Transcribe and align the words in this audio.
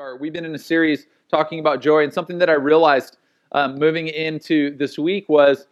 start. 0.00 0.18
We've 0.18 0.32
been 0.32 0.46
in 0.46 0.54
a 0.54 0.58
series 0.58 1.04
talking 1.30 1.60
about 1.60 1.82
joy, 1.82 2.04
and 2.04 2.10
something 2.10 2.38
that 2.38 2.48
I 2.48 2.54
realized 2.54 3.18
um, 3.52 3.74
moving 3.74 4.08
into 4.08 4.74
this 4.78 4.98
week 4.98 5.28
was 5.28 5.66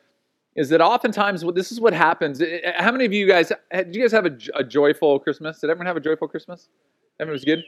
is 0.55 0.69
that 0.69 0.83
oftentimes 0.83 1.43
this 1.55 1.73
is 1.73 1.81
what 1.81 1.95
happens. 1.95 2.43
How 2.77 2.93
many 2.93 3.07
of 3.07 3.13
you 3.15 3.27
guys 3.27 3.51
did 3.73 3.97
you 3.97 4.03
guys 4.03 4.13
have 4.13 4.27
a, 4.27 4.37
a 4.55 4.63
joyful 4.63 5.19
Christmas? 5.19 5.61
Did 5.61 5.71
everyone 5.71 5.87
have 5.87 5.97
a 5.97 6.01
joyful 6.01 6.29
Christmas? 6.29 6.69
Everyone 7.19 7.37
was 7.37 7.45
good. 7.47 7.65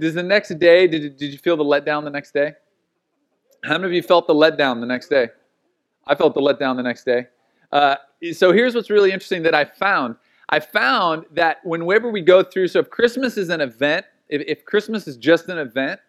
Does 0.00 0.14
the 0.14 0.22
next 0.24 0.58
day 0.58 0.88
did 0.88 1.16
did 1.16 1.30
you 1.30 1.38
feel 1.38 1.56
the 1.56 1.62
letdown 1.62 2.02
the 2.02 2.10
next 2.10 2.34
day? 2.34 2.54
How 3.62 3.78
many 3.78 3.84
of 3.84 3.92
you 3.92 4.02
felt 4.02 4.26
the 4.26 4.34
letdown 4.34 4.80
the 4.80 4.86
next 4.86 5.10
day? 5.10 5.28
I 6.08 6.16
felt 6.16 6.34
the 6.34 6.40
letdown 6.40 6.74
the 6.74 6.82
next 6.82 7.04
day. 7.04 7.28
Uh, 7.70 7.94
so 8.32 8.50
here's 8.50 8.74
what's 8.74 8.90
really 8.90 9.12
interesting 9.12 9.44
that 9.44 9.54
I 9.54 9.64
found. 9.64 10.16
I 10.48 10.58
found 10.58 11.26
that 11.34 11.58
whenever 11.64 12.10
we 12.10 12.20
go 12.20 12.42
through, 12.42 12.66
so 12.66 12.80
if 12.80 12.90
Christmas 12.90 13.36
is 13.36 13.48
an 13.50 13.60
event, 13.60 14.06
if, 14.28 14.42
if 14.46 14.64
Christmas 14.64 15.06
is 15.06 15.16
just 15.16 15.48
an 15.48 15.58
event, 15.58 16.00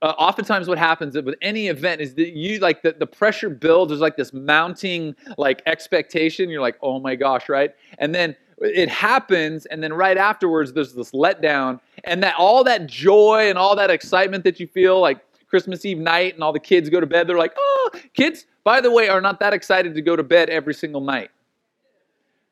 uh, 0.00 0.14
oftentimes 0.18 0.68
what 0.68 0.78
happens 0.78 1.16
with 1.16 1.34
any 1.42 1.68
event 1.68 2.00
is 2.00 2.14
that 2.14 2.34
you 2.34 2.60
like 2.60 2.82
the, 2.82 2.92
the 2.92 3.06
pressure 3.06 3.50
builds. 3.50 3.90
There's 3.90 4.00
like 4.00 4.16
this 4.16 4.32
mounting 4.32 5.16
like 5.36 5.62
expectation. 5.66 6.50
You're 6.50 6.62
like 6.62 6.78
oh 6.82 7.00
my 7.00 7.16
gosh 7.16 7.48
right? 7.48 7.74
And 7.98 8.14
then 8.14 8.36
it 8.60 8.88
happens 8.88 9.66
and 9.66 9.82
then 9.82 9.92
right 9.92 10.16
afterwards 10.16 10.72
there's 10.72 10.94
this 10.94 11.10
letdown. 11.10 11.80
And 12.04 12.22
that 12.22 12.36
all 12.38 12.62
that 12.64 12.86
joy 12.86 13.48
and 13.48 13.58
all 13.58 13.74
that 13.74 13.90
excitement 13.90 14.44
that 14.44 14.60
you 14.60 14.66
feel 14.66 15.00
like 15.00 15.20
christmas 15.48 15.84
eve 15.86 15.98
night 15.98 16.34
and 16.34 16.42
all 16.42 16.52
the 16.52 16.60
kids 16.60 16.90
go 16.90 17.00
to 17.00 17.06
bed 17.06 17.26
they're 17.26 17.38
like 17.38 17.54
oh 17.56 17.90
kids 18.12 18.44
by 18.64 18.82
the 18.82 18.90
way 18.90 19.08
are 19.08 19.20
not 19.22 19.40
that 19.40 19.54
excited 19.54 19.94
to 19.94 20.02
go 20.02 20.14
to 20.14 20.22
bed 20.22 20.50
every 20.50 20.74
single 20.74 21.00
night 21.00 21.30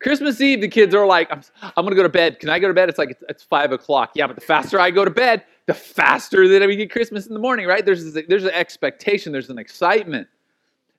Christmas 0.00 0.41
Eve, 0.41 0.60
the 0.60 0.68
kids 0.68 0.95
are 0.95 1.06
like, 1.06 1.30
I'm, 1.30 1.42
I'm 1.62 1.84
going 1.84 1.91
to 1.91 1.96
go 1.96 2.02
to 2.02 2.09
bed. 2.09 2.38
Can 2.38 2.50
I 2.50 2.59
go 2.59 2.68
to 2.68 2.74
bed? 2.74 2.88
It's 2.88 2.98
like, 2.98 3.10
it's, 3.10 3.24
it's, 3.28 3.42
five 3.42 3.73
o'clock. 3.73 4.12
Yeah, 4.14 4.27
but 4.27 4.36
the 4.36 4.42
faster 4.42 4.78
I 4.78 4.91
go 4.91 5.05
to 5.05 5.10
bed, 5.10 5.45
the 5.66 5.74
faster 5.74 6.46
that 6.48 6.66
we 6.66 6.77
get 6.77 6.91
Christmas 6.91 7.27
in 7.27 7.34
the 7.34 7.41
morning, 7.41 7.66
right? 7.66 7.84
There's, 7.84 8.12
this, 8.12 8.24
there's 8.28 8.45
an 8.45 8.50
expectation, 8.50 9.32
there's 9.32 9.48
an 9.48 9.59
excitement. 9.59 10.28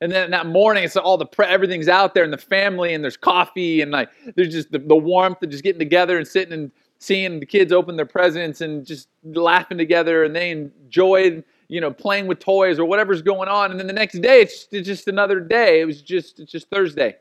And 0.00 0.12
then 0.12 0.30
that 0.30 0.46
morning, 0.46 0.84
it's 0.84 0.96
all 0.96 1.16
the 1.16 1.26
pre- 1.26 1.46
everything's 1.46 1.88
out 1.88 2.14
there 2.14 2.24
and 2.24 2.32
the 2.32 2.38
family 2.38 2.94
and 2.94 3.02
there's 3.02 3.16
coffee 3.16 3.80
and 3.80 3.90
like 3.90 4.10
there's 4.36 4.52
just 4.52 4.70
the, 4.70 4.78
the 4.78 4.96
warmth 4.96 5.42
of 5.42 5.50
just 5.50 5.64
getting 5.64 5.80
together 5.80 6.18
and 6.18 6.26
sitting 6.26 6.52
and 6.52 6.70
seeing 7.00 7.40
the 7.40 7.46
kids 7.46 7.72
open 7.72 7.96
their 7.96 8.06
presents 8.06 8.60
and 8.60 8.86
just 8.86 9.08
laughing 9.24 9.78
together 9.78 10.22
and 10.24 10.36
they 10.36 10.50
enjoy 10.50 11.42
you 11.68 11.80
know 11.80 11.90
playing 11.90 12.26
with 12.26 12.38
toys 12.38 12.78
or 12.78 12.84
whatever's 12.84 13.22
going 13.22 13.48
on. 13.48 13.72
And 13.72 13.80
then 13.80 13.88
the 13.88 13.92
next 13.92 14.20
day, 14.20 14.42
it's, 14.42 14.68
it's 14.70 14.86
just 14.86 15.08
another 15.08 15.40
day. 15.40 15.80
It 15.80 15.84
was 15.84 16.00
just 16.00 16.38
it's 16.38 16.52
just 16.52 16.70
Thursday. 16.70 17.16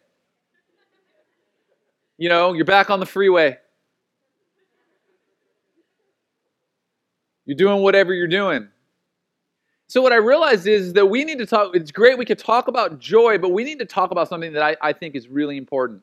You 2.18 2.30
know, 2.30 2.54
you're 2.54 2.66
back 2.66 2.90
on 2.90 3.00
the 3.00 3.06
freeway. 3.06 3.58
You're 7.46 7.56
doing 7.58 7.82
whatever 7.82 8.14
you're 8.14 8.28
doing. 8.28 8.68
So, 9.88 10.02
what 10.02 10.12
I 10.12 10.18
realized 10.18 10.68
is 10.68 10.92
that 10.94 11.06
we 11.06 11.24
need 11.24 11.38
to 11.38 11.46
talk. 11.46 11.74
It's 11.76 11.92
great 11.92 12.18
we 12.18 12.26
could 12.26 12.40
talk 12.40 12.68
about 12.68 13.00
joy, 13.00 13.38
but 13.38 13.50
we 13.50 13.64
need 13.64 13.80
to 13.80 13.86
talk 13.86 14.12
about 14.12 14.28
something 14.28 14.52
that 14.52 14.62
I, 14.62 14.76
I 14.82 14.94
think 14.94 15.16
is 15.16 15.30
really 15.30 15.56
important. 15.56 16.02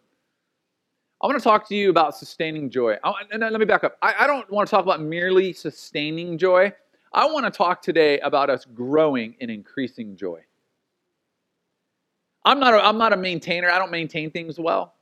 I 1.22 1.26
want 1.26 1.38
to 1.38 1.44
talk 1.44 1.68
to 1.68 1.74
you 1.74 1.90
about 1.90 2.16
sustaining 2.16 2.70
joy. 2.70 2.96
I, 3.04 3.12
and 3.30 3.40
let 3.40 3.58
me 3.58 3.66
back 3.66 3.84
up. 3.84 3.98
I, 4.00 4.14
I 4.20 4.26
don't 4.26 4.50
want 4.50 4.68
to 4.68 4.70
talk 4.70 4.84
about 4.84 5.02
merely 5.02 5.52
sustaining 5.52 6.38
joy. 6.38 6.72
I 7.12 7.26
want 7.26 7.44
to 7.44 7.50
talk 7.50 7.82
today 7.82 8.20
about 8.20 8.50
us 8.50 8.64
growing 8.64 9.36
and 9.40 9.50
increasing 9.50 10.16
joy. 10.16 10.40
I'm 12.44 12.58
not 12.58 12.74
a, 12.74 12.84
I'm 12.84 12.98
not 12.98 13.12
a 13.12 13.16
maintainer. 13.16 13.70
I 13.70 13.78
don't 13.78 13.90
maintain 13.90 14.30
things 14.30 14.58
well. 14.58 14.94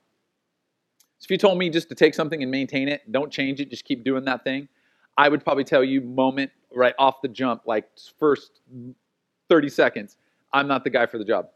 So 1.22 1.26
if 1.26 1.30
you 1.30 1.38
told 1.38 1.56
me 1.56 1.70
just 1.70 1.88
to 1.88 1.94
take 1.94 2.14
something 2.14 2.42
and 2.42 2.50
maintain 2.50 2.88
it, 2.88 3.00
don't 3.12 3.30
change 3.30 3.60
it, 3.60 3.70
just 3.70 3.84
keep 3.84 4.02
doing 4.02 4.24
that 4.24 4.42
thing, 4.42 4.66
I 5.16 5.28
would 5.28 5.44
probably 5.44 5.62
tell 5.62 5.84
you 5.84 6.00
moment 6.00 6.50
right 6.74 6.96
off 6.98 7.22
the 7.22 7.28
jump, 7.28 7.62
like 7.64 7.84
first 8.18 8.58
30 9.48 9.68
seconds, 9.68 10.16
I'm 10.52 10.66
not 10.66 10.82
the 10.82 10.90
guy 10.90 11.06
for 11.06 11.18
the 11.18 11.24
job 11.24 11.46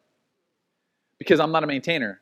because 1.19 1.41
I'm 1.41 1.50
not 1.50 1.64
a 1.64 1.67
maintainer. 1.67 2.20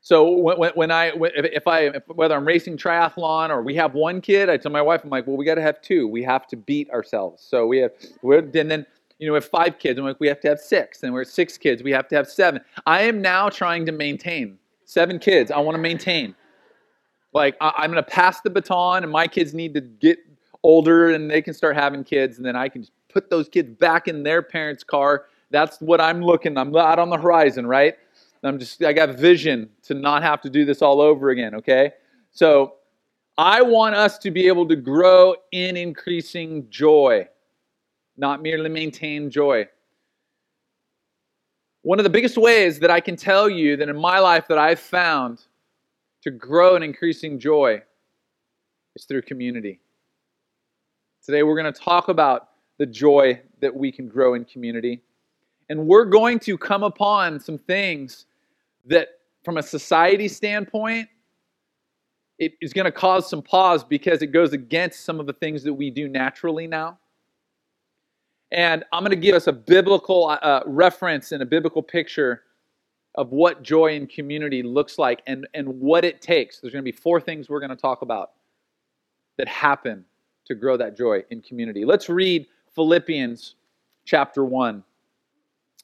So 0.00 0.28
when, 0.28 0.72
when 0.74 0.90
I 0.90 1.12
if 1.14 1.68
I 1.68 1.82
if, 1.82 2.02
whether 2.08 2.34
I'm 2.34 2.44
racing 2.44 2.78
triathlon 2.78 3.50
or 3.50 3.62
we 3.62 3.76
have 3.76 3.94
one 3.94 4.20
kid, 4.20 4.50
I 4.50 4.56
tell 4.56 4.72
my 4.72 4.82
wife 4.82 5.02
I'm 5.04 5.10
like, 5.10 5.28
well, 5.28 5.36
we 5.36 5.44
got 5.44 5.54
to 5.54 5.62
have 5.62 5.80
two. 5.80 6.08
We 6.08 6.24
have 6.24 6.48
to 6.48 6.56
beat 6.56 6.90
ourselves. 6.90 7.44
So 7.46 7.68
we 7.68 7.78
have 7.78 7.92
and 8.24 8.52
then 8.52 8.86
you 9.20 9.28
know 9.28 9.34
we 9.34 9.36
have 9.36 9.44
five 9.48 9.78
kids, 9.78 9.98
and 9.98 10.06
like 10.08 10.18
we 10.18 10.26
have 10.26 10.40
to 10.40 10.48
have 10.48 10.58
six, 10.58 11.04
and 11.04 11.12
we're 11.12 11.22
six 11.22 11.56
kids, 11.56 11.84
we 11.84 11.92
have 11.92 12.08
to 12.08 12.16
have 12.16 12.28
seven. 12.28 12.60
I 12.86 13.02
am 13.02 13.22
now 13.22 13.50
trying 13.50 13.86
to 13.86 13.92
maintain 13.92 14.58
seven 14.84 15.20
kids. 15.20 15.52
I 15.52 15.58
want 15.58 15.76
to 15.76 15.80
maintain. 15.80 16.34
Like, 17.32 17.56
I, 17.60 17.84
am 17.84 17.92
going 17.92 18.02
to 18.02 18.10
pass 18.10 18.40
the 18.40 18.50
baton, 18.50 19.02
and 19.02 19.12
my 19.12 19.26
kids 19.26 19.54
need 19.54 19.74
to 19.74 19.80
get 19.80 20.18
older 20.62 21.10
and 21.10 21.30
they 21.30 21.40
can 21.40 21.54
start 21.54 21.76
having 21.76 22.04
kids, 22.04 22.36
and 22.36 22.44
then 22.44 22.56
I 22.56 22.68
can 22.68 22.82
just 22.82 22.92
put 23.08 23.30
those 23.30 23.48
kids 23.48 23.70
back 23.76 24.08
in 24.08 24.22
their 24.22 24.42
parents' 24.42 24.84
car. 24.84 25.26
That's 25.50 25.80
what 25.80 26.00
I'm 26.00 26.22
looking. 26.22 26.56
I'm 26.56 26.74
out 26.76 26.98
on 26.98 27.10
the 27.10 27.16
horizon, 27.18 27.66
right? 27.66 27.94
I'm 28.42 28.58
just, 28.58 28.82
I 28.82 28.92
got 28.92 29.10
vision 29.10 29.68
to 29.84 29.94
not 29.94 30.22
have 30.22 30.40
to 30.42 30.50
do 30.50 30.64
this 30.64 30.82
all 30.82 31.00
over 31.00 31.30
again, 31.30 31.54
okay? 31.56 31.92
So, 32.32 32.74
I 33.38 33.62
want 33.62 33.94
us 33.94 34.18
to 34.18 34.30
be 34.30 34.48
able 34.48 34.68
to 34.68 34.76
grow 34.76 35.34
in 35.50 35.76
increasing 35.76 36.68
joy, 36.68 37.26
not 38.18 38.42
merely 38.42 38.68
maintain 38.68 39.30
joy. 39.30 39.66
One 41.82 41.98
of 41.98 42.04
the 42.04 42.10
biggest 42.10 42.36
ways 42.36 42.78
that 42.80 42.90
I 42.90 43.00
can 43.00 43.16
tell 43.16 43.48
you 43.48 43.78
that 43.78 43.88
in 43.88 43.96
my 43.96 44.18
life 44.18 44.46
that 44.48 44.58
I've 44.58 44.80
found 44.80 45.46
to 46.22 46.30
grow 46.30 46.76
in 46.76 46.82
increasing 46.82 47.38
joy 47.38 47.82
is 48.94 49.04
through 49.04 49.22
community. 49.22 49.80
Today 51.24 51.42
we're 51.42 51.60
going 51.60 51.72
to 51.72 51.80
talk 51.80 52.08
about 52.08 52.50
the 52.78 52.86
joy 52.86 53.40
that 53.60 53.74
we 53.74 53.92
can 53.92 54.08
grow 54.08 54.34
in 54.34 54.44
community. 54.44 55.02
And 55.68 55.86
we're 55.86 56.06
going 56.06 56.38
to 56.40 56.58
come 56.58 56.82
upon 56.82 57.38
some 57.38 57.58
things 57.58 58.26
that, 58.86 59.08
from 59.44 59.58
a 59.58 59.62
society 59.62 60.28
standpoint, 60.28 61.08
it 62.38 62.54
is 62.60 62.72
going 62.72 62.86
to 62.86 62.92
cause 62.92 63.28
some 63.28 63.42
pause 63.42 63.84
because 63.84 64.22
it 64.22 64.28
goes 64.28 64.52
against 64.52 65.04
some 65.04 65.20
of 65.20 65.26
the 65.26 65.32
things 65.34 65.62
that 65.62 65.74
we 65.74 65.90
do 65.90 66.08
naturally 66.08 66.66
now. 66.66 66.98
And 68.50 68.82
I'm 68.92 69.02
going 69.02 69.10
to 69.10 69.16
give 69.16 69.36
us 69.36 69.46
a 69.46 69.52
biblical 69.52 70.36
uh, 70.42 70.62
reference 70.66 71.32
and 71.32 71.42
a 71.42 71.46
biblical 71.46 71.82
picture 71.82 72.42
of 73.14 73.30
what 73.30 73.62
joy 73.62 73.94
in 73.94 74.06
community 74.06 74.62
looks 74.62 74.98
like 74.98 75.22
and, 75.26 75.46
and 75.54 75.68
what 75.80 76.04
it 76.04 76.20
takes. 76.20 76.60
There's 76.60 76.72
going 76.72 76.84
to 76.84 76.92
be 76.92 76.96
four 76.96 77.20
things 77.20 77.48
we're 77.48 77.60
going 77.60 77.70
to 77.70 77.76
talk 77.76 78.02
about 78.02 78.32
that 79.36 79.48
happen 79.48 80.04
to 80.46 80.54
grow 80.54 80.76
that 80.76 80.96
joy 80.96 81.22
in 81.30 81.42
community. 81.42 81.84
Let's 81.84 82.08
read 82.08 82.46
Philippians 82.74 83.56
chapter 84.04 84.44
1, 84.44 84.82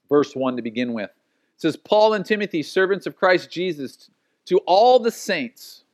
verse 0.08 0.34
1 0.34 0.56
to 0.56 0.62
begin 0.62 0.92
with. 0.92 1.10
It 1.10 1.60
says, 1.60 1.76
Paul 1.76 2.14
and 2.14 2.24
Timothy, 2.24 2.62
servants 2.62 3.06
of 3.06 3.16
Christ 3.16 3.50
Jesus, 3.50 4.10
to 4.46 4.58
all 4.66 4.98
the 4.98 5.10
saints 5.10 5.84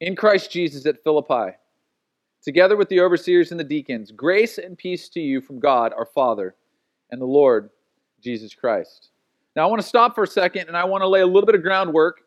in 0.00 0.16
Christ 0.16 0.50
Jesus 0.50 0.86
at 0.86 1.02
Philippi, 1.02 1.56
together 2.42 2.76
with 2.76 2.88
the 2.88 3.00
overseers 3.00 3.50
and 3.50 3.60
the 3.60 3.64
deacons, 3.64 4.10
grace 4.10 4.58
and 4.58 4.76
peace 4.76 5.08
to 5.10 5.20
you 5.20 5.40
from 5.40 5.58
God 5.58 5.92
our 5.92 6.06
Father 6.06 6.54
and 7.10 7.20
the 7.20 7.26
Lord 7.26 7.70
Jesus 8.20 8.54
Christ. 8.54 9.10
Now, 9.56 9.62
I 9.62 9.66
want 9.70 9.80
to 9.80 9.88
stop 9.88 10.14
for 10.14 10.22
a 10.22 10.26
second 10.26 10.68
and 10.68 10.76
I 10.76 10.84
want 10.84 11.00
to 11.00 11.08
lay 11.08 11.22
a 11.22 11.26
little 11.26 11.46
bit 11.46 11.54
of 11.54 11.62
groundwork. 11.62 12.20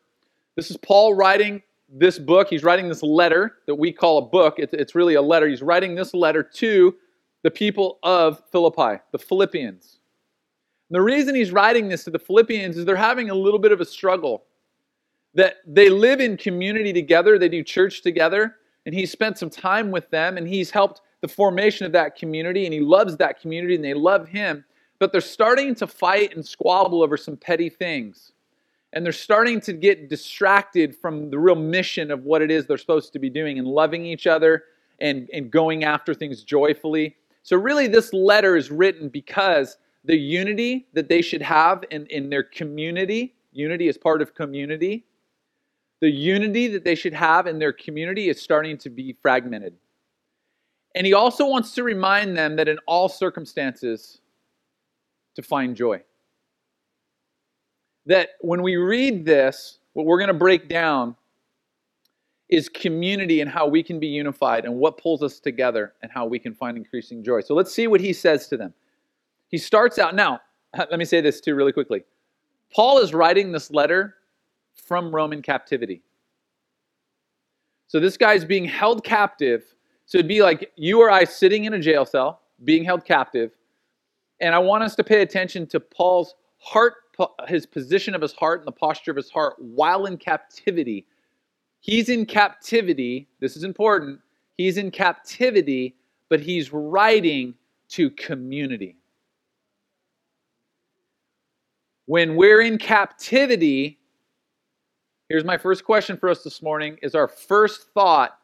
This 0.56 0.68
is 0.68 0.76
Paul 0.76 1.14
writing 1.14 1.62
this 1.88 2.18
book. 2.18 2.48
He's 2.50 2.64
writing 2.64 2.88
this 2.88 3.04
letter 3.04 3.58
that 3.68 3.76
we 3.76 3.92
call 3.92 4.18
a 4.18 4.22
book. 4.22 4.56
It's, 4.58 4.74
it's 4.74 4.96
really 4.96 5.14
a 5.14 5.22
letter. 5.22 5.48
He's 5.48 5.62
writing 5.62 5.94
this 5.94 6.12
letter 6.12 6.42
to 6.42 6.94
the 7.44 7.50
people 7.50 8.00
of 8.02 8.42
Philippi, 8.50 9.00
the 9.12 9.18
Philippians. 9.18 10.00
And 10.90 10.96
the 10.96 11.02
reason 11.02 11.36
he's 11.36 11.52
writing 11.52 11.88
this 11.88 12.02
to 12.04 12.10
the 12.10 12.18
Philippians 12.18 12.76
is 12.76 12.84
they're 12.84 12.96
having 12.96 13.30
a 13.30 13.34
little 13.34 13.60
bit 13.60 13.70
of 13.70 13.80
a 13.80 13.84
struggle. 13.84 14.44
That 15.34 15.58
they 15.64 15.88
live 15.88 16.20
in 16.20 16.36
community 16.36 16.92
together, 16.92 17.38
they 17.38 17.48
do 17.48 17.62
church 17.62 18.02
together, 18.02 18.56
and 18.84 18.94
he's 18.94 19.12
spent 19.12 19.38
some 19.38 19.50
time 19.50 19.92
with 19.92 20.10
them 20.10 20.36
and 20.36 20.48
he's 20.48 20.70
helped 20.70 21.02
the 21.20 21.28
formation 21.28 21.86
of 21.86 21.92
that 21.92 22.16
community 22.16 22.64
and 22.64 22.74
he 22.74 22.80
loves 22.80 23.16
that 23.18 23.40
community 23.40 23.76
and 23.76 23.84
they 23.84 23.94
love 23.94 24.26
him 24.26 24.64
but 25.00 25.10
they're 25.10 25.20
starting 25.20 25.74
to 25.74 25.86
fight 25.86 26.36
and 26.36 26.46
squabble 26.46 27.02
over 27.02 27.16
some 27.16 27.36
petty 27.36 27.70
things. 27.70 28.32
And 28.92 29.04
they're 29.04 29.12
starting 29.12 29.60
to 29.62 29.72
get 29.72 30.08
distracted 30.08 30.94
from 30.94 31.30
the 31.30 31.38
real 31.38 31.56
mission 31.56 32.10
of 32.10 32.24
what 32.24 32.42
it 32.42 32.50
is 32.50 32.66
they're 32.66 32.78
supposed 32.78 33.12
to 33.14 33.18
be 33.18 33.30
doing 33.30 33.58
and 33.58 33.66
loving 33.66 34.04
each 34.04 34.26
other 34.26 34.64
and, 35.00 35.28
and 35.32 35.50
going 35.50 35.84
after 35.84 36.12
things 36.12 36.44
joyfully. 36.44 37.16
So, 37.42 37.56
really, 37.56 37.86
this 37.86 38.12
letter 38.12 38.56
is 38.56 38.70
written 38.70 39.08
because 39.08 39.78
the 40.04 40.16
unity 40.16 40.86
that 40.92 41.08
they 41.08 41.22
should 41.22 41.42
have 41.42 41.84
in, 41.90 42.06
in 42.06 42.28
their 42.28 42.42
community, 42.42 43.34
unity 43.52 43.88
is 43.88 43.96
part 43.96 44.20
of 44.20 44.34
community, 44.34 45.06
the 46.00 46.10
unity 46.10 46.68
that 46.68 46.84
they 46.84 46.94
should 46.94 47.14
have 47.14 47.46
in 47.46 47.58
their 47.58 47.72
community 47.72 48.28
is 48.28 48.40
starting 48.40 48.76
to 48.78 48.90
be 48.90 49.16
fragmented. 49.22 49.74
And 50.94 51.06
he 51.06 51.14
also 51.14 51.46
wants 51.46 51.74
to 51.74 51.84
remind 51.84 52.36
them 52.36 52.56
that 52.56 52.68
in 52.68 52.78
all 52.86 53.08
circumstances, 53.08 54.19
to 55.34 55.42
find 55.42 55.76
joy. 55.76 56.02
That 58.06 58.30
when 58.40 58.62
we 58.62 58.76
read 58.76 59.24
this, 59.24 59.78
what 59.92 60.06
we're 60.06 60.18
going 60.18 60.28
to 60.28 60.34
break 60.34 60.68
down 60.68 61.16
is 62.48 62.68
community 62.68 63.40
and 63.40 63.50
how 63.50 63.66
we 63.66 63.82
can 63.82 64.00
be 64.00 64.08
unified 64.08 64.64
and 64.64 64.76
what 64.76 64.98
pulls 64.98 65.22
us 65.22 65.38
together 65.38 65.94
and 66.02 66.10
how 66.10 66.26
we 66.26 66.38
can 66.38 66.52
find 66.52 66.76
increasing 66.76 67.22
joy. 67.22 67.40
So 67.40 67.54
let's 67.54 67.72
see 67.72 67.86
what 67.86 68.00
he 68.00 68.12
says 68.12 68.48
to 68.48 68.56
them. 68.56 68.74
He 69.48 69.58
starts 69.58 69.98
out 69.98 70.14
now, 70.14 70.40
let 70.76 70.98
me 70.98 71.04
say 71.04 71.20
this 71.20 71.40
too 71.40 71.54
really 71.54 71.72
quickly. 71.72 72.02
Paul 72.74 72.98
is 72.98 73.14
writing 73.14 73.52
this 73.52 73.70
letter 73.70 74.16
from 74.74 75.14
Roman 75.14 75.42
captivity. 75.42 76.02
So 77.86 77.98
this 77.98 78.16
guy's 78.16 78.44
being 78.44 78.64
held 78.64 79.02
captive. 79.02 79.74
So 80.06 80.18
it'd 80.18 80.28
be 80.28 80.42
like 80.42 80.72
you 80.76 81.00
or 81.00 81.10
I 81.10 81.24
sitting 81.24 81.64
in 81.64 81.74
a 81.74 81.78
jail 81.78 82.04
cell, 82.04 82.40
being 82.64 82.84
held 82.84 83.04
captive. 83.04 83.52
And 84.40 84.54
I 84.54 84.58
want 84.58 84.82
us 84.82 84.94
to 84.96 85.04
pay 85.04 85.22
attention 85.22 85.66
to 85.68 85.80
Paul's 85.80 86.34
heart, 86.58 86.94
his 87.48 87.66
position 87.66 88.14
of 88.14 88.22
his 88.22 88.32
heart 88.32 88.60
and 88.60 88.66
the 88.66 88.72
posture 88.72 89.10
of 89.10 89.16
his 89.16 89.30
heart 89.30 89.56
while 89.58 90.06
in 90.06 90.16
captivity. 90.16 91.06
He's 91.80 92.08
in 92.08 92.26
captivity. 92.26 93.28
This 93.40 93.56
is 93.56 93.64
important. 93.64 94.20
He's 94.56 94.76
in 94.76 94.90
captivity, 94.90 95.94
but 96.28 96.40
he's 96.40 96.72
writing 96.72 97.54
to 97.90 98.10
community. 98.10 98.96
When 102.06 102.34
we're 102.34 102.62
in 102.62 102.76
captivity, 102.76 103.98
here's 105.28 105.44
my 105.44 105.56
first 105.56 105.84
question 105.84 106.16
for 106.16 106.28
us 106.28 106.42
this 106.42 106.60
morning 106.60 106.98
is 107.02 107.14
our 107.14 107.28
first 107.28 107.88
thought 107.94 108.38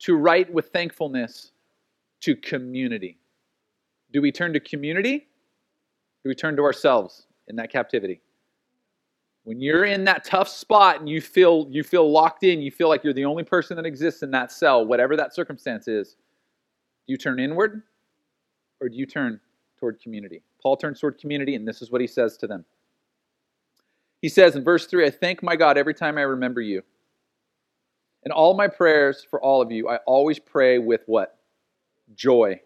to 0.00 0.16
write 0.16 0.52
with 0.52 0.68
thankfulness 0.68 1.52
to 2.20 2.34
community. 2.36 3.18
Do 4.14 4.22
we 4.22 4.30
turn 4.30 4.52
to 4.52 4.60
community? 4.60 5.26
Do 6.22 6.28
we 6.28 6.36
turn 6.36 6.54
to 6.56 6.62
ourselves 6.62 7.26
in 7.48 7.56
that 7.56 7.70
captivity? 7.70 8.20
When 9.42 9.60
you're 9.60 9.84
in 9.84 10.04
that 10.04 10.24
tough 10.24 10.48
spot 10.48 11.00
and 11.00 11.08
you 11.08 11.20
feel 11.20 11.66
you 11.68 11.82
feel 11.82 12.10
locked 12.10 12.44
in, 12.44 12.62
you 12.62 12.70
feel 12.70 12.88
like 12.88 13.02
you're 13.02 13.12
the 13.12 13.24
only 13.24 13.42
person 13.42 13.76
that 13.76 13.84
exists 13.84 14.22
in 14.22 14.30
that 14.30 14.52
cell, 14.52 14.86
whatever 14.86 15.16
that 15.16 15.34
circumstance 15.34 15.88
is, 15.88 16.16
do 17.06 17.12
you 17.12 17.16
turn 17.16 17.40
inward 17.40 17.82
or 18.80 18.88
do 18.88 18.96
you 18.96 19.04
turn 19.04 19.40
toward 19.78 20.00
community? 20.00 20.42
Paul 20.62 20.76
turns 20.76 21.00
toward 21.00 21.18
community 21.18 21.56
and 21.56 21.66
this 21.66 21.82
is 21.82 21.90
what 21.90 22.00
he 22.00 22.06
says 22.06 22.36
to 22.38 22.46
them. 22.46 22.64
He 24.22 24.28
says 24.28 24.54
in 24.54 24.62
verse 24.62 24.86
3 24.86 25.06
I 25.06 25.10
thank 25.10 25.42
my 25.42 25.56
God 25.56 25.76
every 25.76 25.92
time 25.92 26.18
I 26.18 26.22
remember 26.22 26.60
you. 26.60 26.82
In 28.22 28.30
all 28.30 28.54
my 28.54 28.68
prayers 28.68 29.26
for 29.28 29.42
all 29.42 29.60
of 29.60 29.72
you, 29.72 29.88
I 29.88 29.96
always 30.06 30.38
pray 30.38 30.78
with 30.78 31.02
what? 31.06 31.36
Joy. 32.14 32.60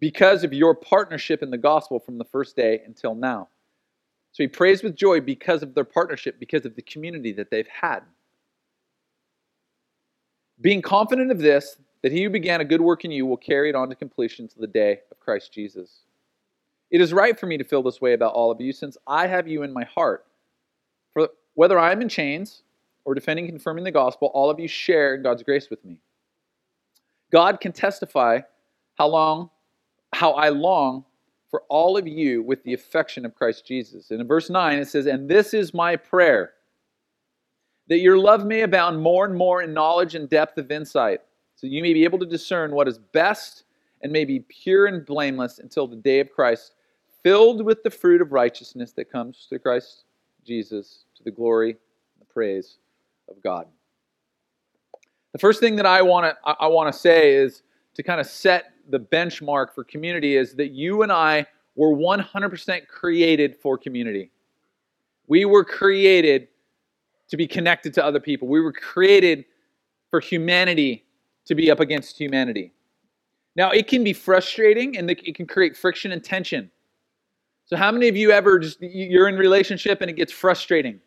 Because 0.00 0.42
of 0.42 0.52
your 0.52 0.74
partnership 0.74 1.42
in 1.42 1.50
the 1.50 1.58
gospel 1.58 2.00
from 2.00 2.18
the 2.18 2.24
first 2.24 2.56
day 2.56 2.80
until 2.84 3.14
now. 3.14 3.48
So 4.32 4.42
he 4.42 4.48
prays 4.48 4.82
with 4.82 4.96
joy 4.96 5.20
because 5.20 5.62
of 5.62 5.74
their 5.74 5.84
partnership, 5.84 6.38
because 6.40 6.64
of 6.64 6.74
the 6.74 6.82
community 6.82 7.32
that 7.32 7.50
they've 7.50 7.68
had. 7.68 8.00
Being 10.60 10.82
confident 10.82 11.30
of 11.30 11.38
this, 11.38 11.76
that 12.02 12.12
he 12.12 12.22
who 12.24 12.30
began 12.30 12.60
a 12.60 12.64
good 12.64 12.80
work 12.80 13.04
in 13.04 13.10
you 13.10 13.26
will 13.26 13.36
carry 13.36 13.68
it 13.68 13.74
on 13.74 13.88
to 13.88 13.94
completion 13.94 14.48
to 14.48 14.58
the 14.58 14.66
day 14.66 15.00
of 15.10 15.20
Christ 15.20 15.52
Jesus. 15.52 16.00
It 16.90 17.00
is 17.00 17.12
right 17.12 17.38
for 17.38 17.46
me 17.46 17.58
to 17.58 17.64
feel 17.64 17.82
this 17.82 18.00
way 18.00 18.14
about 18.14 18.34
all 18.34 18.50
of 18.50 18.60
you, 18.60 18.72
since 18.72 18.96
I 19.06 19.26
have 19.26 19.46
you 19.46 19.62
in 19.62 19.72
my 19.72 19.84
heart. 19.84 20.26
For 21.12 21.28
whether 21.54 21.78
I 21.78 21.92
am 21.92 22.00
in 22.02 22.08
chains 22.08 22.62
or 23.04 23.14
defending 23.14 23.46
confirming 23.46 23.84
the 23.84 23.90
gospel, 23.90 24.30
all 24.34 24.50
of 24.50 24.58
you 24.58 24.68
share 24.68 25.14
in 25.14 25.22
God's 25.22 25.42
grace 25.42 25.70
with 25.70 25.84
me. 25.84 26.00
God 27.30 27.60
can 27.60 27.72
testify 27.72 28.40
how 28.96 29.08
long, 29.08 29.50
how 30.12 30.32
I 30.32 30.48
long 30.50 31.04
for 31.50 31.62
all 31.68 31.96
of 31.96 32.06
you 32.06 32.42
with 32.42 32.62
the 32.62 32.74
affection 32.74 33.24
of 33.24 33.34
Christ 33.34 33.66
Jesus. 33.66 34.10
And 34.10 34.20
in 34.20 34.26
verse 34.26 34.50
9 34.50 34.78
it 34.78 34.88
says, 34.88 35.06
And 35.06 35.28
this 35.28 35.52
is 35.52 35.74
my 35.74 35.96
prayer, 35.96 36.52
that 37.88 37.98
your 37.98 38.18
love 38.18 38.46
may 38.46 38.62
abound 38.62 39.02
more 39.02 39.24
and 39.24 39.34
more 39.34 39.62
in 39.62 39.74
knowledge 39.74 40.14
and 40.14 40.28
depth 40.28 40.58
of 40.58 40.70
insight, 40.70 41.20
so 41.56 41.66
you 41.66 41.82
may 41.82 41.92
be 41.92 42.04
able 42.04 42.18
to 42.20 42.26
discern 42.26 42.72
what 42.72 42.88
is 42.88 42.98
best 42.98 43.64
and 44.02 44.12
may 44.12 44.24
be 44.24 44.40
pure 44.40 44.86
and 44.86 45.04
blameless 45.04 45.58
until 45.58 45.86
the 45.86 45.96
day 45.96 46.20
of 46.20 46.30
Christ, 46.30 46.74
filled 47.22 47.64
with 47.64 47.82
the 47.82 47.90
fruit 47.90 48.22
of 48.22 48.32
righteousness 48.32 48.92
that 48.92 49.10
comes 49.10 49.46
through 49.48 49.58
Christ 49.58 50.04
Jesus 50.44 51.04
to 51.16 51.22
the 51.22 51.30
glory 51.30 51.70
and 51.70 52.20
the 52.20 52.32
praise 52.32 52.78
of 53.28 53.42
God. 53.42 53.66
The 55.32 55.38
first 55.38 55.60
thing 55.60 55.76
that 55.76 55.86
I 55.86 56.02
want 56.02 56.26
to 56.26 56.36
I 56.44 56.66
want 56.66 56.92
to 56.92 56.98
say 56.98 57.34
is 57.34 57.62
to 58.00 58.06
kind 58.06 58.18
of 58.18 58.26
set 58.26 58.72
the 58.88 58.98
benchmark 58.98 59.74
for 59.74 59.84
community 59.84 60.34
is 60.34 60.54
that 60.54 60.70
you 60.70 61.02
and 61.02 61.12
I 61.12 61.46
were 61.76 61.94
100% 61.94 62.88
created 62.88 63.56
for 63.56 63.76
community. 63.76 64.30
We 65.28 65.44
were 65.44 65.64
created 65.64 66.48
to 67.28 67.36
be 67.36 67.46
connected 67.46 67.92
to 67.94 68.04
other 68.04 68.18
people. 68.18 68.48
We 68.48 68.62
were 68.62 68.72
created 68.72 69.44
for 70.10 70.18
humanity 70.18 71.04
to 71.44 71.54
be 71.54 71.70
up 71.70 71.78
against 71.78 72.18
humanity. 72.18 72.72
Now, 73.54 73.70
it 73.70 73.86
can 73.86 74.02
be 74.02 74.14
frustrating 74.14 74.96
and 74.96 75.10
it 75.10 75.34
can 75.34 75.46
create 75.46 75.76
friction 75.76 76.10
and 76.10 76.24
tension. 76.24 76.70
So 77.66 77.76
how 77.76 77.92
many 77.92 78.08
of 78.08 78.16
you 78.16 78.32
ever 78.32 78.58
just 78.58 78.80
you're 78.80 79.28
in 79.28 79.34
a 79.34 79.38
relationship 79.38 80.00
and 80.00 80.10
it 80.10 80.14
gets 80.14 80.32
frustrating? 80.32 81.00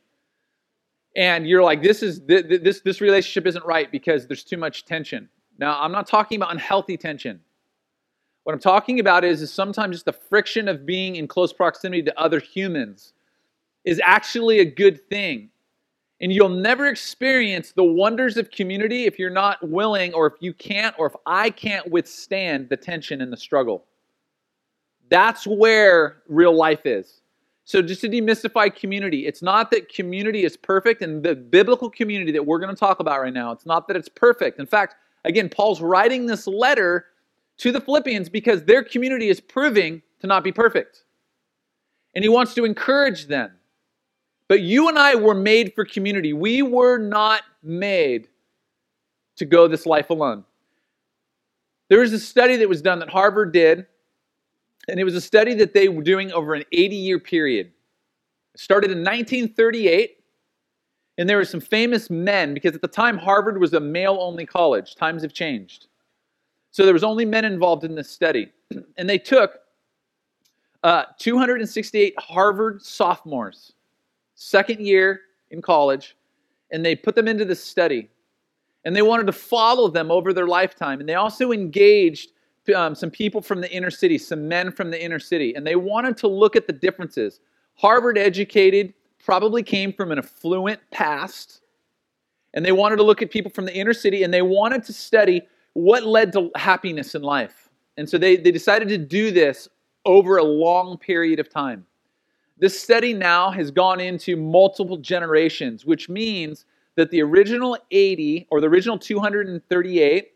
And 1.15 1.47
you're 1.47 1.63
like 1.63 1.81
this 1.81 2.03
is 2.03 2.21
this 2.25 2.81
this 2.81 3.01
relationship 3.01 3.47
isn't 3.47 3.65
right 3.65 3.91
because 3.91 4.27
there's 4.27 4.43
too 4.43 4.57
much 4.57 4.85
tension. 4.85 5.27
Now, 5.57 5.79
I'm 5.79 5.91
not 5.91 6.07
talking 6.07 6.37
about 6.37 6.51
unhealthy 6.51 6.97
tension. 6.97 7.39
What 8.43 8.53
I'm 8.53 8.59
talking 8.59 8.99
about 8.99 9.23
is, 9.23 9.41
is 9.41 9.51
sometimes 9.51 9.95
just 9.95 10.05
the 10.05 10.13
friction 10.13 10.67
of 10.67 10.85
being 10.85 11.15
in 11.15 11.27
close 11.27 11.53
proximity 11.53 12.03
to 12.03 12.19
other 12.19 12.39
humans 12.39 13.13
is 13.85 14.01
actually 14.03 14.59
a 14.59 14.65
good 14.65 15.07
thing. 15.09 15.49
And 16.21 16.31
you'll 16.31 16.49
never 16.49 16.87
experience 16.87 17.71
the 17.71 17.83
wonders 17.83 18.37
of 18.37 18.49
community 18.49 19.05
if 19.05 19.19
you're 19.19 19.29
not 19.29 19.67
willing, 19.67 20.13
or 20.13 20.27
if 20.27 20.33
you 20.39 20.53
can't, 20.53 20.95
or 20.97 21.07
if 21.07 21.13
I 21.25 21.49
can't 21.49 21.89
withstand 21.89 22.69
the 22.69 22.77
tension 22.77 23.21
and 23.21 23.31
the 23.31 23.37
struggle. 23.37 23.85
That's 25.09 25.45
where 25.45 26.21
real 26.29 26.55
life 26.55 26.85
is. 26.85 27.21
So, 27.65 27.81
just 27.81 28.01
to 28.01 28.09
demystify 28.09 28.73
community, 28.73 29.25
it's 29.25 29.41
not 29.41 29.71
that 29.71 29.89
community 29.89 30.43
is 30.43 30.55
perfect, 30.55 31.01
and 31.01 31.23
the 31.23 31.35
biblical 31.35 31.89
community 31.89 32.31
that 32.33 32.45
we're 32.45 32.59
going 32.59 32.73
to 32.73 32.79
talk 32.79 32.99
about 32.99 33.21
right 33.21 33.33
now, 33.33 33.51
it's 33.51 33.65
not 33.65 33.87
that 33.87 33.97
it's 33.97 34.09
perfect. 34.09 34.59
In 34.59 34.65
fact, 34.65 34.95
again, 35.25 35.49
Paul's 35.49 35.81
writing 35.81 36.25
this 36.25 36.47
letter 36.47 37.05
to 37.57 37.71
the 37.71 37.81
Philippians 37.81 38.29
because 38.29 38.63
their 38.63 38.83
community 38.83 39.29
is 39.29 39.39
proving 39.39 40.01
to 40.19 40.27
not 40.27 40.43
be 40.43 40.51
perfect. 40.51 41.03
And 42.15 42.23
he 42.23 42.29
wants 42.29 42.53
to 42.55 42.65
encourage 42.65 43.27
them. 43.27 43.51
But 44.47 44.61
you 44.61 44.87
and 44.89 44.99
I 44.99 45.15
were 45.15 45.33
made 45.33 45.73
for 45.73 45.85
community. 45.85 46.33
We 46.33 46.61
were 46.61 46.97
not 46.97 47.41
made 47.63 48.27
to 49.37 49.45
go 49.45 49.67
this 49.67 49.85
life 49.85 50.09
alone. 50.09 50.43
There 51.89 51.99
was 51.99 52.13
a 52.13 52.19
study 52.19 52.57
that 52.57 52.69
was 52.69 52.81
done 52.81 52.99
that 52.99 53.09
Harvard 53.09 53.51
did 53.51 53.87
and 54.87 54.99
it 54.99 55.03
was 55.03 55.15
a 55.15 55.21
study 55.21 55.53
that 55.55 55.73
they 55.73 55.87
were 55.87 56.03
doing 56.03 56.31
over 56.31 56.53
an 56.53 56.63
80 56.71 56.95
year 56.95 57.19
period. 57.19 57.71
It 58.53 58.59
started 58.59 58.91
in 58.91 58.99
1938, 58.99 60.17
and 61.17 61.29
there 61.29 61.37
were 61.37 61.45
some 61.45 61.61
famous 61.61 62.09
men, 62.09 62.53
because 62.53 62.73
at 62.75 62.81
the 62.81 62.87
time 62.87 63.17
Harvard 63.17 63.59
was 63.59 63.73
a 63.73 63.79
male 63.79 64.17
only 64.19 64.45
college. 64.45 64.95
Times 64.95 65.21
have 65.21 65.33
changed. 65.33 65.87
So 66.71 66.85
there 66.85 66.93
was 66.93 67.03
only 67.03 67.23
men 67.23 67.45
involved 67.45 67.83
in 67.83 67.95
this 67.95 68.09
study. 68.09 68.51
And 68.97 69.07
they 69.07 69.19
took 69.19 69.59
uh, 70.83 71.03
268 71.19 72.15
Harvard 72.19 72.81
sophomores, 72.81 73.73
second 74.35 74.85
year 74.85 75.21
in 75.51 75.61
college, 75.61 76.15
and 76.71 76.83
they 76.83 76.95
put 76.95 77.15
them 77.15 77.27
into 77.27 77.45
this 77.45 77.63
study. 77.63 78.09
And 78.83 78.95
they 78.95 79.01
wanted 79.01 79.27
to 79.27 79.31
follow 79.31 79.87
them 79.87 80.11
over 80.11 80.33
their 80.33 80.47
lifetime. 80.47 80.99
And 80.99 81.07
they 81.07 81.15
also 81.15 81.51
engaged 81.51 82.31
um, 82.75 82.95
some 82.95 83.11
people 83.11 83.41
from 83.41 83.61
the 83.61 83.71
inner 83.71 83.91
city, 83.91 84.17
some 84.17 84.47
men 84.47 84.71
from 84.71 84.89
the 84.89 85.01
inner 85.01 85.19
city, 85.19 85.53
and 85.55 85.65
they 85.65 85.75
wanted 85.75 86.17
to 86.17 86.27
look 86.27 86.55
at 86.55 86.67
the 86.67 86.73
differences. 86.73 87.39
Harvard 87.75 88.17
educated, 88.17 88.93
probably 89.23 89.63
came 89.63 89.93
from 89.93 90.11
an 90.11 90.17
affluent 90.19 90.79
past, 90.91 91.61
and 92.53 92.63
they 92.65 92.71
wanted 92.71 92.97
to 92.97 93.03
look 93.03 93.21
at 93.21 93.31
people 93.31 93.51
from 93.51 93.65
the 93.65 93.75
inner 93.75 93.93
city 93.93 94.23
and 94.23 94.33
they 94.33 94.41
wanted 94.41 94.83
to 94.83 94.93
study 94.93 95.41
what 95.73 96.03
led 96.03 96.31
to 96.33 96.51
happiness 96.55 97.15
in 97.15 97.23
life. 97.23 97.69
And 97.97 98.07
so 98.07 98.17
they, 98.17 98.35
they 98.35 98.51
decided 98.51 98.89
to 98.89 98.97
do 98.97 99.31
this 99.31 99.67
over 100.05 100.37
a 100.37 100.43
long 100.43 100.97
period 100.97 101.39
of 101.39 101.49
time. 101.49 101.85
This 102.59 102.79
study 102.79 103.13
now 103.13 103.49
has 103.49 103.71
gone 103.71 103.99
into 103.99 104.35
multiple 104.35 104.97
generations, 104.97 105.85
which 105.85 106.09
means 106.09 106.65
that 106.95 107.09
the 107.09 107.21
original 107.21 107.77
80 107.89 108.47
or 108.51 108.61
the 108.61 108.67
original 108.67 108.99
238 108.99 110.31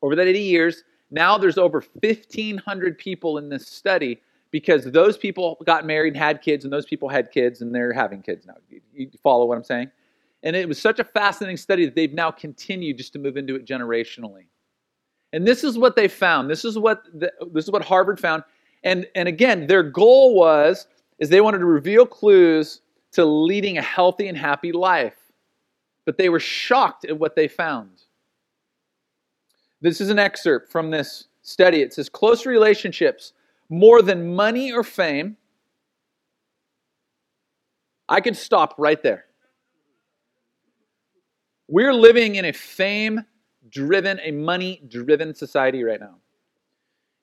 over 0.00 0.16
that 0.16 0.26
80 0.26 0.38
years 0.40 0.84
now 1.10 1.38
there's 1.38 1.58
over 1.58 1.82
1,500 2.00 2.98
people 2.98 3.38
in 3.38 3.48
this 3.48 3.66
study 3.66 4.20
because 4.50 4.84
those 4.90 5.16
people 5.18 5.58
got 5.66 5.84
married, 5.84 6.14
and 6.14 6.22
had 6.22 6.40
kids, 6.42 6.64
and 6.64 6.72
those 6.72 6.86
people 6.86 7.08
had 7.08 7.30
kids, 7.30 7.60
and 7.60 7.74
they're 7.74 7.92
having 7.92 8.22
kids 8.22 8.46
now. 8.46 8.54
You 8.94 9.10
follow 9.22 9.44
what 9.46 9.58
I'm 9.58 9.64
saying? 9.64 9.90
And 10.42 10.54
it 10.56 10.68
was 10.68 10.80
such 10.80 10.98
a 10.98 11.04
fascinating 11.04 11.56
study 11.56 11.84
that 11.84 11.94
they've 11.94 12.12
now 12.12 12.30
continued 12.30 12.96
just 12.96 13.12
to 13.14 13.18
move 13.18 13.36
into 13.36 13.56
it 13.56 13.66
generationally. 13.66 14.46
And 15.32 15.46
this 15.46 15.64
is 15.64 15.76
what 15.76 15.96
they 15.96 16.08
found. 16.08 16.48
This 16.48 16.64
is 16.64 16.78
what 16.78 17.04
the, 17.12 17.32
this 17.52 17.64
is 17.64 17.70
what 17.70 17.84
Harvard 17.84 18.18
found. 18.18 18.44
And 18.84 19.06
and 19.14 19.28
again, 19.28 19.66
their 19.66 19.82
goal 19.82 20.34
was 20.34 20.86
is 21.18 21.28
they 21.28 21.40
wanted 21.40 21.58
to 21.58 21.66
reveal 21.66 22.06
clues 22.06 22.80
to 23.12 23.24
leading 23.24 23.76
a 23.76 23.82
healthy 23.82 24.28
and 24.28 24.38
happy 24.38 24.72
life. 24.72 25.16
but 26.08 26.16
they 26.16 26.30
were 26.30 26.40
shocked 26.40 27.04
at 27.04 27.18
what 27.18 27.36
they 27.36 27.46
found. 27.46 27.90
This 29.82 30.00
is 30.00 30.08
an 30.08 30.18
excerpt 30.18 30.72
from 30.72 30.90
this 30.90 31.28
study. 31.42 31.82
It 31.82 31.92
says 31.92 32.08
close 32.08 32.46
relationships, 32.46 33.34
more 33.68 34.02
than 34.02 34.34
money 34.34 34.72
or 34.72 34.82
fame. 34.82 35.36
I 38.08 38.20
could 38.20 38.36
stop 38.36 38.74
right 38.78 39.02
there. 39.02 39.26
We're 41.68 41.92
living 41.92 42.36
in 42.36 42.46
a 42.46 42.52
fame 42.52 43.20
driven, 43.68 44.18
a 44.22 44.30
money 44.30 44.82
driven 44.88 45.34
society 45.34 45.84
right 45.84 46.00
now. 46.00 46.16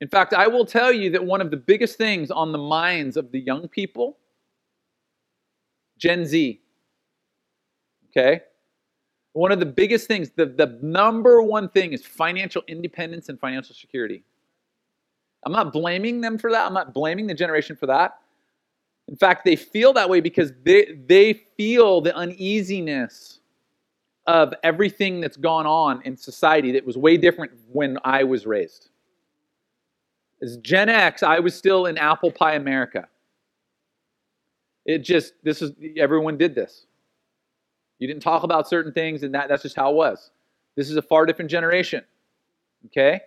In 0.02 0.08
fact, 0.08 0.34
I 0.34 0.48
will 0.48 0.66
tell 0.66 0.92
you 0.92 1.10
that 1.12 1.26
one 1.26 1.42
of 1.42 1.50
the 1.50 1.58
biggest 1.58 1.98
things 1.98 2.30
on 2.30 2.52
the 2.52 2.58
minds 2.58 3.18
of 3.18 3.32
the 3.32 3.40
young 3.40 3.68
people, 3.68 4.18
Gen 5.98 6.26
Z, 6.26 6.62
okay? 8.10 8.42
One 9.34 9.52
of 9.52 9.60
the 9.60 9.66
biggest 9.66 10.08
things, 10.08 10.32
the, 10.36 10.46
the 10.46 10.78
number 10.82 11.42
one 11.42 11.70
thing 11.70 11.94
is 11.94 12.06
financial 12.06 12.62
independence 12.68 13.30
and 13.30 13.40
financial 13.40 13.74
security. 13.74 14.24
I'm 15.46 15.52
not 15.52 15.72
blaming 15.72 16.22
them 16.22 16.38
for 16.38 16.52
that. 16.52 16.66
I'm 16.66 16.74
not 16.74 16.94
blaming 16.94 17.28
the 17.28 17.34
generation 17.34 17.76
for 17.76 17.86
that. 17.86 18.20
In 19.08 19.16
fact, 19.16 19.46
they 19.46 19.56
feel 19.56 19.94
that 19.94 20.10
way 20.10 20.20
because 20.20 20.52
they, 20.64 20.98
they 21.06 21.34
feel 21.56 22.02
the 22.02 22.16
uneasiness 22.16 23.40
of 24.26 24.54
everything 24.64 25.22
that's 25.22 25.38
gone 25.38 25.68
on 25.68 26.02
in 26.02 26.18
society 26.18 26.72
that 26.72 26.84
was 26.86 26.98
way 26.98 27.16
different 27.16 27.52
when 27.72 28.00
I 28.04 28.24
was 28.24 28.48
raised. 28.48 28.90
As 30.42 30.58
Gen 30.58 30.90
X, 30.90 31.22
I 31.22 31.40
was 31.40 31.54
still 31.56 31.86
in 31.86 31.98
apple 31.98 32.32
pie 32.32 32.56
America. 32.56 33.08
It 34.86 35.00
just, 35.00 35.34
this 35.44 35.62
is, 35.62 35.72
everyone 35.98 36.38
did 36.38 36.56
this. 36.56 36.88
You 38.00 38.08
didn't 38.08 38.24
talk 38.24 38.44
about 38.44 38.68
certain 38.68 38.92
things, 38.92 39.24
and 39.24 39.34
that, 39.36 39.48
that's 39.48 39.64
just 39.64 39.76
how 39.76 39.92
it 39.92 39.96
was. 39.96 40.32
This 40.76 40.90
is 40.90 40.98
a 40.98 41.02
far 41.02 41.26
different 41.26 41.50
generation. 41.50 42.04
Okay? 42.88 43.22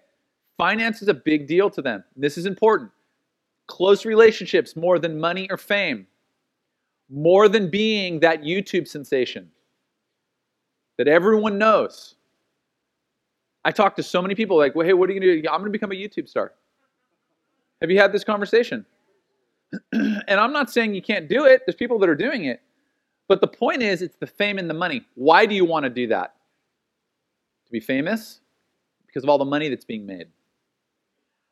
Finance 0.58 1.00
is 1.00 1.08
a 1.08 1.14
big 1.14 1.46
deal 1.46 1.70
to 1.70 1.80
them. 1.80 2.04
This 2.16 2.36
is 2.36 2.44
important. 2.44 2.90
Close 3.68 4.04
relationships 4.04 4.76
more 4.76 4.98
than 4.98 5.18
money 5.18 5.48
or 5.50 5.56
fame, 5.56 6.06
more 7.08 7.48
than 7.48 7.70
being 7.70 8.20
that 8.20 8.42
YouTube 8.42 8.86
sensation 8.88 9.50
that 10.98 11.08
everyone 11.08 11.58
knows. 11.58 12.16
I 13.64 13.70
talk 13.70 13.96
to 13.96 14.02
so 14.02 14.20
many 14.20 14.34
people 14.34 14.56
like, 14.56 14.74
well, 14.74 14.86
hey, 14.86 14.94
what 14.94 15.08
are 15.08 15.12
you 15.12 15.20
going 15.20 15.36
to 15.36 15.42
do? 15.42 15.48
I'm 15.48 15.60
going 15.60 15.72
to 15.72 15.78
become 15.78 15.92
a 15.92 15.94
YouTube 15.94 16.28
star. 16.28 16.52
Have 17.80 17.90
you 17.90 17.98
had 17.98 18.12
this 18.12 18.24
conversation? 18.24 18.84
and 19.92 20.24
I'm 20.28 20.52
not 20.52 20.70
saying 20.70 20.94
you 20.94 21.02
can't 21.02 21.28
do 21.28 21.44
it. 21.44 21.62
There's 21.66 21.76
people 21.76 21.98
that 22.00 22.08
are 22.08 22.16
doing 22.16 22.46
it. 22.46 22.60
But 23.28 23.40
the 23.40 23.46
point 23.46 23.82
is, 23.82 24.02
it's 24.02 24.16
the 24.16 24.26
fame 24.26 24.58
and 24.58 24.68
the 24.68 24.74
money. 24.74 25.02
Why 25.14 25.46
do 25.46 25.54
you 25.54 25.64
want 25.64 25.84
to 25.84 25.90
do 25.90 26.08
that? 26.08 26.34
To 27.66 27.72
be 27.72 27.80
famous? 27.80 28.40
Because 29.06 29.22
of 29.22 29.28
all 29.28 29.38
the 29.38 29.44
money 29.44 29.68
that's 29.68 29.84
being 29.84 30.06
made. 30.06 30.28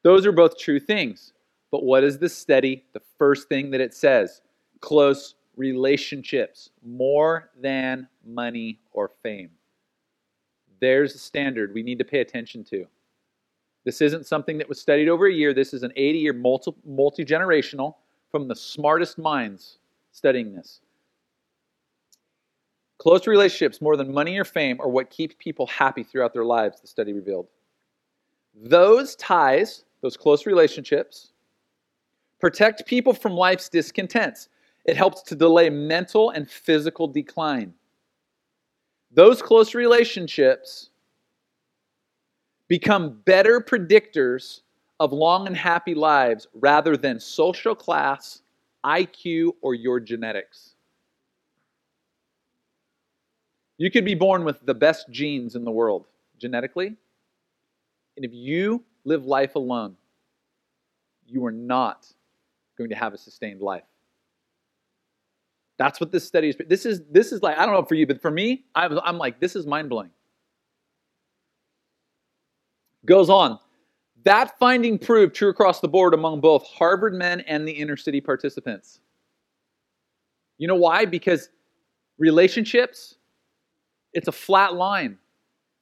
Those 0.06 0.25
are 0.25 0.30
both 0.30 0.56
true 0.56 0.78
things. 0.78 1.32
But 1.72 1.82
what 1.82 2.04
is 2.04 2.16
the 2.16 2.28
study? 2.28 2.84
The 2.92 3.02
first 3.18 3.48
thing 3.48 3.72
that 3.72 3.80
it 3.80 3.92
says 3.92 4.40
close 4.80 5.34
relationships 5.56 6.70
more 6.84 7.50
than 7.60 8.06
money 8.25 8.78
or 8.92 9.10
fame. 9.25 9.50
There's 10.80 11.16
a 11.16 11.18
standard 11.18 11.75
we 11.75 11.82
need 11.82 11.98
to 11.98 12.04
pay 12.04 12.20
attention 12.20 12.62
to. 12.66 12.86
This 13.84 14.00
isn't 14.00 14.26
something 14.28 14.58
that 14.58 14.68
was 14.68 14.80
studied 14.80 15.08
over 15.08 15.26
a 15.26 15.32
year. 15.32 15.52
This 15.52 15.75
is 15.75 15.82
an 15.82 15.92
80 15.96 16.18
year 16.20 16.32
multi 16.32 17.25
generational 17.25 17.96
from 18.30 18.46
the 18.46 18.54
smartest 18.54 19.18
minds 19.18 19.78
studying 20.12 20.54
this. 20.54 20.82
Close 22.98 23.26
relationships, 23.26 23.80
more 23.80 23.96
than 23.96 24.14
money 24.14 24.38
or 24.38 24.44
fame, 24.44 24.80
are 24.80 24.88
what 24.88 25.10
keep 25.10 25.36
people 25.40 25.66
happy 25.66 26.04
throughout 26.04 26.32
their 26.32 26.44
lives, 26.44 26.80
the 26.80 26.86
study 26.86 27.12
revealed. 27.12 27.48
Those 28.54 29.16
ties, 29.16 29.82
those 30.03 30.17
close 30.17 30.47
relationships, 30.47 31.33
protect 32.41 32.87
people 32.87 33.12
from 33.12 33.33
life's 33.33 33.69
discontents. 33.69 34.49
It 34.85 34.97
helps 34.97 35.23
to 35.23 35.35
delay 35.35 35.71
mental 35.71 36.31
and 36.31 36.49
physical 36.49 37.09
decline. 37.09 37.75
Those 39.11 39.41
close 39.43 39.75
relationships 39.75 40.91
become 42.69 43.21
better 43.25 43.61
predictors 43.61 44.61
of 45.00 45.12
long 45.12 45.47
and 45.47 45.57
happy 45.57 45.95
lives 45.95 46.47
rather 46.55 46.97
than 46.97 47.21
social 47.21 47.75
class, 47.75 48.43
IQ, 48.85 49.53
or 49.61 49.75
your 49.75 50.00
genetics. 50.00 50.75
You 53.79 53.91
could 53.91 54.05
be 54.05 54.15
born 54.15 54.45
with 54.45 54.65
the 54.65 54.75
best 54.75 55.11
genes 55.11 55.55
in 55.55 55.65
the 55.65 55.71
world 55.71 56.07
genetically, 56.38 56.97
and 58.17 58.25
if 58.25 58.33
you 58.33 58.85
live 59.06 59.25
life 59.25 59.54
alone, 59.54 59.96
you 61.26 61.46
are 61.46 61.52
not 61.52 62.06
going 62.76 62.90
to 62.90 62.96
have 62.96 63.14
a 63.14 63.18
sustained 63.18 63.60
life. 63.62 63.84
That's 65.78 66.00
what 66.00 66.12
this 66.12 66.25
study 66.25 66.50
is. 66.50 66.56
This 66.68 66.86
is 66.86 67.02
this 67.10 67.32
is 67.32 67.42
like 67.42 67.58
I 67.58 67.64
don't 67.64 67.75
know 67.75 67.84
for 67.84 67.94
you, 67.94 68.06
but 68.06 68.20
for 68.20 68.30
me, 68.30 68.64
I'm, 68.75 68.98
I'm 69.04 69.18
like 69.18 69.40
this 69.40 69.56
is 69.56 69.66
mind 69.66 69.88
blowing. 69.88 70.10
Goes 73.04 73.30
on. 73.30 73.58
That 74.25 74.58
finding 74.58 74.98
proved 74.98 75.34
true 75.34 75.50
across 75.50 75.80
the 75.80 75.88
board 75.88 76.12
among 76.12 76.40
both 76.40 76.66
Harvard 76.66 77.14
men 77.14 77.40
and 77.40 77.68
the 77.68 77.72
inner 77.72 77.96
city 77.96 78.20
participants. 78.20 79.00
You 80.58 80.66
know 80.66 80.75
why? 80.75 81.04
Because 81.04 81.50
relationships, 82.18 83.16
it's 84.14 84.26
a 84.26 84.32
flat 84.32 84.75
line. 84.75 85.18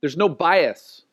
There's 0.01 0.17
no 0.17 0.29
bias. 0.29 1.04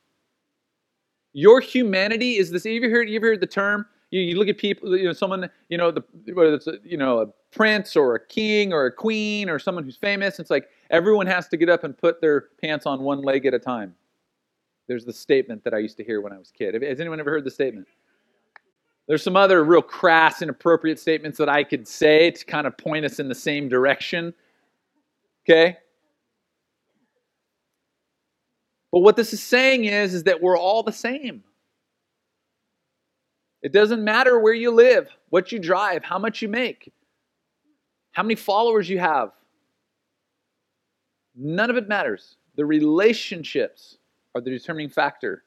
Your 1.33 1.61
humanity 1.61 2.37
is 2.37 2.51
this. 2.51 2.65
You 2.65 2.81
ever 2.83 2.89
heard, 2.89 3.09
you 3.09 3.17
ever 3.17 3.27
heard 3.27 3.41
the 3.41 3.47
term? 3.47 3.85
You, 4.09 4.21
you 4.21 4.37
look 4.37 4.47
at 4.47 4.57
people, 4.57 4.97
you 4.97 5.05
know, 5.05 5.13
someone, 5.13 5.49
you 5.69 5.77
know, 5.77 5.91
the, 5.91 6.03
whether 6.33 6.53
it's 6.53 6.67
a, 6.67 6.77
you 6.83 6.97
know 6.97 7.19
a 7.19 7.27
prince 7.51 7.95
or 7.95 8.15
a 8.15 8.25
king 8.25 8.73
or 8.73 8.85
a 8.85 8.91
queen 8.91 9.49
or 9.49 9.59
someone 9.59 9.83
who's 9.83 9.97
famous. 9.97 10.39
It's 10.39 10.49
like 10.49 10.69
everyone 10.89 11.27
has 11.27 11.47
to 11.49 11.57
get 11.57 11.69
up 11.69 11.83
and 11.83 11.97
put 11.97 12.21
their 12.21 12.49
pants 12.61 12.85
on 12.85 13.01
one 13.01 13.21
leg 13.21 13.45
at 13.45 13.53
a 13.53 13.59
time. 13.59 13.95
There's 14.87 15.05
the 15.05 15.13
statement 15.13 15.63
that 15.63 15.73
I 15.73 15.77
used 15.77 15.97
to 15.97 16.03
hear 16.03 16.21
when 16.21 16.33
I 16.33 16.37
was 16.37 16.49
a 16.49 16.53
kid. 16.53 16.81
Has 16.81 16.99
anyone 16.99 17.19
ever 17.19 17.29
heard 17.29 17.45
the 17.45 17.51
statement? 17.51 17.87
There's 19.07 19.23
some 19.23 19.35
other 19.35 19.63
real 19.63 19.81
crass, 19.81 20.41
inappropriate 20.41 20.99
statements 20.99 21.37
that 21.37 21.49
I 21.49 21.63
could 21.63 21.87
say 21.87 22.31
to 22.31 22.45
kind 22.45 22.67
of 22.67 22.77
point 22.77 23.05
us 23.05 23.19
in 23.19 23.27
the 23.27 23.35
same 23.35 23.67
direction. 23.69 24.33
Okay? 25.43 25.77
But 28.91 28.99
what 28.99 29.15
this 29.15 29.33
is 29.33 29.41
saying 29.41 29.85
is, 29.85 30.13
is 30.13 30.23
that 30.23 30.41
we're 30.41 30.57
all 30.57 30.83
the 30.83 30.91
same. 30.91 31.43
It 33.61 33.71
doesn't 33.71 34.03
matter 34.03 34.39
where 34.39 34.53
you 34.53 34.71
live, 34.71 35.09
what 35.29 35.51
you 35.51 35.59
drive, 35.59 36.03
how 36.03 36.19
much 36.19 36.41
you 36.41 36.47
make, 36.47 36.91
how 38.11 38.23
many 38.23 38.35
followers 38.35 38.89
you 38.89 38.99
have. 38.99 39.31
None 41.35 41.69
of 41.69 41.77
it 41.77 41.87
matters. 41.87 42.35
The 42.55 42.65
relationships 42.65 43.97
are 44.35 44.41
the 44.41 44.49
determining 44.49 44.89
factor. 44.89 45.43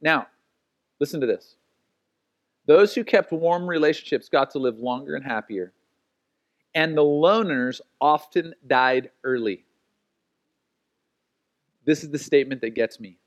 Now, 0.00 0.26
listen 0.98 1.20
to 1.20 1.26
this. 1.26 1.56
Those 2.66 2.94
who 2.94 3.04
kept 3.04 3.32
warm 3.32 3.68
relationships 3.68 4.28
got 4.28 4.50
to 4.50 4.58
live 4.58 4.78
longer 4.78 5.14
and 5.14 5.24
happier, 5.24 5.72
and 6.74 6.96
the 6.96 7.02
loners 7.02 7.80
often 8.00 8.54
died 8.66 9.10
early. 9.24 9.64
This 11.90 12.04
is 12.04 12.10
the 12.10 12.18
statement 12.20 12.60
that 12.60 12.76
gets 12.76 13.00
me. 13.00 13.18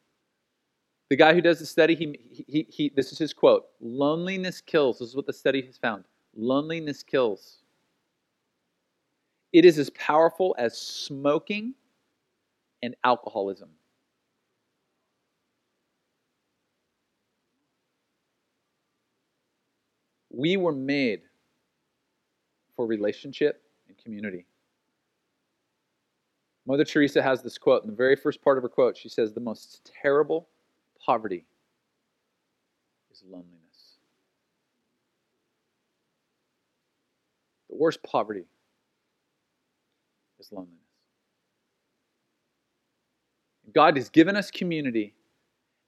The 1.10 1.18
guy 1.18 1.34
who 1.34 1.42
does 1.42 1.60
the 1.60 1.66
study, 1.66 1.96
he, 1.96 2.18
he, 2.48 2.66
he, 2.70 2.94
this 2.96 3.12
is 3.12 3.18
his 3.18 3.34
quote 3.34 3.66
Loneliness 3.82 4.62
kills. 4.62 5.00
This 5.00 5.10
is 5.10 5.18
what 5.18 5.26
the 5.26 5.34
study 5.34 5.62
has 5.66 5.78
found. 5.78 6.06
Loneliness 6.34 7.04
kills. 7.04 7.58
It 9.52 9.66
is 9.66 9.78
as 9.78 9.90
powerful 9.90 10.56
as 10.58 10.78
smoking 10.78 11.74
and 12.82 12.96
alcoholism. 13.04 13.68
We 20.30 20.56
were 20.56 20.72
made 20.72 21.24
for 22.78 22.88
relationship 22.88 23.62
and 23.90 23.98
community. 23.98 24.46
Mother 26.66 26.86
Teresa 26.86 27.22
has 27.22 27.42
this 27.42 27.58
quote 27.58 27.84
in 27.84 27.90
the 27.90 27.96
very 27.96 28.16
first 28.16 28.42
part 28.42 28.58
of 28.58 28.64
her 28.64 28.70
quote. 28.70 28.98
She 28.98 29.10
says, 29.10 29.34
The 29.34 29.42
most 29.42 29.92
terrible 30.02 30.48
poverty 31.06 31.46
is 33.12 33.24
loneliness. 33.28 33.50
The 37.70 37.76
worst 37.76 38.02
poverty 38.04 38.46
is 40.40 40.52
loneliness. 40.52 40.80
God 43.74 43.98
has 43.98 44.10
given 44.10 44.36
us 44.36 44.52
community. 44.52 45.14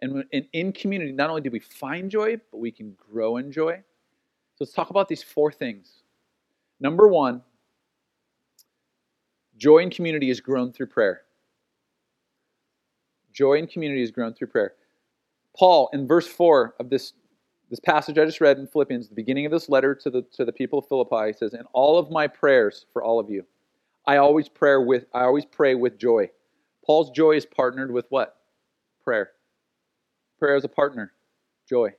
And 0.01 0.25
in 0.51 0.73
community, 0.73 1.13
not 1.13 1.29
only 1.29 1.41
do 1.41 1.49
we 1.49 1.59
find 1.59 2.11
joy, 2.11 2.37
but 2.51 2.57
we 2.57 2.71
can 2.71 2.95
grow 3.11 3.37
in 3.37 3.51
joy. 3.51 3.77
So 4.55 4.63
let's 4.63 4.73
talk 4.73 4.89
about 4.89 5.07
these 5.07 5.23
four 5.23 5.51
things. 5.51 6.03
Number 6.79 7.07
one, 7.07 7.41
joy 9.57 9.79
in 9.79 9.89
community 9.89 10.29
is 10.29 10.41
grown 10.41 10.71
through 10.71 10.87
prayer. 10.87 11.21
Joy 13.33 13.55
in 13.55 13.67
community 13.67 14.01
is 14.01 14.11
grown 14.11 14.33
through 14.33 14.47
prayer. 14.47 14.73
Paul, 15.57 15.89
in 15.93 16.07
verse 16.07 16.27
4 16.27 16.75
of 16.79 16.89
this, 16.89 17.13
this 17.69 17.79
passage 17.79 18.17
I 18.17 18.25
just 18.25 18.41
read 18.41 18.57
in 18.57 18.67
Philippians, 18.67 19.09
the 19.09 19.15
beginning 19.15 19.45
of 19.45 19.51
this 19.51 19.69
letter 19.69 19.95
to 19.95 20.09
the, 20.09 20.21
to 20.33 20.45
the 20.45 20.51
people 20.51 20.79
of 20.79 20.87
Philippi, 20.87 21.27
he 21.27 21.33
says, 21.33 21.53
In 21.53 21.63
all 21.73 21.97
of 21.97 22.11
my 22.11 22.27
prayers 22.27 22.85
for 22.93 23.03
all 23.03 23.19
of 23.19 23.29
you, 23.29 23.45
I 24.07 24.17
always 24.17 24.47
pray 24.47 24.77
with 24.77 25.05
I 25.13 25.23
always 25.23 25.45
pray 25.45 25.75
with 25.75 25.97
joy. 25.97 26.29
Paul's 26.85 27.09
joy 27.09 27.31
is 27.31 27.45
partnered 27.45 27.91
with 27.91 28.05
what? 28.09 28.37
Prayer. 29.03 29.31
Prayer 30.37 30.55
as 30.55 30.63
a 30.63 30.69
partner. 30.69 31.11
Joy. 31.67 31.95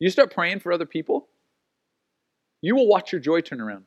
You 0.00 0.10
start 0.10 0.32
praying 0.34 0.60
for 0.60 0.72
other 0.72 0.86
people, 0.86 1.28
you 2.62 2.74
will 2.74 2.88
watch 2.88 3.12
your 3.12 3.20
joy 3.20 3.40
turn 3.40 3.60
around. 3.60 3.86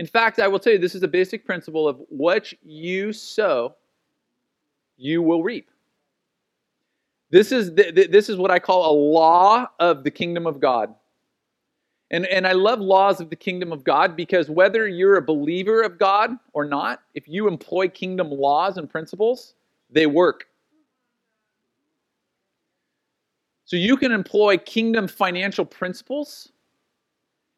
In 0.00 0.06
fact, 0.06 0.38
I 0.38 0.48
will 0.48 0.58
tell 0.58 0.72
you 0.72 0.78
this 0.78 0.94
is 0.94 1.02
a 1.02 1.08
basic 1.08 1.44
principle 1.44 1.86
of 1.86 2.00
what 2.08 2.54
you 2.62 3.12
sow, 3.12 3.74
you 4.96 5.20
will 5.20 5.42
reap. 5.42 5.70
This 7.28 7.52
is, 7.52 7.74
this 7.74 8.30
is 8.30 8.38
what 8.38 8.50
I 8.50 8.58
call 8.60 8.90
a 8.90 8.96
law 8.96 9.66
of 9.78 10.02
the 10.02 10.10
kingdom 10.10 10.46
of 10.46 10.58
God. 10.58 10.94
And, 12.10 12.24
and 12.24 12.46
I 12.46 12.52
love 12.52 12.80
laws 12.80 13.20
of 13.20 13.28
the 13.28 13.36
kingdom 13.36 13.72
of 13.72 13.84
God 13.84 14.16
because 14.16 14.48
whether 14.48 14.88
you're 14.88 15.18
a 15.18 15.22
believer 15.22 15.82
of 15.82 15.98
God 15.98 16.30
or 16.54 16.64
not, 16.64 17.02
if 17.12 17.28
you 17.28 17.46
employ 17.46 17.86
kingdom 17.88 18.30
laws 18.30 18.78
and 18.78 18.88
principles, 18.88 19.52
they 19.90 20.06
work. 20.06 20.46
So 23.66 23.76
you 23.76 23.98
can 23.98 24.12
employ 24.12 24.56
kingdom 24.56 25.08
financial 25.08 25.66
principles 25.66 26.52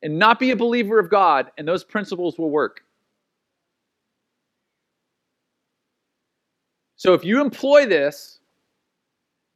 and 0.02 0.18
not 0.18 0.38
be 0.38 0.50
a 0.50 0.56
believer 0.56 0.98
of 0.98 1.10
God, 1.10 1.50
and 1.58 1.66
those 1.66 1.84
principles 1.84 2.38
will 2.38 2.50
work. 2.50 2.82
So 6.96 7.14
if 7.14 7.24
you 7.24 7.40
employ 7.40 7.86
this, 7.86 8.40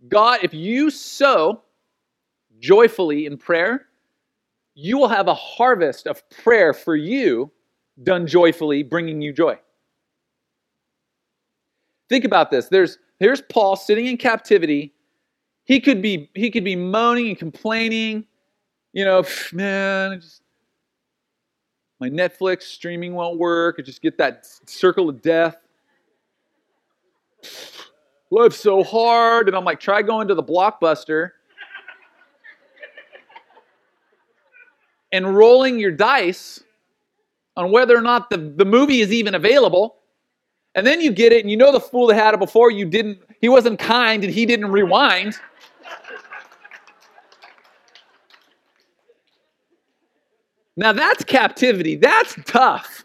God, 0.09 0.41
if 0.43 0.53
you 0.53 0.91
sow 0.91 1.62
joyfully 2.59 3.26
in 3.26 3.37
prayer, 3.37 3.87
you 4.75 4.99
will 4.99 5.09
have 5.09 5.29
a 5.29 5.35
harvest 5.35 6.07
of 6.07 6.29
prayer 6.31 6.73
for 6.73 6.97
you 6.97 7.50
done 8.03 8.26
joyfully, 8.26 8.83
bringing 8.83 9.23
you 9.23 9.33
joy. 9.33 9.59
Think 12.09 12.25
about 12.25 12.50
this. 12.50 12.69
There's 12.69 12.99
here's 13.19 13.41
Paul 13.41 13.76
sitting 13.76 14.07
in 14.07 14.17
captivity. 14.17 14.93
He 15.65 15.81
could 15.81 16.03
be 16.03 16.31
he 16.35 16.50
could 16.50 16.65
be 16.65 16.76
moaning 16.76 17.29
and 17.29 17.38
complaining, 17.38 18.26
you 18.97 19.05
know, 19.05 19.23
man, 19.53 20.19
just, 20.23 20.41
my 22.00 22.09
Netflix 22.09 22.62
streaming 22.62 23.12
won't 23.12 23.38
work. 23.38 23.76
I 23.79 23.83
just 23.83 24.00
get 24.00 24.17
that 24.17 24.47
circle 24.65 25.11
of 25.11 25.21
death. 25.21 25.59
Life's 28.31 28.57
so 28.57 28.83
hard. 28.83 29.49
And 29.49 29.57
I'm 29.57 29.67
like, 29.67 29.81
try 29.81 30.00
going 30.00 30.29
to 30.29 30.35
the 30.35 30.43
blockbuster 30.43 31.33
and 35.12 35.37
rolling 35.37 35.79
your 35.79 35.93
dice 35.93 36.65
on 37.55 37.71
whether 37.71 37.95
or 37.95 38.03
not 38.03 38.31
the, 38.31 38.38
the 38.38 38.65
movie 38.65 39.03
is 39.03 39.12
even 39.12 39.35
available. 39.35 39.97
And 40.75 40.87
then 40.87 41.03
you 41.03 41.12
get 41.12 41.33
it, 41.33 41.43
and 41.43 41.50
you 41.50 41.59
know 41.59 41.71
the 41.71 41.81
fool 41.81 42.07
that 42.07 42.15
had 42.15 42.33
it 42.33 42.41
before 42.41 42.71
you 42.71 42.87
didn't, 42.87 43.19
he 43.43 43.50
wasn't 43.50 43.79
kind 43.79 44.25
and 44.25 44.33
he 44.33 44.47
didn't 44.47 44.73
rewind. 44.73 45.35
Now 50.76 50.92
that's 50.92 51.25
captivity. 51.25 51.97
That's 51.97 52.37
tough. 52.45 53.04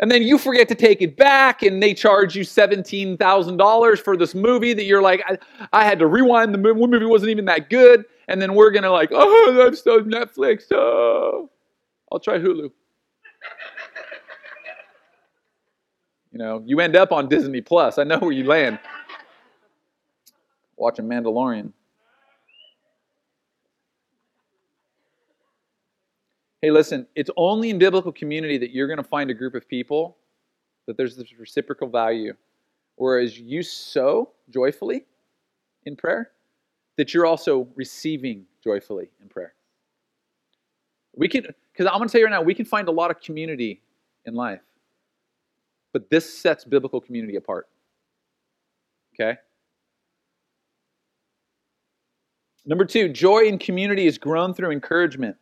And 0.00 0.10
then 0.10 0.22
you 0.22 0.38
forget 0.38 0.68
to 0.68 0.76
take 0.76 1.02
it 1.02 1.16
back, 1.16 1.62
and 1.62 1.82
they 1.82 1.92
charge 1.92 2.36
you 2.36 2.44
$17,000 2.44 3.98
for 3.98 4.16
this 4.16 4.34
movie 4.34 4.72
that 4.72 4.84
you're 4.84 5.02
like, 5.02 5.24
I, 5.26 5.38
I, 5.72 5.84
had 5.84 5.98
to 5.98 6.06
rewind 6.06 6.54
the 6.54 6.58
movie. 6.58 6.80
The 6.80 6.86
movie 6.86 7.04
wasn't 7.04 7.30
even 7.30 7.46
that 7.46 7.68
good. 7.68 8.04
And 8.28 8.40
then 8.40 8.54
we're 8.54 8.70
going 8.70 8.84
to, 8.84 8.92
like, 8.92 9.10
oh, 9.12 9.54
that's 9.56 9.82
so 9.82 10.00
Netflix. 10.02 10.70
Oh, 10.70 11.50
I'll 12.12 12.20
try 12.20 12.38
Hulu. 12.38 12.70
you 16.30 16.38
know, 16.38 16.62
you 16.64 16.78
end 16.78 16.94
up 16.94 17.10
on 17.10 17.28
Disney 17.28 17.60
Plus. 17.60 17.98
I 17.98 18.04
know 18.04 18.18
where 18.18 18.30
you 18.30 18.44
land. 18.44 18.78
Watching 20.76 21.06
Mandalorian. 21.06 21.72
Hey, 26.60 26.72
listen, 26.72 27.06
it's 27.14 27.30
only 27.36 27.70
in 27.70 27.78
biblical 27.78 28.10
community 28.10 28.58
that 28.58 28.72
you're 28.72 28.88
going 28.88 28.96
to 28.96 29.04
find 29.04 29.30
a 29.30 29.34
group 29.34 29.54
of 29.54 29.68
people 29.68 30.16
that 30.86 30.96
there's 30.96 31.16
this 31.16 31.38
reciprocal 31.38 31.88
value. 31.88 32.34
Whereas 32.96 33.38
you 33.38 33.62
sow 33.62 34.30
joyfully 34.50 35.04
in 35.84 35.94
prayer, 35.94 36.32
that 36.96 37.14
you're 37.14 37.26
also 37.26 37.68
receiving 37.76 38.44
joyfully 38.62 39.08
in 39.22 39.28
prayer. 39.28 39.54
We 41.14 41.28
can, 41.28 41.46
because 41.72 41.86
I'm 41.86 41.98
going 41.98 42.08
to 42.08 42.12
tell 42.12 42.20
you 42.20 42.26
right 42.26 42.32
now, 42.32 42.42
we 42.42 42.54
can 42.54 42.64
find 42.64 42.88
a 42.88 42.92
lot 42.92 43.12
of 43.12 43.20
community 43.20 43.80
in 44.24 44.34
life, 44.34 44.62
but 45.92 46.10
this 46.10 46.38
sets 46.38 46.64
biblical 46.64 47.00
community 47.00 47.36
apart. 47.36 47.68
Okay? 49.14 49.38
Number 52.66 52.84
two, 52.84 53.08
joy 53.08 53.44
in 53.44 53.58
community 53.58 54.06
is 54.06 54.18
grown 54.18 54.54
through 54.54 54.72
encouragement. 54.72 55.36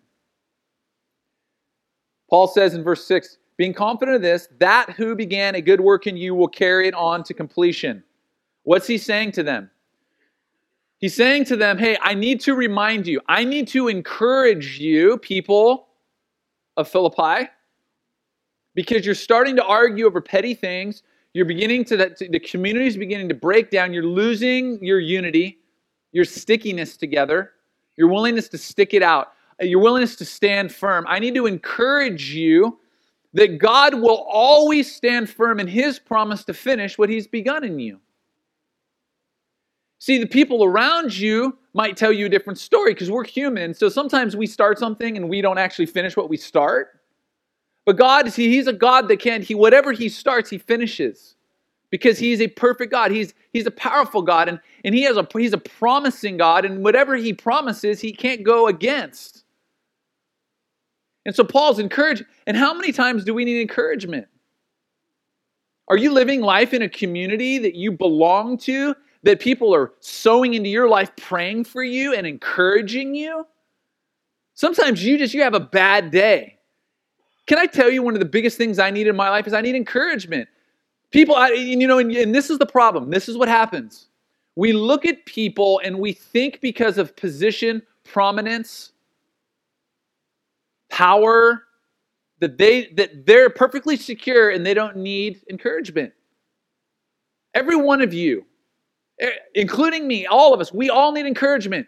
Paul 2.28 2.48
says 2.48 2.74
in 2.74 2.82
verse 2.82 3.04
6 3.06 3.38
being 3.56 3.72
confident 3.72 4.16
of 4.16 4.22
this, 4.22 4.48
that 4.58 4.90
who 4.90 5.14
began 5.14 5.54
a 5.54 5.60
good 5.60 5.80
work 5.80 6.06
in 6.06 6.16
you 6.16 6.34
will 6.34 6.48
carry 6.48 6.88
it 6.88 6.94
on 6.94 7.22
to 7.24 7.32
completion. 7.32 8.02
What's 8.64 8.86
he 8.86 8.98
saying 8.98 9.32
to 9.32 9.42
them? 9.42 9.70
He's 10.98 11.14
saying 11.14 11.44
to 11.46 11.56
them, 11.56 11.78
hey, 11.78 11.96
I 12.02 12.14
need 12.14 12.40
to 12.42 12.54
remind 12.54 13.06
you, 13.06 13.20
I 13.28 13.44
need 13.44 13.68
to 13.68 13.88
encourage 13.88 14.78
you, 14.78 15.18
people 15.18 15.88
of 16.76 16.88
Philippi, 16.88 17.48
because 18.74 19.06
you're 19.06 19.14
starting 19.14 19.56
to 19.56 19.64
argue 19.64 20.06
over 20.06 20.20
petty 20.20 20.54
things. 20.54 21.02
You're 21.32 21.46
beginning 21.46 21.84
to, 21.86 21.96
the 21.96 22.40
community 22.40 22.86
is 22.86 22.96
beginning 22.96 23.28
to 23.28 23.34
break 23.34 23.70
down. 23.70 23.92
You're 23.92 24.04
losing 24.04 24.82
your 24.82 25.00
unity, 25.00 25.58
your 26.12 26.24
stickiness 26.24 26.96
together, 26.96 27.52
your 27.96 28.08
willingness 28.08 28.48
to 28.48 28.58
stick 28.58 28.94
it 28.94 29.02
out 29.02 29.32
your 29.60 29.80
willingness 29.80 30.16
to 30.16 30.24
stand 30.24 30.72
firm, 30.72 31.04
I 31.08 31.18
need 31.18 31.34
to 31.34 31.46
encourage 31.46 32.30
you 32.34 32.78
that 33.32 33.58
God 33.58 33.94
will 33.94 34.26
always 34.30 34.94
stand 34.94 35.28
firm 35.28 35.60
in 35.60 35.66
His 35.66 35.98
promise 35.98 36.44
to 36.44 36.54
finish 36.54 36.98
what 36.98 37.08
He's 37.08 37.26
begun 37.26 37.64
in 37.64 37.78
you. 37.78 38.00
See, 39.98 40.18
the 40.18 40.26
people 40.26 40.64
around 40.64 41.16
you 41.16 41.58
might 41.74 41.96
tell 41.96 42.12
you 42.12 42.26
a 42.26 42.28
different 42.28 42.58
story 42.58 42.92
because 42.92 43.10
we're 43.10 43.24
human. 43.24 43.74
So 43.74 43.88
sometimes 43.88 44.36
we 44.36 44.46
start 44.46 44.78
something 44.78 45.16
and 45.16 45.28
we 45.28 45.40
don't 45.40 45.58
actually 45.58 45.86
finish 45.86 46.16
what 46.16 46.28
we 46.28 46.36
start. 46.36 47.00
But 47.84 47.96
God, 47.96 48.30
see, 48.32 48.50
He's 48.50 48.66
a 48.66 48.72
God 48.72 49.08
that 49.08 49.20
can, 49.20 49.42
He 49.42 49.54
whatever 49.54 49.92
He 49.92 50.08
starts, 50.08 50.50
He 50.50 50.58
finishes. 50.58 51.34
Because 51.90 52.18
He's 52.18 52.40
a 52.40 52.48
perfect 52.48 52.90
God. 52.90 53.10
He's 53.10 53.32
He's 53.52 53.66
a 53.66 53.70
powerful 53.70 54.20
God, 54.20 54.48
and, 54.48 54.60
and 54.84 54.94
He 54.94 55.02
has 55.04 55.16
a 55.16 55.26
He's 55.32 55.52
a 55.52 55.58
promising 55.58 56.36
God, 56.36 56.64
and 56.64 56.82
whatever 56.82 57.16
He 57.16 57.32
promises, 57.32 58.00
He 58.00 58.12
can't 58.12 58.42
go 58.42 58.66
against. 58.66 59.44
And 61.26 61.34
so 61.34 61.44
Paul's 61.44 61.80
encouraged. 61.80 62.24
And 62.46 62.56
how 62.56 62.72
many 62.72 62.92
times 62.92 63.24
do 63.24 63.34
we 63.34 63.44
need 63.44 63.60
encouragement? 63.60 64.28
Are 65.88 65.96
you 65.96 66.12
living 66.12 66.40
life 66.40 66.72
in 66.72 66.82
a 66.82 66.88
community 66.88 67.58
that 67.58 67.74
you 67.74 67.92
belong 67.92 68.56
to, 68.58 68.94
that 69.24 69.40
people 69.40 69.74
are 69.74 69.92
sowing 70.00 70.54
into 70.54 70.70
your 70.70 70.88
life, 70.88 71.10
praying 71.16 71.64
for 71.64 71.82
you 71.82 72.14
and 72.14 72.26
encouraging 72.26 73.14
you? 73.14 73.44
Sometimes 74.54 75.04
you 75.04 75.18
just 75.18 75.34
you 75.34 75.42
have 75.42 75.54
a 75.54 75.60
bad 75.60 76.12
day. 76.12 76.58
Can 77.46 77.58
I 77.58 77.66
tell 77.66 77.90
you 77.90 78.02
one 78.02 78.14
of 78.14 78.20
the 78.20 78.26
biggest 78.26 78.56
things 78.56 78.78
I 78.78 78.90
need 78.90 79.08
in 79.08 79.16
my 79.16 79.28
life 79.28 79.46
is 79.46 79.52
I 79.52 79.60
need 79.60 79.74
encouragement. 79.74 80.48
People, 81.10 81.34
I, 81.34 81.48
you 81.48 81.86
know, 81.86 81.98
and, 81.98 82.10
and 82.12 82.34
this 82.34 82.50
is 82.50 82.58
the 82.58 82.66
problem. 82.66 83.10
This 83.10 83.28
is 83.28 83.36
what 83.36 83.48
happens. 83.48 84.06
We 84.54 84.72
look 84.72 85.04
at 85.04 85.26
people 85.26 85.80
and 85.84 85.98
we 85.98 86.12
think 86.12 86.60
because 86.60 86.98
of 86.98 87.14
position, 87.16 87.82
prominence, 88.04 88.92
power, 90.96 91.62
that 92.40 92.56
they 92.56 92.86
that 92.94 93.26
they're 93.26 93.50
perfectly 93.50 93.98
secure 93.98 94.48
and 94.48 94.64
they 94.64 94.72
don't 94.72 94.96
need 94.96 95.42
encouragement. 95.50 96.12
Every 97.54 97.76
one 97.76 98.00
of 98.00 98.14
you, 98.14 98.46
eh, 99.20 99.30
including 99.54 100.08
me, 100.08 100.26
all 100.26 100.54
of 100.54 100.60
us, 100.60 100.72
we 100.72 100.88
all 100.88 101.12
need 101.12 101.26
encouragement. 101.26 101.86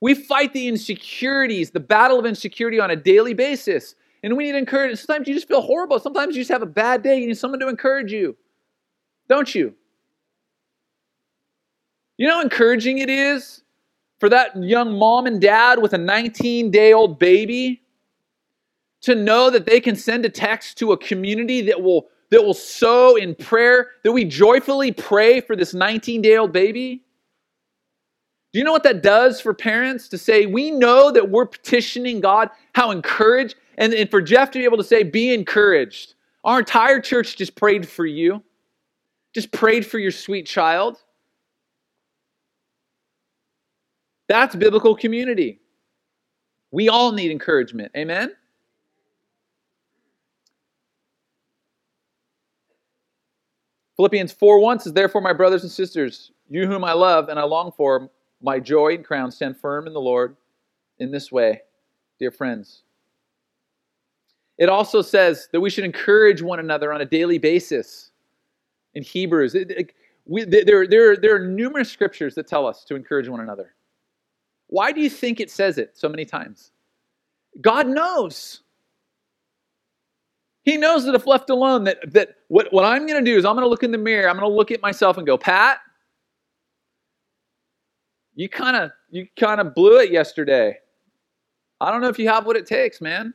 We 0.00 0.14
fight 0.14 0.54
the 0.54 0.66
insecurities, 0.66 1.70
the 1.70 1.80
battle 1.80 2.18
of 2.18 2.24
insecurity 2.24 2.80
on 2.80 2.90
a 2.90 2.96
daily 2.96 3.34
basis. 3.34 3.94
And 4.22 4.36
we 4.36 4.44
need 4.44 4.56
encouragement. 4.56 4.98
Sometimes 4.98 5.28
you 5.28 5.34
just 5.34 5.46
feel 5.48 5.60
horrible. 5.60 5.98
Sometimes 5.98 6.34
you 6.34 6.40
just 6.40 6.50
have 6.50 6.62
a 6.62 6.66
bad 6.66 7.02
day. 7.02 7.18
You 7.18 7.26
need 7.26 7.38
someone 7.38 7.60
to 7.60 7.68
encourage 7.68 8.12
you. 8.12 8.36
Don't 9.28 9.54
you? 9.54 9.74
You 12.16 12.28
know 12.28 12.36
how 12.36 12.42
encouraging 12.42 12.98
it 12.98 13.10
is 13.10 13.62
for 14.20 14.28
that 14.30 14.56
young 14.62 14.98
mom 14.98 15.26
and 15.26 15.40
dad 15.40 15.80
with 15.80 15.92
a 15.92 15.98
19 15.98 16.70
day 16.70 16.92
old 16.92 17.18
baby 17.18 17.82
to 19.06 19.14
know 19.14 19.50
that 19.50 19.66
they 19.66 19.80
can 19.80 19.94
send 19.94 20.24
a 20.24 20.28
text 20.28 20.78
to 20.78 20.90
a 20.92 20.98
community 20.98 21.62
that 21.62 21.80
will 21.80 22.08
that 22.30 22.42
will 22.42 22.54
sow 22.54 23.14
in 23.14 23.36
prayer, 23.36 23.90
that 24.02 24.10
we 24.10 24.24
joyfully 24.24 24.90
pray 24.90 25.40
for 25.40 25.54
this 25.54 25.72
19 25.72 26.22
day 26.22 26.36
old 26.36 26.52
baby? 26.52 27.04
Do 28.52 28.58
you 28.58 28.64
know 28.64 28.72
what 28.72 28.82
that 28.82 29.04
does 29.04 29.40
for 29.40 29.54
parents 29.54 30.08
to 30.08 30.18
say, 30.18 30.46
we 30.46 30.72
know 30.72 31.12
that 31.12 31.30
we're 31.30 31.46
petitioning 31.46 32.20
God, 32.20 32.50
how 32.74 32.90
encouraged, 32.90 33.54
and, 33.78 33.94
and 33.94 34.10
for 34.10 34.20
Jeff 34.20 34.50
to 34.50 34.58
be 34.58 34.64
able 34.64 34.78
to 34.78 34.84
say, 34.84 35.04
be 35.04 35.32
encouraged. 35.32 36.14
Our 36.42 36.58
entire 36.58 37.00
church 37.00 37.36
just 37.36 37.54
prayed 37.54 37.88
for 37.88 38.06
you, 38.06 38.42
just 39.32 39.52
prayed 39.52 39.86
for 39.86 40.00
your 40.00 40.10
sweet 40.10 40.46
child. 40.46 40.98
That's 44.28 44.56
biblical 44.56 44.96
community. 44.96 45.60
We 46.72 46.88
all 46.88 47.12
need 47.12 47.30
encouragement. 47.30 47.92
Amen? 47.96 48.34
Philippians 53.96 54.32
4 54.32 54.60
1 54.60 54.80
says, 54.80 54.92
Therefore, 54.92 55.20
my 55.20 55.32
brothers 55.32 55.62
and 55.62 55.72
sisters, 55.72 56.32
you 56.48 56.66
whom 56.66 56.84
I 56.84 56.92
love 56.92 57.28
and 57.28 57.38
I 57.38 57.44
long 57.44 57.72
for, 57.72 58.10
my 58.42 58.60
joy 58.60 58.94
and 58.94 59.04
crown, 59.04 59.30
stand 59.30 59.56
firm 59.56 59.86
in 59.86 59.92
the 59.92 60.00
Lord 60.00 60.36
in 60.98 61.10
this 61.10 61.32
way, 61.32 61.62
dear 62.18 62.30
friends. 62.30 62.82
It 64.58 64.68
also 64.68 65.02
says 65.02 65.48
that 65.52 65.60
we 65.60 65.70
should 65.70 65.84
encourage 65.84 66.42
one 66.42 66.58
another 66.58 66.92
on 66.92 67.00
a 67.00 67.04
daily 67.04 67.38
basis. 67.38 68.10
In 68.94 69.02
Hebrews, 69.02 69.54
it, 69.54 69.70
it, 69.70 69.92
we, 70.24 70.44
there, 70.44 70.86
there, 70.86 71.16
there 71.16 71.36
are 71.36 71.46
numerous 71.46 71.90
scriptures 71.90 72.34
that 72.34 72.46
tell 72.46 72.66
us 72.66 72.84
to 72.84 72.94
encourage 72.94 73.28
one 73.28 73.40
another. 73.40 73.74
Why 74.68 74.92
do 74.92 75.00
you 75.00 75.10
think 75.10 75.40
it 75.40 75.50
says 75.50 75.78
it 75.78 75.96
so 75.96 76.08
many 76.08 76.24
times? 76.24 76.72
God 77.60 77.86
knows. 77.86 78.62
He 80.66 80.76
knows 80.76 81.04
that 81.04 81.14
if 81.14 81.28
left 81.28 81.48
alone, 81.48 81.84
that, 81.84 82.12
that 82.12 82.30
what, 82.48 82.72
what 82.72 82.84
I'm 82.84 83.06
going 83.06 83.24
to 83.24 83.30
do 83.30 83.38
is 83.38 83.44
I'm 83.44 83.54
going 83.54 83.64
to 83.64 83.68
look 83.68 83.84
in 83.84 83.92
the 83.92 83.98
mirror, 83.98 84.28
I'm 84.28 84.36
going 84.36 84.50
to 84.50 84.54
look 84.54 84.72
at 84.72 84.82
myself 84.82 85.16
and 85.16 85.24
go, 85.24 85.38
Pat, 85.38 85.78
you 88.34 88.48
kind 88.48 88.76
of 88.76 88.90
you 89.08 89.28
kind 89.38 89.60
of 89.60 89.76
blew 89.76 90.00
it 90.00 90.10
yesterday. 90.10 90.76
I 91.80 91.92
don't 91.92 92.00
know 92.00 92.08
if 92.08 92.18
you 92.18 92.28
have 92.28 92.46
what 92.46 92.56
it 92.56 92.66
takes, 92.66 93.00
man. 93.00 93.32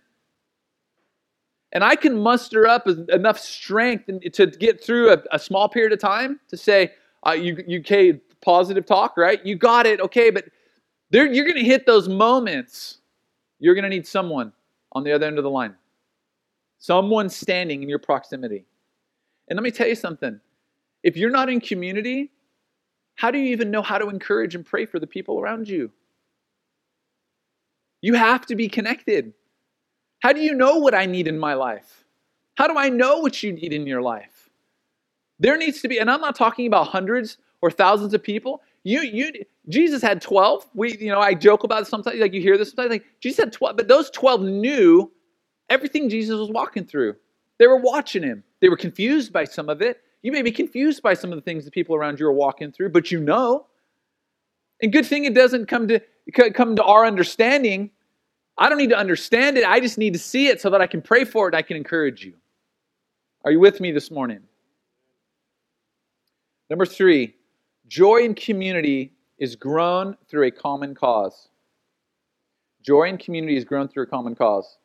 And 1.72 1.86
I 1.86 1.96
can 1.96 2.20
muster 2.20 2.67
up 2.67 2.86
enough 2.88 3.39
strength 3.39 4.10
to 4.34 4.48
get 4.48 4.84
through 4.84 5.13
a, 5.13 5.24
a 5.32 5.39
small 5.39 5.70
period 5.70 5.94
of 5.94 6.00
time 6.00 6.38
to 6.50 6.58
say, 6.58 6.91
uh, 7.26 7.32
you, 7.32 7.63
you 7.65 7.80
okay, 7.80 8.20
positive 8.41 8.86
talk, 8.86 9.15
right? 9.15 9.44
You 9.46 9.56
got 9.56 9.86
it, 9.86 10.02
okay, 10.02 10.32
but 10.32 10.46
there, 11.12 11.32
you're 11.32 11.46
going 11.46 11.58
to 11.58 11.63
hit 11.63 11.86
those 11.86 12.10
moments. 12.10 12.98
You're 13.60 13.76
going 13.76 13.84
to 13.84 13.89
need 13.89 14.06
someone 14.06 14.52
on 14.91 15.06
the 15.06 15.13
other 15.13 15.28
end 15.28 15.38
of 15.38 15.46
the 15.46 15.50
line, 15.50 15.76
someone 16.82 17.30
standing 17.30 17.84
in 17.84 17.88
your 17.88 18.00
proximity. 18.00 18.65
And 19.48 19.56
let 19.56 19.63
me 19.63 19.72
tell 19.72 19.88
you 19.88 19.96
something 19.96 20.41
if 21.04 21.15
you're 21.15 21.32
not 21.32 21.50
in 21.50 21.62
community, 21.62 22.32
how 23.15 23.32
do 23.32 23.38
you 23.38 23.52
even 23.52 23.72
know 23.72 23.82
how 23.82 23.98
to 23.98 24.10
encourage 24.10 24.56
and 24.56 24.65
pray 24.65 24.86
for 24.86 25.00
the 25.00 25.08
people 25.08 25.39
around 25.39 25.70
you? 25.70 25.91
You 28.02 28.15
have 28.15 28.46
to 28.48 28.56
be 28.56 28.67
connected. 28.67 29.34
How 30.22 30.34
do 30.34 30.41
you 30.41 30.56
know 30.56 30.78
what 30.78 30.96
I 30.96 31.06
need 31.06 31.28
in 31.28 31.38
my 31.38 31.54
life? 31.54 32.04
How 32.56 32.67
do 32.67 32.78
I 32.78 32.89
know 32.89 33.20
what 33.20 33.41
you 33.44 33.54
need 33.54 33.74
in 33.74 33.86
your 33.86 34.02
life? 34.02 34.50
There 35.39 35.58
needs 35.58 35.82
to 35.82 35.88
be, 35.88 36.00
and 36.00 36.10
I'm 36.10 36.22
not 36.22 36.36
talking 36.36 36.67
about 36.67 36.88
hundreds 36.88 37.38
or 37.62 37.70
thousands 37.70 38.13
of 38.13 38.24
people. 38.24 38.62
You, 38.84 39.02
you, 39.02 39.32
Jesus 39.70 40.02
had 40.02 40.22
12. 40.22 40.67
We, 40.74 40.98
you 40.98 41.12
know, 41.12 41.20
I 41.20 41.36
joke 41.36 41.63
about 41.63 41.84
it 41.84 41.88
sometimes, 41.88 42.20
like 42.20 42.34
you 42.34 42.41
hear 42.41 42.58
this 42.58 42.70
sometimes, 42.70 42.89
like 42.89 43.06
Jesus 43.20 43.38
had 43.38 43.54
12, 43.54 43.78
but 43.78 43.88
those 43.88 44.10
12 44.10 44.41
knew 44.41 45.12
everything 45.71 46.10
Jesus 46.10 46.38
was 46.38 46.49
walking 46.49 46.86
through. 46.86 47.15
They 47.57 47.67
were 47.67 47.77
watching 47.77 48.23
him. 48.23 48.43
They 48.60 48.69
were 48.69 48.77
confused 48.77 49.31
by 49.31 49.45
some 49.45 49.69
of 49.69 49.81
it. 49.81 50.01
You 50.21 50.31
may 50.31 50.41
be 50.41 50.51
confused 50.51 51.01
by 51.01 51.15
some 51.15 51.31
of 51.31 51.38
the 51.38 51.41
things 51.41 51.65
the 51.65 51.71
people 51.71 51.95
around 51.95 52.19
you 52.19 52.27
are 52.27 52.34
walking 52.34 52.71
through, 52.71 52.89
but 52.89 53.12
you 53.12 53.19
know. 53.19 53.65
And 54.81 54.91
good 54.91 55.05
thing 55.05 55.25
it 55.25 55.34
doesn't 55.34 55.67
come 55.67 55.88
to 55.88 56.01
come 56.53 56.75
to 56.75 56.84
our 56.84 57.05
understanding. 57.05 57.91
I 58.57 58.69
don't 58.69 58.77
need 58.77 58.89
to 58.89 58.97
understand 58.97 59.57
it. 59.57 59.65
I 59.65 59.79
just 59.79 59.97
need 59.97 60.13
to 60.13 60.19
see 60.19 60.47
it 60.47 60.62
so 60.62 60.69
that 60.69 60.81
I 60.81 60.88
can 60.88 61.01
pray 61.01 61.23
for 61.23 61.47
it 61.47 61.53
and 61.53 61.55
I 61.55 61.62
can 61.62 61.77
encourage 61.77 62.23
you. 62.23 62.34
Are 63.43 63.51
you 63.51 63.60
with 63.60 63.79
me 63.79 63.91
this 63.91 64.12
morning? 64.12 64.41
Number 66.69 66.86
three, 66.86 67.36
joy 67.88 68.17
in 68.17 68.36
community 68.36 69.13
is 69.39 69.55
grown 69.55 70.15
through 70.27 70.47
a 70.47 70.51
common 70.51 70.93
cause. 70.93 71.49
Joy 72.84 73.10
in 73.10 73.17
community 73.17 73.57
is 73.57 73.65
grown 73.65 73.88
through 73.88 74.03
a 74.03 74.07
common 74.07 74.36
cause. 74.36 74.77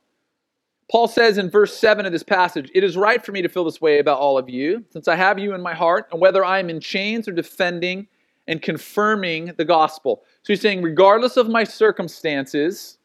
Paul 0.90 1.09
says 1.09 1.37
in 1.37 1.51
verse 1.51 1.77
7 1.77 2.07
of 2.07 2.12
this 2.12 2.22
passage, 2.22 2.70
It 2.75 2.85
is 2.85 2.96
right 2.96 3.25
for 3.25 3.33
me 3.33 3.42
to 3.42 3.49
feel 3.49 3.64
this 3.64 3.81
way 3.81 3.99
about 3.99 4.20
all 4.20 4.38
of 4.38 4.49
you, 4.49 4.85
since 4.90 5.09
I 5.09 5.16
have 5.16 5.38
you 5.38 5.55
in 5.55 5.61
my 5.61 5.75
heart, 5.75 6.07
and 6.12 6.20
whether 6.20 6.44
I 6.44 6.61
am 6.61 6.70
in 6.70 6.81
chains 6.81 7.27
or 7.27 7.33
defending 7.33 8.07
and 8.46 8.62
confirming 8.62 9.53
the 9.57 9.64
gospel. 9.64 10.22
So 10.42 10.53
he's 10.53 10.61
saying, 10.61 10.83
regardless 10.83 11.37
of 11.37 11.49
my 11.49 11.64
circumstances, 11.64 12.99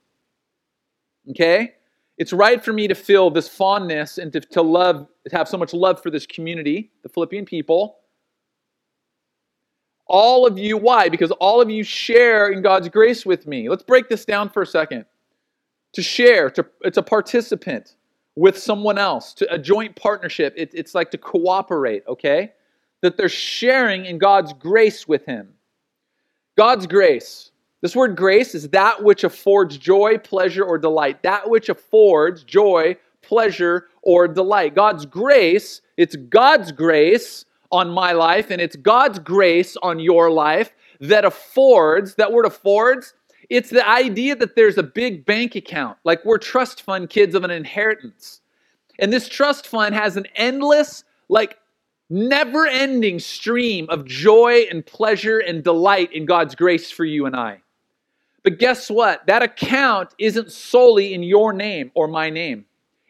okay, 1.31 1.73
it's 2.19 2.31
right 2.31 2.63
for 2.63 2.71
me 2.71 2.87
to 2.87 2.93
feel 2.93 3.31
this 3.31 3.47
fondness 3.47 4.19
and 4.19 4.31
to, 4.33 4.41
to 4.41 4.61
love, 4.61 5.07
to 5.27 5.35
have 5.35 5.47
so 5.47 5.57
much 5.57 5.73
love 5.73 6.03
for 6.03 6.11
this 6.11 6.27
community, 6.27 6.91
the 7.01 7.09
Philippian 7.09 7.45
people. 7.45 7.97
All 10.05 10.45
of 10.45 10.59
you, 10.59 10.77
why? 10.77 11.09
Because 11.09 11.31
all 11.31 11.61
of 11.61 11.71
you 11.71 11.83
share 11.83 12.49
in 12.49 12.61
God's 12.61 12.89
grace 12.89 13.25
with 13.25 13.47
me. 13.47 13.69
Let's 13.69 13.81
break 13.81 14.07
this 14.07 14.23
down 14.23 14.49
for 14.49 14.61
a 14.61 14.67
second 14.67 15.05
to 15.93 16.01
share, 16.01 16.49
to, 16.51 16.65
it's 16.81 16.97
a 16.97 17.03
participant 17.03 17.95
with 18.35 18.57
someone 18.57 18.97
else, 18.97 19.33
to 19.33 19.53
a 19.53 19.57
joint 19.57 19.95
partnership. 19.95 20.53
It, 20.55 20.71
it's 20.73 20.95
like 20.95 21.11
to 21.11 21.17
cooperate, 21.17 22.03
okay? 22.07 22.53
That 23.01 23.17
they're 23.17 23.29
sharing 23.29 24.05
in 24.05 24.17
God's 24.17 24.53
grace 24.53 25.07
with 25.07 25.25
Him. 25.25 25.53
God's 26.57 26.87
grace. 26.87 27.51
This 27.81 27.95
word 27.95 28.15
grace 28.15 28.53
is 28.55 28.69
that 28.69 29.03
which 29.03 29.23
affords 29.23 29.77
joy, 29.77 30.17
pleasure, 30.17 30.63
or 30.63 30.77
delight. 30.77 31.23
That 31.23 31.49
which 31.49 31.67
affords 31.69 32.43
joy, 32.43 32.95
pleasure, 33.21 33.87
or 34.01 34.27
delight. 34.27 34.75
God's 34.75 35.05
grace, 35.05 35.81
it's 35.97 36.15
God's 36.15 36.71
grace 36.71 37.45
on 37.71 37.89
my 37.89 38.11
life, 38.11 38.51
and 38.51 38.61
it's 38.61 38.75
God's 38.75 39.19
grace 39.19 39.75
on 39.81 39.99
your 39.99 40.29
life 40.29 40.73
that 40.99 41.25
affords, 41.25 42.15
that 42.15 42.31
word 42.31 42.45
affords, 42.45 43.13
it's 43.49 43.69
the 43.69 43.87
idea 43.87 44.35
that 44.35 44.55
there's 44.55 44.77
a 44.77 44.83
big 44.83 45.25
bank 45.25 45.55
account, 45.55 45.97
like 46.03 46.23
we're 46.25 46.37
trust 46.37 46.81
fund 46.81 47.09
kids 47.09 47.35
of 47.35 47.43
an 47.43 47.51
inheritance. 47.51 48.41
And 48.99 49.11
this 49.11 49.27
trust 49.27 49.67
fund 49.67 49.95
has 49.95 50.17
an 50.17 50.27
endless, 50.35 51.03
like 51.29 51.57
never 52.09 52.67
ending 52.67 53.19
stream 53.19 53.87
of 53.89 54.05
joy 54.05 54.65
and 54.69 54.85
pleasure 54.85 55.39
and 55.39 55.63
delight 55.63 56.11
in 56.13 56.25
God's 56.25 56.55
grace 56.55 56.91
for 56.91 57.05
you 57.05 57.25
and 57.25 57.35
I. 57.35 57.61
But 58.43 58.59
guess 58.59 58.89
what? 58.89 59.25
That 59.27 59.43
account 59.43 60.09
isn't 60.17 60.51
solely 60.51 61.13
in 61.13 61.23
your 61.23 61.53
name 61.53 61.91
or 61.93 62.07
my 62.07 62.29
name, 62.29 62.65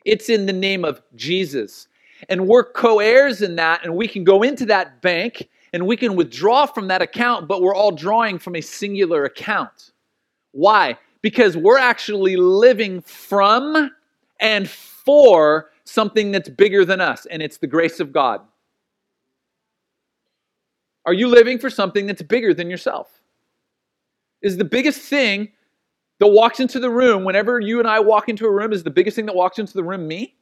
it's 0.06 0.30
in 0.30 0.46
the 0.46 0.54
name 0.54 0.86
of 0.86 1.02
Jesus. 1.15 1.88
And 2.30 2.48
we're 2.48 2.63
co 2.63 3.00
heirs 3.00 3.41
in 3.41 3.56
that, 3.56 3.84
and 3.84 3.96
we 3.96 4.08
can 4.08 4.24
go 4.24 4.44
into 4.44 4.65
that 4.67 5.02
bank 5.02 5.50
and 5.74 5.88
we 5.88 5.98
can 5.98 6.15
withdraw 6.15 6.65
from 6.65 6.88
that 6.89 7.02
account, 7.02 7.48
but 7.48 7.62
we're 7.62 7.74
all 7.74 7.91
drawing 7.91 8.38
from 8.38 8.56
a 8.56 8.62
singular 8.62 9.26
account. 9.26 9.91
Why? 10.51 10.97
Because 11.21 11.55
we're 11.55 11.77
actually 11.77 12.35
living 12.35 13.01
from 13.01 13.91
and 14.39 14.69
for 14.69 15.71
something 15.83 16.31
that's 16.31 16.49
bigger 16.49 16.85
than 16.85 17.01
us, 17.01 17.25
and 17.27 17.41
it's 17.41 17.57
the 17.57 17.67
grace 17.67 17.99
of 17.99 18.11
God. 18.11 18.41
Are 21.05 21.13
you 21.13 21.27
living 21.27 21.57
for 21.57 21.69
something 21.69 22.05
that's 22.05 22.21
bigger 22.21 22.53
than 22.53 22.69
yourself? 22.69 23.21
Is 24.41 24.57
the 24.57 24.65
biggest 24.65 25.01
thing 25.01 25.49
that 26.19 26.27
walks 26.27 26.59
into 26.59 26.79
the 26.79 26.89
room 26.89 27.23
whenever 27.23 27.59
you 27.59 27.79
and 27.79 27.87
I 27.87 27.99
walk 27.99 28.29
into 28.29 28.45
a 28.45 28.51
room 28.51 28.73
is 28.73 28.83
the 28.83 28.91
biggest 28.91 29.15
thing 29.15 29.25
that 29.25 29.35
walks 29.35 29.59
into 29.59 29.73
the 29.73 29.83
room 29.83 30.07
me? 30.07 30.35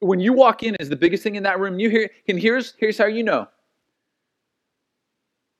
When 0.00 0.20
you 0.20 0.32
walk 0.32 0.62
in 0.62 0.74
is 0.76 0.88
the 0.88 0.96
biggest 0.96 1.22
thing 1.22 1.36
in 1.36 1.42
that 1.44 1.58
room 1.58 1.78
you 1.78 1.88
hear 1.88 2.10
and 2.28 2.38
here's 2.38 2.74
here's 2.78 2.98
how 2.98 3.06
you 3.06 3.22
know. 3.22 3.48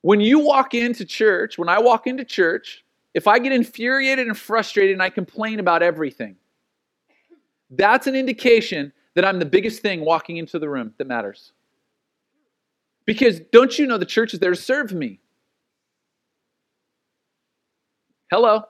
When 0.02 0.20
you 0.20 0.38
walk 0.38 0.74
into 0.74 1.04
church, 1.04 1.58
when 1.58 1.68
I 1.68 1.80
walk 1.80 2.06
into 2.06 2.24
church, 2.24 2.84
if 3.16 3.26
I 3.26 3.38
get 3.38 3.50
infuriated 3.50 4.26
and 4.26 4.36
frustrated 4.36 4.92
and 4.92 5.02
I 5.02 5.08
complain 5.08 5.58
about 5.58 5.82
everything, 5.82 6.36
that's 7.70 8.06
an 8.06 8.14
indication 8.14 8.92
that 9.14 9.24
I'm 9.24 9.38
the 9.38 9.46
biggest 9.46 9.80
thing 9.80 10.04
walking 10.04 10.36
into 10.36 10.58
the 10.58 10.68
room 10.68 10.92
that 10.98 11.06
matters. 11.06 11.52
Because 13.06 13.40
don't 13.40 13.78
you 13.78 13.86
know 13.86 13.96
the 13.96 14.04
church 14.04 14.34
is 14.34 14.40
there 14.40 14.50
to 14.50 14.56
serve 14.56 14.92
me? 14.92 15.18
Hello. 18.30 18.64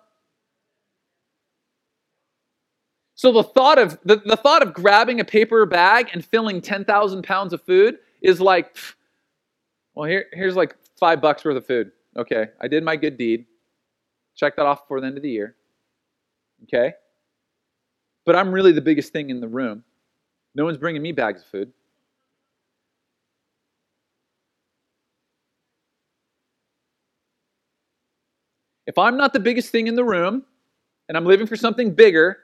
So 3.17 3.33
the 3.33 3.43
thought 3.43 3.79
of 3.81 3.99
the, 4.05 4.23
the 4.25 4.37
thought 4.37 4.63
of 4.63 4.73
grabbing 4.73 5.19
a 5.19 5.25
paper 5.25 5.67
bag 5.67 6.11
and 6.13 6.25
filling 6.25 6.61
10,000 6.61 7.25
pounds 7.25 7.53
of 7.53 7.63
food 7.63 7.99
is 8.23 8.41
like, 8.41 8.77
well, 9.97 10.09
here, 10.09 10.27
here's 10.33 10.55
like 10.55 10.77
five 11.01 11.21
bucks 11.21 11.45
worth 11.45 11.57
of 11.57 11.67
food. 11.67 11.91
Okay, 12.17 12.47
I 12.61 12.69
did 12.69 12.85
my 12.85 12.95
good 12.95 13.19
deed. 13.19 13.47
Check 14.37 14.57
that 14.57 14.67
off 14.67 14.85
before 14.85 15.01
the 15.01 15.07
end 15.09 15.17
of 15.17 15.23
the 15.23 15.31
year. 15.31 15.57
Okay? 16.65 16.93
But 18.25 18.37
I'm 18.37 18.53
really 18.53 18.73
the 18.73 18.81
biggest 18.81 19.13
thing 19.13 19.31
in 19.31 19.41
the 19.41 19.49
room. 19.49 19.83
No 20.55 20.65
one's 20.65 20.79
bringing 20.79 21.03
me 21.03 21.13
bags 21.13 21.43
of 21.43 21.49
food. 21.49 21.73
If 28.87 28.99
I'm 28.99 29.17
not 29.17 29.33
the 29.33 29.41
biggest 29.41 29.71
thing 29.71 29.89
in 29.89 29.97
the 29.97 30.05
room 30.05 30.45
and 31.09 31.17
I'm 31.17 31.25
living 31.25 31.47
for 31.47 31.57
something 31.57 31.95
bigger, 31.95 32.39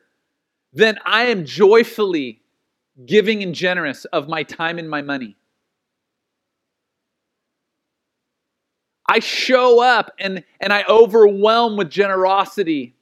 then 0.73 0.99
I 1.05 1.27
am 1.27 1.45
joyfully 1.45 2.41
giving 3.07 3.43
and 3.43 3.55
generous 3.55 4.05
of 4.07 4.29
my 4.29 4.43
time 4.43 4.79
and 4.79 4.91
my 4.91 5.03
money. 5.03 5.37
I 9.07 9.19
show 9.19 9.83
up 9.83 10.13
and, 10.19 10.45
and 10.61 10.73
I 10.73 10.85
overwhelm 10.89 11.77
with 11.77 11.91
generosity 11.91 12.95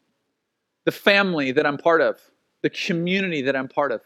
the 0.84 0.92
family 0.92 1.52
that 1.52 1.66
I'm 1.66 1.78
part 1.78 2.00
of, 2.00 2.20
the 2.62 2.70
community 2.70 3.42
that 3.42 3.54
I'm 3.54 3.68
part 3.68 3.92
of. 3.92 4.00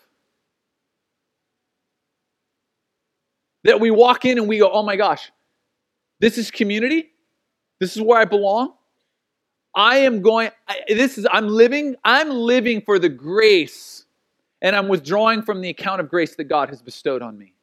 That 3.63 3.81
we 3.81 3.91
walk 3.91 4.25
in 4.25 4.39
and 4.39 4.49
we 4.49 4.59
go, 4.59 4.71
oh 4.71 4.83
my 4.83 4.97
gosh, 4.97 5.31
this 6.21 6.37
is 6.37 6.51
community. 6.51 7.13
This 7.81 7.97
is 7.97 8.03
where 8.03 8.19
I 8.19 8.25
belong. 8.25 8.75
I 9.75 9.99
am 9.99 10.23
going, 10.23 10.51
I, 10.69 10.81
this 10.89 11.19
is, 11.19 11.27
I'm 11.31 11.49
living, 11.49 11.97
I'm 12.05 12.31
living 12.31 12.83
for 12.83 12.99
the 12.99 13.09
grace 13.09 14.05
and 14.63 14.77
I'm 14.77 14.89
withdrawing 14.89 15.43
from 15.43 15.61
the 15.61 15.71
account 15.71 16.01
of 16.01 16.09
grace 16.09 16.37
that 16.37 16.45
God 16.45 16.69
has 16.69 16.81
bestowed 16.81 17.23
on 17.23 17.37
me. 17.37 17.54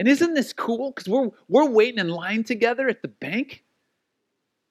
And 0.00 0.08
isn't 0.08 0.32
this 0.32 0.54
cool? 0.54 0.92
Because 0.92 1.10
we're, 1.10 1.28
we're 1.48 1.68
waiting 1.68 1.98
in 1.98 2.08
line 2.08 2.42
together 2.42 2.88
at 2.88 3.02
the 3.02 3.08
bank, 3.08 3.62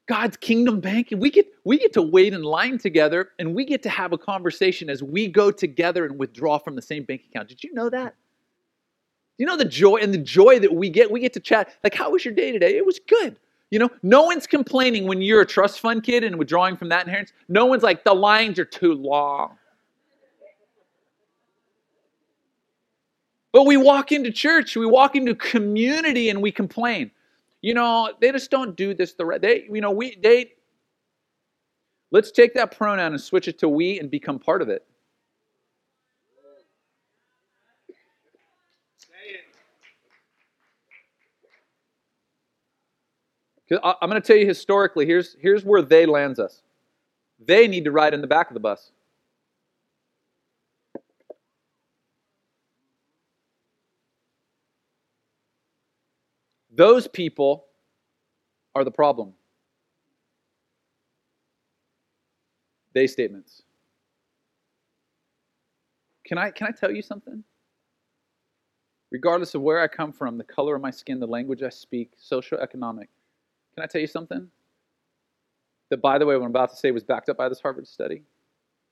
God's 0.07 0.35
kingdom 0.35 0.79
bank, 0.79 1.11
and 1.11 1.21
we 1.21 1.29
get, 1.29 1.45
we 1.63 1.77
get 1.77 1.93
to 1.93 2.01
wait 2.01 2.33
in 2.33 2.41
line 2.41 2.79
together 2.79 3.29
and 3.37 3.53
we 3.53 3.63
get 3.63 3.83
to 3.83 3.89
have 3.89 4.11
a 4.11 4.17
conversation 4.17 4.89
as 4.89 5.03
we 5.03 5.27
go 5.27 5.51
together 5.51 6.07
and 6.07 6.17
withdraw 6.17 6.57
from 6.57 6.75
the 6.75 6.81
same 6.81 7.03
bank 7.03 7.25
account. 7.29 7.47
Did 7.47 7.63
you 7.63 7.71
know 7.75 7.91
that? 7.91 8.15
You 9.37 9.45
know 9.45 9.55
the 9.55 9.65
joy 9.65 9.97
and 9.97 10.11
the 10.11 10.17
joy 10.17 10.57
that 10.57 10.73
we 10.73 10.89
get? 10.89 11.11
We 11.11 11.19
get 11.19 11.33
to 11.33 11.39
chat. 11.39 11.75
Like, 11.83 11.93
how 11.93 12.09
was 12.09 12.25
your 12.25 12.33
day 12.33 12.51
today? 12.51 12.75
It 12.75 12.85
was 12.87 12.99
good. 13.07 13.37
You 13.69 13.77
know, 13.77 13.91
no 14.01 14.23
one's 14.23 14.47
complaining 14.47 15.05
when 15.05 15.21
you're 15.21 15.41
a 15.41 15.45
trust 15.45 15.79
fund 15.79 16.01
kid 16.01 16.23
and 16.23 16.39
withdrawing 16.39 16.75
from 16.75 16.89
that 16.89 17.05
inheritance. 17.05 17.33
No 17.49 17.67
one's 17.67 17.83
like, 17.83 18.03
the 18.03 18.15
lines 18.15 18.57
are 18.57 18.65
too 18.65 18.95
long. 18.95 19.58
But 23.51 23.65
we 23.65 23.77
walk 23.77 24.11
into 24.11 24.31
church, 24.31 24.75
we 24.75 24.85
walk 24.85 25.15
into 25.15 25.33
community 25.35 26.29
and 26.29 26.41
we 26.41 26.51
complain. 26.51 27.11
You 27.61 27.73
know, 27.73 28.13
they 28.21 28.31
just 28.31 28.51
don't 28.51 28.75
do 28.75 28.93
this 28.93 29.13
the 29.13 29.25
right. 29.25 29.41
They, 29.41 29.67
you 29.71 29.81
know, 29.81 29.91
we 29.91 30.15
they 30.15 30.53
let's 32.11 32.31
take 32.31 32.53
that 32.53 32.75
pronoun 32.77 33.13
and 33.13 33.21
switch 33.21 33.47
it 33.47 33.59
to 33.59 33.69
we 33.69 33.99
and 33.99 34.09
become 34.09 34.39
part 34.39 34.61
of 34.61 34.69
it. 34.69 34.85
I'm 43.83 44.09
going 44.09 44.19
to 44.21 44.27
tell 44.27 44.35
you 44.35 44.47
historically, 44.47 45.05
here's, 45.05 45.35
here's 45.39 45.63
where 45.63 45.81
they 45.81 46.05
lands 46.05 46.39
us. 46.39 46.63
They 47.39 47.67
need 47.67 47.85
to 47.85 47.91
ride 47.91 48.13
in 48.13 48.21
the 48.21 48.27
back 48.27 48.49
of 48.49 48.53
the 48.53 48.59
bus. 48.59 48.91
Those 56.79 57.09
people 57.09 57.65
are 58.73 58.85
the 58.85 58.91
problem. 58.91 59.33
They 62.93 63.05
statements. 63.05 63.63
Can 66.25 66.37
I, 66.37 66.51
can 66.51 66.67
I 66.67 66.71
tell 66.71 66.89
you 66.89 67.01
something? 67.01 67.43
Regardless 69.11 69.55
of 69.55 69.61
where 69.61 69.81
I 69.81 69.89
come 69.89 70.13
from, 70.13 70.37
the 70.37 70.45
color 70.45 70.73
of 70.73 70.81
my 70.81 70.89
skin, 70.89 71.19
the 71.19 71.27
language 71.27 71.63
I 71.63 71.67
speak, 71.67 72.13
social, 72.15 72.57
economic, 72.59 73.09
can 73.75 73.83
I 73.83 73.87
tell 73.87 73.99
you 73.99 74.07
something? 74.07 74.47
That, 75.89 76.01
by 76.01 76.17
the 76.17 76.25
way, 76.25 76.37
what 76.37 76.45
I'm 76.45 76.51
about 76.51 76.69
to 76.69 76.77
say 76.77 76.91
was 76.91 77.03
backed 77.03 77.27
up 77.27 77.35
by 77.35 77.49
this 77.49 77.59
Harvard 77.59 77.89
study. 77.89 78.23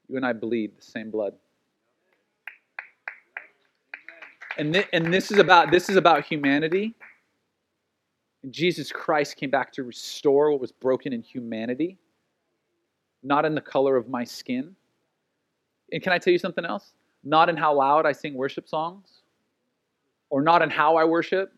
You 0.09 0.17
and 0.17 0.25
I 0.25 0.33
bleed 0.33 0.77
the 0.77 0.83
same 0.83 1.09
blood. 1.09 1.35
And, 4.57 4.73
th- 4.73 4.89
and 4.91 5.13
this 5.13 5.31
is 5.31 5.39
about 5.39 5.71
this 5.71 5.89
is 5.89 5.95
about 5.95 6.25
humanity. 6.25 6.93
And 8.43 8.53
Jesus 8.53 8.91
Christ 8.91 9.35
came 9.35 9.49
back 9.49 9.71
to 9.73 9.83
restore 9.83 10.51
what 10.51 10.61
was 10.61 10.71
broken 10.71 11.13
in 11.13 11.21
humanity, 11.21 11.97
not 13.23 13.45
in 13.45 13.55
the 13.55 13.61
color 13.61 13.95
of 13.95 14.07
my 14.07 14.23
skin. 14.23 14.75
And 15.91 16.03
can 16.03 16.13
I 16.13 16.17
tell 16.17 16.33
you 16.33 16.39
something 16.39 16.65
else? 16.65 16.93
Not 17.23 17.49
in 17.49 17.57
how 17.57 17.73
loud 17.73 18.05
I 18.05 18.11
sing 18.11 18.33
worship 18.33 18.67
songs, 18.69 19.21
or 20.29 20.41
not 20.41 20.61
in 20.61 20.69
how 20.69 20.95
I 20.97 21.05
worship, 21.05 21.51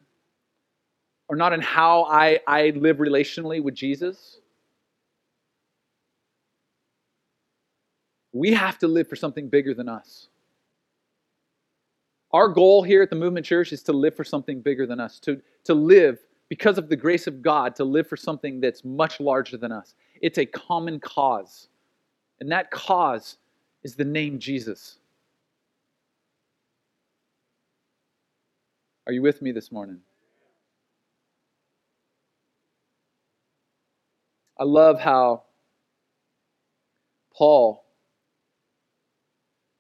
or 1.27 1.35
not 1.35 1.53
in 1.53 1.61
how 1.61 2.05
I, 2.05 2.39
I 2.47 2.71
live 2.75 2.97
relationally 2.97 3.61
with 3.61 3.75
Jesus. 3.75 4.39
We 8.31 8.53
have 8.53 8.77
to 8.79 8.87
live 8.87 9.07
for 9.07 9.15
something 9.15 9.49
bigger 9.49 9.73
than 9.73 9.89
us. 9.89 10.29
Our 12.31 12.47
goal 12.47 12.83
here 12.83 13.01
at 13.01 13.09
the 13.09 13.15
Movement 13.15 13.45
Church 13.45 13.73
is 13.73 13.81
to 13.83 13.93
live 13.93 14.15
for 14.15 14.23
something 14.23 14.61
bigger 14.61 14.85
than 14.85 14.99
us, 14.99 15.19
to, 15.21 15.41
to 15.63 15.73
live 15.73 16.19
because 16.49 16.79
of 16.79 16.89
the 16.89 16.95
grace 16.95 17.27
of 17.27 17.41
God, 17.41 17.75
to 17.75 17.83
live 17.83 18.07
for 18.07 18.17
something 18.17 18.59
that's 18.59 18.83
much 18.83 19.19
larger 19.19 19.55
than 19.55 19.71
us. 19.71 19.93
It's 20.21 20.39
a 20.39 20.45
common 20.45 20.99
cause. 20.99 21.69
And 22.39 22.51
that 22.51 22.71
cause 22.71 23.37
is 23.83 23.95
the 23.95 24.03
name 24.03 24.39
Jesus. 24.39 24.97
Are 29.05 29.13
you 29.13 29.21
with 29.21 29.41
me 29.41 29.51
this 29.51 29.71
morning? 29.71 29.99
I 34.59 34.63
love 34.63 34.99
how 34.99 35.43
Paul 37.33 37.85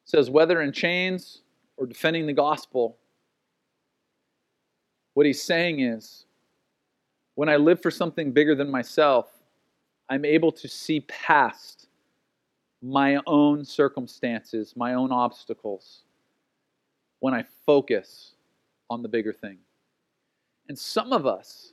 says, 0.05 0.29
whether 0.29 0.61
in 0.61 0.71
chains 0.71 1.41
or 1.77 1.85
defending 1.85 2.25
the 2.25 2.33
gospel, 2.33 2.97
what 5.15 5.25
he's 5.25 5.43
saying 5.43 5.81
is, 5.81 6.25
when 7.39 7.47
I 7.47 7.55
live 7.55 7.81
for 7.81 7.89
something 7.89 8.33
bigger 8.33 8.53
than 8.53 8.69
myself, 8.69 9.31
I'm 10.09 10.25
able 10.25 10.51
to 10.51 10.67
see 10.67 10.99
past 10.99 11.87
my 12.81 13.17
own 13.25 13.63
circumstances, 13.63 14.73
my 14.75 14.95
own 14.95 15.13
obstacles, 15.13 16.01
when 17.21 17.33
I 17.33 17.45
focus 17.65 18.33
on 18.89 19.01
the 19.01 19.07
bigger 19.07 19.31
thing. 19.31 19.57
And 20.67 20.77
some 20.77 21.13
of 21.13 21.25
us, 21.25 21.71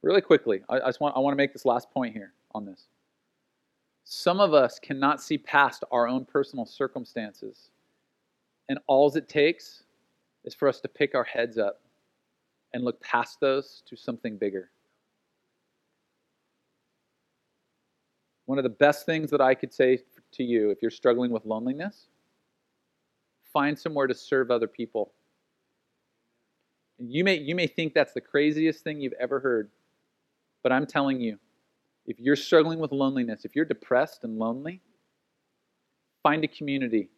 really 0.00 0.22
quickly, 0.22 0.62
I, 0.70 0.76
I 0.76 0.86
just 0.86 1.02
want, 1.02 1.14
I 1.18 1.20
want 1.20 1.34
to 1.34 1.36
make 1.36 1.52
this 1.52 1.66
last 1.66 1.90
point 1.90 2.14
here 2.14 2.32
on 2.54 2.64
this. 2.64 2.86
Some 4.04 4.40
of 4.40 4.54
us 4.54 4.78
cannot 4.78 5.20
see 5.20 5.36
past 5.36 5.84
our 5.92 6.08
own 6.08 6.24
personal 6.24 6.64
circumstances. 6.64 7.68
And 8.70 8.78
all 8.86 9.14
it 9.14 9.28
takes 9.28 9.82
is 10.46 10.54
for 10.54 10.66
us 10.66 10.80
to 10.80 10.88
pick 10.88 11.14
our 11.14 11.24
heads 11.24 11.58
up 11.58 11.82
and 12.72 12.84
look 12.84 13.00
past 13.00 13.40
those 13.40 13.82
to 13.86 13.96
something 13.96 14.36
bigger. 14.36 14.70
One 18.46 18.58
of 18.58 18.64
the 18.64 18.70
best 18.70 19.06
things 19.06 19.30
that 19.30 19.40
I 19.40 19.54
could 19.54 19.72
say 19.72 20.00
to 20.32 20.42
you 20.42 20.70
if 20.70 20.82
you're 20.82 20.90
struggling 20.90 21.30
with 21.30 21.44
loneliness, 21.44 22.08
find 23.52 23.78
somewhere 23.78 24.06
to 24.06 24.14
serve 24.14 24.50
other 24.50 24.66
people. 24.66 25.12
You 26.98 27.24
may, 27.24 27.36
you 27.36 27.54
may 27.54 27.66
think 27.66 27.94
that's 27.94 28.12
the 28.12 28.20
craziest 28.20 28.84
thing 28.84 29.00
you've 29.00 29.14
ever 29.20 29.40
heard, 29.40 29.70
but 30.62 30.72
I'm 30.72 30.86
telling 30.86 31.20
you, 31.20 31.38
if 32.06 32.18
you're 32.18 32.36
struggling 32.36 32.78
with 32.78 32.92
loneliness, 32.92 33.44
if 33.44 33.54
you're 33.54 33.64
depressed 33.64 34.24
and 34.24 34.38
lonely, 34.38 34.80
find 36.22 36.44
a 36.44 36.48
community 36.48 37.08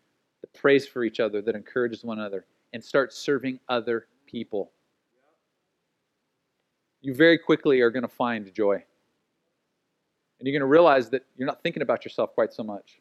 that 0.42 0.52
prays 0.52 0.86
for 0.86 1.02
each 1.02 1.18
other, 1.18 1.40
that 1.42 1.54
encourages 1.54 2.04
one 2.04 2.18
another, 2.18 2.44
and 2.72 2.84
start 2.84 3.12
serving 3.12 3.58
other 3.68 4.06
people. 4.26 4.70
You 7.02 7.14
very 7.14 7.36
quickly 7.36 7.80
are 7.80 7.90
going 7.90 8.04
to 8.04 8.08
find 8.08 8.52
joy. 8.54 8.74
And 8.74 10.48
you're 10.48 10.52
going 10.52 10.60
to 10.60 10.72
realize 10.72 11.10
that 11.10 11.26
you're 11.36 11.46
not 11.46 11.62
thinking 11.62 11.82
about 11.82 12.04
yourself 12.04 12.32
quite 12.34 12.52
so 12.52 12.62
much. 12.62 13.00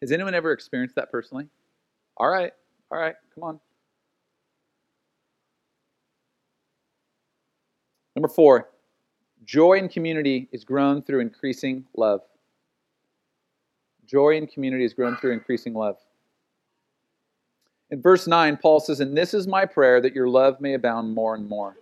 Has 0.00 0.12
anyone 0.12 0.34
ever 0.34 0.52
experienced 0.52 0.94
that 0.96 1.10
personally? 1.10 1.46
All 2.16 2.28
right, 2.28 2.52
all 2.90 2.98
right, 2.98 3.14
come 3.34 3.44
on. 3.44 3.60
Number 8.16 8.28
four, 8.28 8.68
joy 9.44 9.74
in 9.74 9.88
community 9.88 10.48
is 10.52 10.64
grown 10.64 11.02
through 11.02 11.20
increasing 11.20 11.84
love. 11.96 12.20
Joy 14.06 14.36
in 14.36 14.46
community 14.46 14.84
is 14.84 14.92
grown 14.92 15.16
through 15.16 15.32
increasing 15.32 15.72
love. 15.72 15.96
In 17.90 18.00
verse 18.00 18.26
9, 18.26 18.58
Paul 18.58 18.80
says, 18.80 19.00
And 19.00 19.16
this 19.16 19.34
is 19.34 19.46
my 19.46 19.66
prayer 19.66 20.00
that 20.00 20.14
your 20.14 20.28
love 20.28 20.60
may 20.60 20.74
abound 20.74 21.14
more 21.14 21.34
and 21.34 21.48
more. 21.48 21.76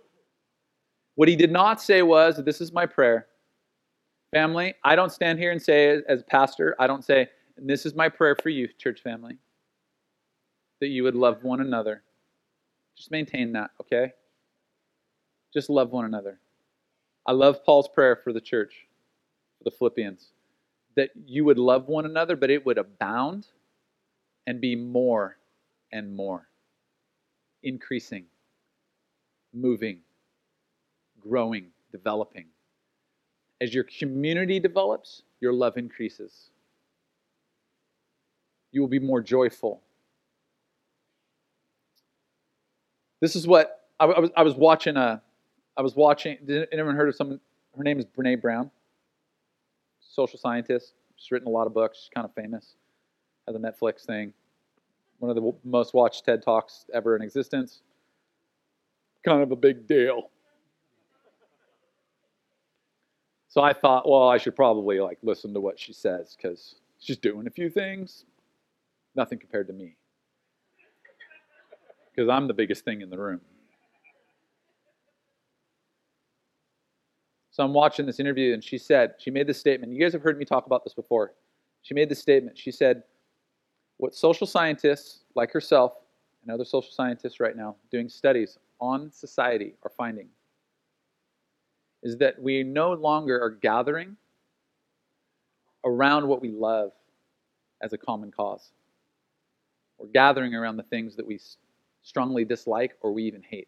What 1.15 1.27
he 1.27 1.35
did 1.35 1.51
not 1.51 1.81
say 1.81 2.01
was, 2.01 2.41
This 2.43 2.61
is 2.61 2.71
my 2.71 2.85
prayer. 2.85 3.27
Family, 4.31 4.75
I 4.83 4.95
don't 4.95 5.11
stand 5.11 5.39
here 5.39 5.51
and 5.51 5.61
say, 5.61 6.01
as 6.07 6.23
pastor, 6.23 6.75
I 6.79 6.85
don't 6.85 7.03
say, 7.03 7.29
this 7.57 7.85
is 7.85 7.95
my 7.95 8.09
prayer 8.09 8.35
for 8.35 8.49
you, 8.49 8.67
church 8.77 9.01
family, 9.01 9.37
that 10.81 10.89
you 10.89 11.03
would 11.03 11.15
love 11.15 11.43
one 11.43 11.61
another. 11.61 12.03
Just 12.95 13.09
maintain 13.09 13.53
that, 13.53 13.71
okay? 13.81 14.11
Just 15.51 15.69
love 15.69 15.91
one 15.91 16.05
another. 16.05 16.39
I 17.25 17.31
love 17.31 17.65
Paul's 17.65 17.87
prayer 17.87 18.15
for 18.23 18.31
the 18.31 18.41
church, 18.41 18.85
for 19.57 19.63
the 19.63 19.75
Philippians, 19.75 20.27
that 20.95 21.09
you 21.25 21.43
would 21.45 21.57
love 21.57 21.87
one 21.87 22.05
another, 22.05 22.35
but 22.35 22.51
it 22.51 22.65
would 22.65 22.77
abound 22.77 23.47
and 24.45 24.61
be 24.61 24.75
more 24.75 25.37
and 25.91 26.15
more, 26.15 26.47
increasing, 27.63 28.25
moving, 29.53 29.99
growing, 31.19 31.67
developing. 31.91 32.45
As 33.61 33.73
your 33.73 33.83
community 33.83 34.59
develops, 34.59 35.23
your 35.41 35.53
love 35.53 35.77
increases. 35.77 36.49
You 38.71 38.81
will 38.81 38.87
be 38.87 38.99
more 38.99 39.21
joyful. 39.21 39.81
This 43.19 43.35
is 43.35 43.47
what 43.47 43.87
I, 43.99 44.05
I 44.05 44.19
was. 44.19 44.29
I 44.37 44.43
was 44.43 44.55
watching 44.55 44.95
a. 44.95 45.21
I 45.75 45.81
was 45.81 45.95
watching. 45.95 46.37
Did 46.45 46.67
anyone 46.71 46.95
heard 46.95 47.09
of 47.09 47.15
someone? 47.15 47.39
Her 47.75 47.83
name 47.83 47.99
is 47.99 48.05
Brene 48.05 48.41
Brown. 48.41 48.71
Social 49.99 50.39
scientist. 50.39 50.93
She's 51.15 51.31
written 51.31 51.47
a 51.47 51.51
lot 51.51 51.67
of 51.67 51.73
books. 51.73 51.97
She's 51.97 52.09
kind 52.13 52.25
of 52.25 52.33
famous. 52.33 52.75
Has 53.47 53.55
a 53.55 53.59
Netflix 53.59 54.05
thing. 54.05 54.33
One 55.19 55.29
of 55.29 55.35
the 55.35 55.53
most 55.63 55.93
watched 55.93 56.25
TED 56.25 56.41
talks 56.41 56.85
ever 56.93 57.15
in 57.15 57.21
existence. 57.21 57.81
Kind 59.23 59.43
of 59.43 59.51
a 59.51 59.55
big 59.55 59.85
deal. 59.85 60.29
So 63.49 63.61
I 63.61 63.73
thought, 63.73 64.07
well, 64.07 64.29
I 64.29 64.37
should 64.37 64.55
probably 64.55 64.99
like 64.99 65.17
listen 65.21 65.53
to 65.53 65.59
what 65.59 65.79
she 65.79 65.91
says 65.91 66.37
because 66.37 66.75
she's 66.99 67.17
doing 67.17 67.47
a 67.47 67.49
few 67.49 67.69
things. 67.69 68.25
Nothing 69.15 69.39
compared 69.39 69.67
to 69.67 69.73
me. 69.73 69.95
Because 72.15 72.29
I'm 72.29 72.47
the 72.47 72.53
biggest 72.53 72.85
thing 72.85 73.01
in 73.01 73.09
the 73.09 73.17
room. 73.17 73.41
So 77.51 77.63
I'm 77.63 77.73
watching 77.73 78.05
this 78.05 78.21
interview, 78.21 78.53
and 78.53 78.63
she 78.63 78.77
said, 78.77 79.15
she 79.17 79.31
made 79.31 79.47
this 79.47 79.59
statement. 79.59 79.91
You 79.91 79.99
guys 79.99 80.13
have 80.13 80.21
heard 80.21 80.37
me 80.37 80.45
talk 80.45 80.65
about 80.65 80.85
this 80.85 80.93
before. 80.93 81.33
She 81.81 81.93
made 81.93 82.07
this 82.07 82.19
statement. 82.19 82.57
She 82.57 82.71
said, 82.71 83.03
What 83.99 84.15
social 84.15 84.47
scientists 84.47 85.25
like 85.35 85.51
herself 85.51 85.91
and 86.41 86.51
other 86.51 86.63
social 86.63 86.91
scientists 86.91 87.41
right 87.41 87.55
now 87.55 87.75
doing 87.91 88.07
studies 88.07 88.57
on 88.79 89.11
society 89.11 89.73
are 89.83 89.89
finding 89.89 90.29
is 92.01 92.15
that 92.17 92.41
we 92.41 92.63
no 92.63 92.93
longer 92.93 93.41
are 93.41 93.49
gathering 93.49 94.15
around 95.83 96.25
what 96.25 96.41
we 96.41 96.49
love 96.49 96.93
as 97.81 97.91
a 97.91 97.97
common 97.97 98.31
cause. 98.31 98.71
We're 99.97 100.07
gathering 100.07 100.55
around 100.55 100.77
the 100.77 100.83
things 100.83 101.17
that 101.17 101.27
we 101.27 101.37
strongly 102.01 102.45
dislike 102.45 102.95
or 103.01 103.11
we 103.11 103.23
even 103.23 103.43
hate 103.43 103.67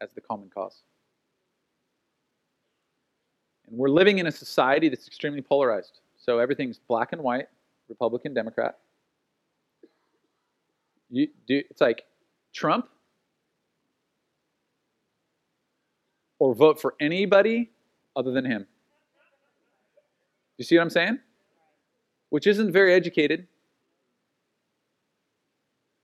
as 0.00 0.12
the 0.14 0.20
common 0.20 0.50
cause. 0.52 0.82
And 3.68 3.78
we're 3.78 3.88
living 3.88 4.18
in 4.18 4.26
a 4.26 4.32
society 4.32 4.88
that's 4.88 5.06
extremely 5.06 5.42
polarized. 5.42 6.00
So 6.16 6.40
everything's 6.40 6.80
black 6.80 7.12
and 7.12 7.22
white, 7.22 7.46
Republican, 7.88 8.34
Democrat. 8.34 8.78
You 11.14 11.28
do, 11.46 11.62
it's 11.70 11.80
like 11.80 12.02
Trump 12.52 12.88
or 16.40 16.56
vote 16.56 16.80
for 16.80 16.96
anybody 17.00 17.70
other 18.16 18.32
than 18.32 18.44
him. 18.44 18.66
You 20.58 20.64
see 20.64 20.76
what 20.76 20.82
I'm 20.82 20.90
saying? 20.90 21.20
Which 22.30 22.48
isn't 22.48 22.72
very 22.72 22.92
educated. 22.92 23.46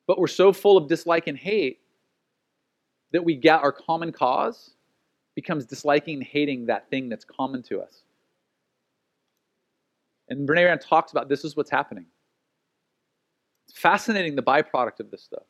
But 0.07 0.21
we're 0.21 0.29
so 0.29 0.53
full 0.53 0.77
of 0.77 0.89
dislike 0.89 1.27
and 1.27 1.37
hate 1.37 1.81
that 3.13 3.25
we 3.25 3.35
get 3.35 3.63
our 3.63 3.73
common 3.73 4.13
cause 4.13 4.75
becomes 5.35 5.65
disliking 5.65 6.19
and 6.19 6.25
hating 6.25 6.67
that 6.67 6.89
thing 6.89 7.09
that's 7.09 7.25
common 7.25 7.65
to 7.65 7.81
us. 7.81 8.03
And 10.29 10.49
Brene 10.49 10.67
Brown 10.67 10.79
talks 10.79 11.11
about 11.11 11.29
this 11.29 11.45
is 11.45 11.57
what's 11.57 11.71
happening. 11.71 12.07
Fascinating 13.75 14.37
the 14.37 14.43
byproduct 14.43 15.01
of 15.01 15.11
this 15.11 15.23
stuff. 15.23 15.45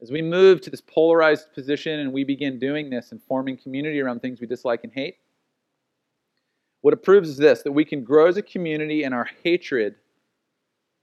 As 0.00 0.10
we 0.10 0.20
move 0.20 0.60
to 0.62 0.70
this 0.70 0.80
polarized 0.80 1.52
position 1.54 2.00
and 2.00 2.12
we 2.12 2.24
begin 2.24 2.58
doing 2.58 2.90
this 2.90 3.12
and 3.12 3.22
forming 3.22 3.56
community 3.56 4.00
around 4.00 4.20
things 4.20 4.40
we 4.40 4.46
dislike 4.46 4.80
and 4.82 4.92
hate, 4.92 5.18
what 6.80 6.92
it 6.92 7.02
proves 7.04 7.28
is 7.28 7.36
this 7.36 7.62
that 7.62 7.72
we 7.72 7.84
can 7.84 8.02
grow 8.02 8.26
as 8.26 8.36
a 8.36 8.42
community 8.42 9.04
in 9.04 9.12
our 9.12 9.28
hatred. 9.44 9.94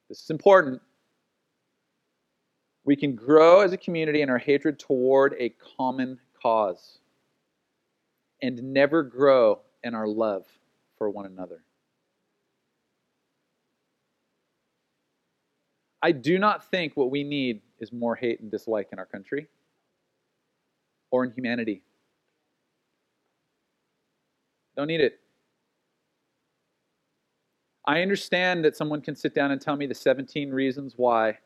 This 0.09 0.21
is 0.21 0.29
important. 0.29 0.81
We 2.83 2.95
can 2.95 3.15
grow 3.15 3.61
as 3.61 3.71
a 3.71 3.77
community 3.77 4.21
in 4.21 4.29
our 4.29 4.37
hatred 4.37 4.79
toward 4.79 5.35
a 5.39 5.53
common 5.77 6.19
cause 6.41 6.99
and 8.41 8.61
never 8.73 9.03
grow 9.03 9.59
in 9.83 9.93
our 9.93 10.07
love 10.07 10.45
for 10.97 11.09
one 11.09 11.25
another. 11.25 11.63
I 16.01 16.11
do 16.11 16.39
not 16.39 16.63
think 16.69 16.95
what 16.95 17.11
we 17.11 17.23
need 17.23 17.61
is 17.79 17.91
more 17.91 18.15
hate 18.15 18.39
and 18.39 18.49
dislike 18.49 18.89
in 18.91 18.99
our 18.99 19.05
country 19.05 19.47
or 21.11 21.23
in 21.23 21.31
humanity. 21.31 21.81
Don't 24.77 24.87
need 24.87 25.01
it. 25.01 25.19
I 27.85 28.01
understand 28.01 28.63
that 28.65 28.77
someone 28.77 29.01
can 29.01 29.15
sit 29.15 29.33
down 29.33 29.51
and 29.51 29.59
tell 29.59 29.75
me 29.75 29.87
the 29.87 29.95
17 29.95 30.51
reasons 30.51 30.93
why 30.95 31.39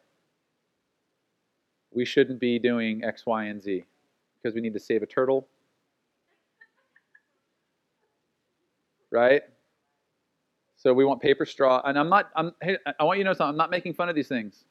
we 1.92 2.06
shouldn't 2.06 2.40
be 2.40 2.60
doing 2.60 3.04
X, 3.04 3.26
Y, 3.26 3.46
and 3.46 3.62
Z. 3.62 3.86
Because 4.42 4.54
we 4.54 4.62
need 4.62 4.74
to 4.74 4.80
save 4.80 5.02
a 5.02 5.06
turtle. 5.06 5.48
Right? 9.10 9.44
So 10.84 10.94
we 10.94 11.06
want 11.06 11.22
paper 11.22 11.46
straw. 11.46 11.82
And 11.86 11.98
I'm 11.98 12.10
not, 12.10 12.30
I'm, 12.36 12.52
hey, 12.62 12.78
I 13.00 13.06
want 13.06 13.18
you 13.18 13.24
to 13.24 13.30
know 13.30 13.34
something. 13.34 13.52
I'm 13.52 13.58
not 13.58 13.72
making 13.72 13.94
fun 13.94 14.10
of 14.10 14.16
these 14.16 14.28
things. 14.28 14.66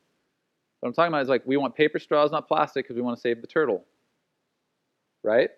What 0.81 0.89
I'm 0.89 0.93
talking 0.93 1.09
about 1.09 1.23
is 1.23 1.31
like 1.31 1.43
we 1.47 1.57
want 1.57 1.75
paper 1.75 1.99
straws, 1.99 2.31
not 2.31 2.47
plastic, 2.47 2.85
because 2.85 2.97
we 2.97 3.03
want 3.03 3.17
to 3.17 3.21
save 3.23 3.41
the 3.41 3.47
turtle. 3.47 3.83
Right? 5.23 5.49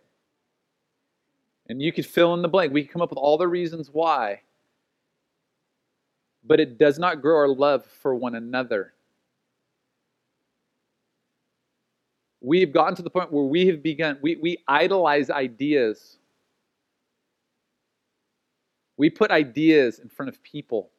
And 1.68 1.82
you 1.82 1.90
could 1.90 2.06
fill 2.06 2.34
in 2.34 2.42
the 2.42 2.46
blank. 2.46 2.72
We 2.72 2.84
could 2.84 2.92
come 2.92 3.02
up 3.02 3.10
with 3.10 3.18
all 3.18 3.36
the 3.36 3.48
reasons 3.48 3.90
why. 3.92 4.42
But 6.44 6.60
it 6.60 6.78
does 6.78 7.00
not 7.00 7.20
grow 7.20 7.36
our 7.36 7.48
love 7.48 7.84
for 7.84 8.14
one 8.14 8.36
another. 8.36 8.92
We've 12.40 12.72
gotten 12.72 12.94
to 12.94 13.02
the 13.02 13.10
point 13.10 13.32
where 13.32 13.42
we 13.42 13.66
have 13.66 13.82
begun, 13.82 14.18
we, 14.22 14.36
we 14.36 14.58
idolize 14.68 15.30
ideas. 15.30 16.18
We 18.96 19.10
put 19.10 19.30
ideas 19.30 19.98
in 19.98 20.08
front 20.08 20.28
of 20.28 20.42
people. 20.42 20.90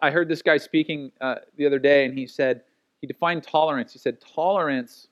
I, 0.00 0.10
heard 0.10 0.28
this 0.28 0.42
guy 0.42 0.58
speaking 0.58 1.10
uh, 1.20 1.36
the 1.56 1.66
other 1.66 1.78
day, 1.78 2.04
and 2.04 2.16
he 2.16 2.26
said, 2.26 2.62
he 3.00 3.06
defined 3.06 3.42
tolerance. 3.42 3.92
He 3.92 3.98
said, 3.98 4.18
tolerance, 4.20 5.08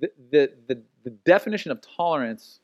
the, 0.00 0.10
the, 0.30 0.52
the, 0.66 0.82
the 1.04 1.10
definition 1.10 1.70
of 1.70 1.80
tolerance 1.80 2.60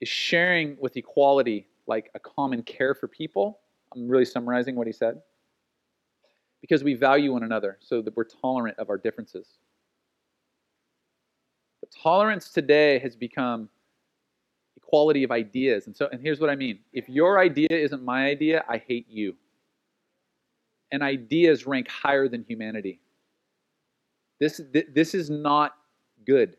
is 0.00 0.08
sharing 0.08 0.76
with 0.80 0.96
equality, 0.96 1.66
like 1.86 2.10
a 2.14 2.20
common 2.20 2.62
care 2.62 2.94
for 2.94 3.08
people. 3.08 3.58
I'm 3.94 4.06
really 4.06 4.24
summarizing 4.24 4.76
what 4.76 4.86
he 4.86 4.92
said. 4.92 5.20
Because 6.60 6.84
we 6.84 6.94
value 6.94 7.32
one 7.32 7.42
another, 7.42 7.78
so 7.80 8.02
that 8.02 8.14
we're 8.16 8.24
tolerant 8.24 8.78
of 8.78 8.90
our 8.90 8.98
differences. 8.98 9.58
Tolerance 11.90 12.50
today 12.50 12.98
has 13.00 13.16
become 13.16 13.68
equality 14.76 15.22
of 15.24 15.30
ideas. 15.30 15.86
And 15.86 15.96
so, 15.96 16.08
and 16.10 16.20
here's 16.20 16.40
what 16.40 16.50
I 16.50 16.56
mean. 16.56 16.80
If 16.92 17.08
your 17.08 17.38
idea 17.38 17.68
isn't 17.70 18.02
my 18.02 18.26
idea, 18.26 18.64
I 18.68 18.78
hate 18.78 19.06
you 19.08 19.36
and 20.92 21.02
ideas 21.02 21.66
rank 21.66 21.88
higher 21.88 22.28
than 22.28 22.44
humanity. 22.48 23.00
This, 24.38 24.60
this 24.72 25.14
is 25.14 25.30
not 25.30 25.76
good. 26.26 26.56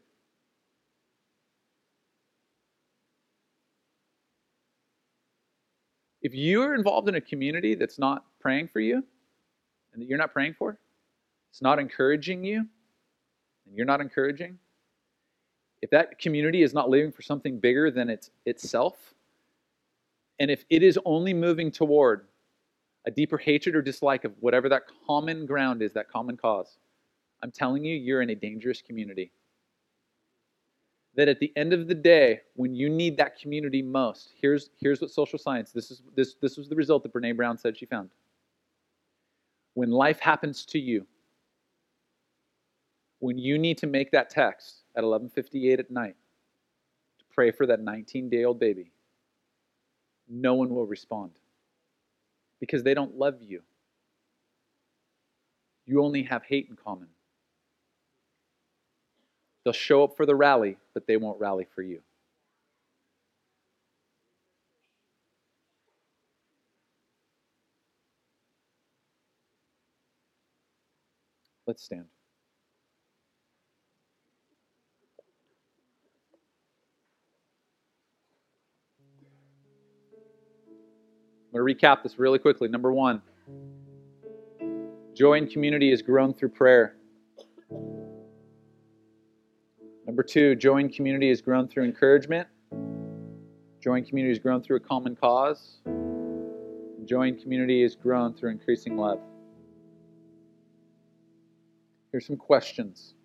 If 6.22 6.36
you're 6.36 6.76
involved 6.76 7.10
in 7.10 7.16
a 7.16 7.22
community 7.22 7.74
that's 7.74 7.98
not 7.98 8.26
praying 8.40 8.68
for 8.68 8.80
you 8.80 9.04
and 9.92 10.02
that 10.02 10.08
you're 10.08 10.20
not 10.20 10.32
praying 10.32 10.54
for, 10.58 10.78
it's 11.50 11.62
not 11.62 11.80
encouraging 11.80 12.46
you, 12.46 12.60
and 13.66 13.76
you're 13.76 13.86
not 13.86 14.00
encouraging, 14.00 14.58
if 15.82 15.90
that 15.90 16.20
community 16.20 16.62
is 16.62 16.74
not 16.74 16.90
living 16.90 17.12
for 17.12 17.22
something 17.22 17.60
bigger 17.60 17.90
than 17.90 18.10
its, 18.10 18.30
itself, 18.46 19.14
and 20.40 20.52
if 20.52 20.66
it 20.70 20.84
is 20.84 21.00
only 21.06 21.34
moving 21.34 21.72
toward 21.72 22.26
a 23.06 23.12
deeper 23.12 23.38
hatred 23.38 23.76
or 23.76 23.82
dislike 23.82 24.24
of 24.24 24.34
whatever 24.40 24.70
that 24.70 24.84
common 25.08 25.46
ground 25.46 25.82
is, 25.82 25.94
that 25.94 26.10
common 26.10 26.38
cause, 26.38 26.78
I'm 27.42 27.52
telling 27.52 27.84
you, 27.84 27.96
you're 27.96 28.22
in 28.22 28.30
a 28.30 28.36
dangerous 28.36 28.82
community. 28.82 29.32
That 31.16 31.28
at 31.28 31.40
the 31.40 31.52
end 31.56 31.74
of 31.74 31.88
the 31.88 31.96
day, 31.96 32.42
when 32.56 32.74
you 32.74 32.90
need 32.90 33.18
that 33.18 33.40
community 33.40 33.82
most, 33.82 34.34
here's, 34.40 34.70
here's 34.80 35.02
what 35.02 35.10
social 35.10 35.40
science, 35.40 35.72
this, 35.72 35.92
is, 35.92 36.04
this, 36.16 36.36
this 36.42 36.58
was 36.58 36.70
the 36.70 36.76
result 36.76 37.04
that 37.04 37.14
Brene 37.14 37.36
Brown 37.36 37.58
said 37.58 37.78
she 37.78 37.86
found. 37.86 38.12
When 39.74 39.90
life 39.90 40.20
happens 40.20 40.66
to 40.68 40.80
you, 40.80 41.06
when 43.20 43.38
you 43.38 43.58
need 43.58 43.78
to 43.80 43.88
make 43.88 44.12
that 44.12 44.30
text 44.30 44.81
at 44.96 45.04
11:58 45.04 45.80
at 45.80 45.92
night 45.92 46.16
to 47.20 47.26
pray 47.34 47.52
for 47.52 47.66
that 47.66 47.80
19-day-old 47.80 48.60
baby, 48.60 48.92
no 50.28 50.54
one 50.54 50.70
will 50.70 50.86
respond 50.86 51.32
because 52.60 52.84
they 52.84 52.94
don't 52.94 53.18
love 53.18 53.42
you. 53.42 53.62
You 55.86 56.04
only 56.04 56.24
have 56.24 56.44
hate 56.44 56.68
in 56.70 56.76
common. 56.76 57.08
They'll 59.64 59.74
show 59.74 60.04
up 60.04 60.16
for 60.18 60.26
the 60.26 60.36
rally, 60.36 60.78
but 60.94 61.06
they 61.08 61.18
won't 61.18 61.40
rally 61.40 61.68
for 61.76 61.82
you. 61.82 62.02
Let's 71.68 71.84
stand. 71.84 72.06
I'm 81.54 81.60
going 81.60 81.78
to 81.78 81.86
recap 81.86 82.02
this 82.02 82.18
really 82.18 82.40
quickly. 82.40 82.70
Number 82.70 82.94
one, 82.94 83.22
joy 85.14 85.34
in 85.34 85.48
community 85.48 85.92
is 85.92 86.02
grown 86.02 86.34
through 86.34 86.50
prayer. 86.50 86.96
Number 90.08 90.24
two, 90.24 90.56
joy 90.56 90.78
in 90.78 90.90
community 90.90 91.30
is 91.30 91.42
grown 91.42 91.68
through 91.68 91.84
encouragement. 91.84 92.48
Joy 93.82 93.96
in 93.96 94.06
community 94.06 94.32
is 94.32 94.40
grown 94.40 94.62
through 94.62 94.78
a 94.78 94.80
common 94.80 95.16
cause. 95.16 95.80
Joy 97.06 97.28
in 97.28 97.38
community 97.38 97.84
is 97.84 97.96
grown 97.96 98.34
through 98.34 98.52
increasing 98.52 98.96
love. 98.96 99.20
Here's 102.12 102.26
some 102.28 102.38
questions 102.38 103.16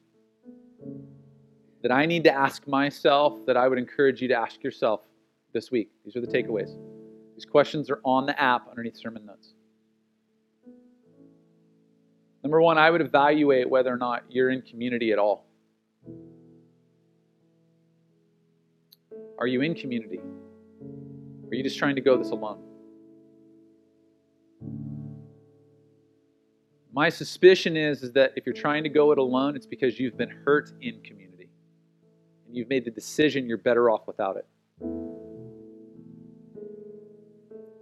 that 1.83 1.93
I 1.93 2.07
need 2.07 2.25
to 2.25 2.33
ask 2.33 2.67
myself 2.67 3.47
that 3.47 3.57
I 3.57 3.69
would 3.69 3.79
encourage 3.79 4.21
you 4.21 4.29
to 4.29 4.35
ask 4.35 4.65
yourself 4.65 5.03
this 5.53 5.71
week. 5.71 5.91
These 6.05 6.17
are 6.17 6.21
the 6.21 6.27
takeaways. 6.27 6.77
These 7.37 7.45
questions 7.45 7.91
are 7.91 8.01
on 8.03 8.25
the 8.25 8.41
app 8.41 8.67
underneath 8.69 8.97
sermon 8.97 9.27
notes. 9.27 9.53
Number 12.43 12.63
one, 12.63 12.79
I 12.79 12.91
would 12.91 13.03
evaluate 13.03 13.69
whether 13.69 13.93
or 13.93 13.99
not 13.99 14.23
you're 14.31 14.49
in 14.51 14.63
community 14.63 15.13
at 15.13 15.19
all. 15.19 15.47
Are 19.39 19.47
you 19.47 19.61
in 19.61 19.75
community? 19.75 20.19
Are 20.19 21.55
you 21.55 21.63
just 21.63 21.77
trying 21.77 21.95
to 21.97 22.01
go 22.01 22.17
this 22.17 22.31
alone? 22.31 22.63
My 26.91 27.11
suspicion 27.11 27.77
is, 27.77 28.03
is 28.03 28.13
that 28.13 28.33
if 28.37 28.47
you're 28.47 28.55
trying 28.55 28.83
to 28.85 28.89
go 28.89 29.13
it 29.13 29.19
alone, 29.19 29.57
it's 29.57 29.67
because 29.67 30.01
you've 30.01 30.17
been 30.17 30.31
hurt 30.31 30.73
in 30.81 31.03
community. 31.03 31.51
And 32.47 32.57
you've 32.57 32.71
made 32.71 32.87
the 32.87 32.91
decision 32.91 33.47
you're 33.47 33.59
better 33.59 33.91
off 33.91 34.07
without 34.07 34.39
it. 34.39 34.47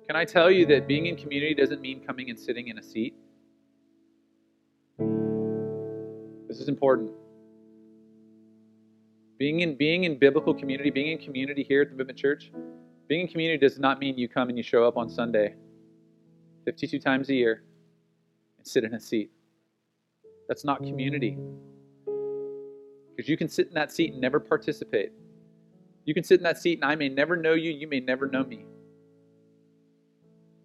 Can 0.07 0.17
I 0.17 0.25
tell 0.27 0.51
you 0.51 0.67
that 0.67 0.87
being 0.87 1.07
in 1.07 1.17
community 1.17 1.55
doesn't 1.55 1.81
mean 1.81 2.01
coming 2.05 2.29
and 2.29 2.39
sitting 2.39 2.69
in 2.69 2.79
a 2.79 2.83
seat? 2.83 3.15
This 6.47 6.61
is 6.61 6.69
important. 6.69 7.11
Being 9.39 9.61
in, 9.61 9.77
being 9.77 10.05
in 10.05 10.19
biblical 10.19 10.53
community, 10.53 10.91
being 10.91 11.13
in 11.13 11.19
community 11.19 11.63
here 11.63 11.83
at 11.83 11.91
the 11.91 11.97
Movement 11.97 12.19
Church, 12.19 12.53
being 13.09 13.23
in 13.23 13.29
community 13.29 13.59
does 13.59 13.79
not 13.79 13.99
mean 13.99 14.19
you 14.19 14.29
come 14.29 14.51
and 14.51 14.59
you 14.59 14.63
show 14.63 14.85
up 14.87 14.99
on 14.99 15.09
Sunday 15.09 15.55
52 16.67 16.99
times 16.99 17.31
a 17.31 17.35
year 17.35 17.65
and 18.59 18.67
sit 18.67 18.85
in 18.85 18.95
a 18.95 19.01
seat. 19.01 19.31
That's 20.49 20.65
not 20.65 20.79
community. 20.79 21.39
Because 23.17 23.29
you 23.29 23.39
can 23.39 23.49
sit 23.49 23.69
in 23.69 23.75
that 23.75 23.91
seat 23.91 24.13
and 24.13 24.21
never 24.21 24.39
participate. 24.39 25.13
You 26.05 26.13
can 26.13 26.25
sit 26.25 26.41
in 26.41 26.45
that 26.45 26.59
seat 26.59 26.81
and 26.83 26.85
I 26.85 26.95
may 26.95 27.09
never 27.09 27.37
know 27.37 27.55
you, 27.55 27.71
you 27.71 27.89
may 27.89 28.01
never 28.01 28.27
know 28.27 28.45
me. 28.45 28.67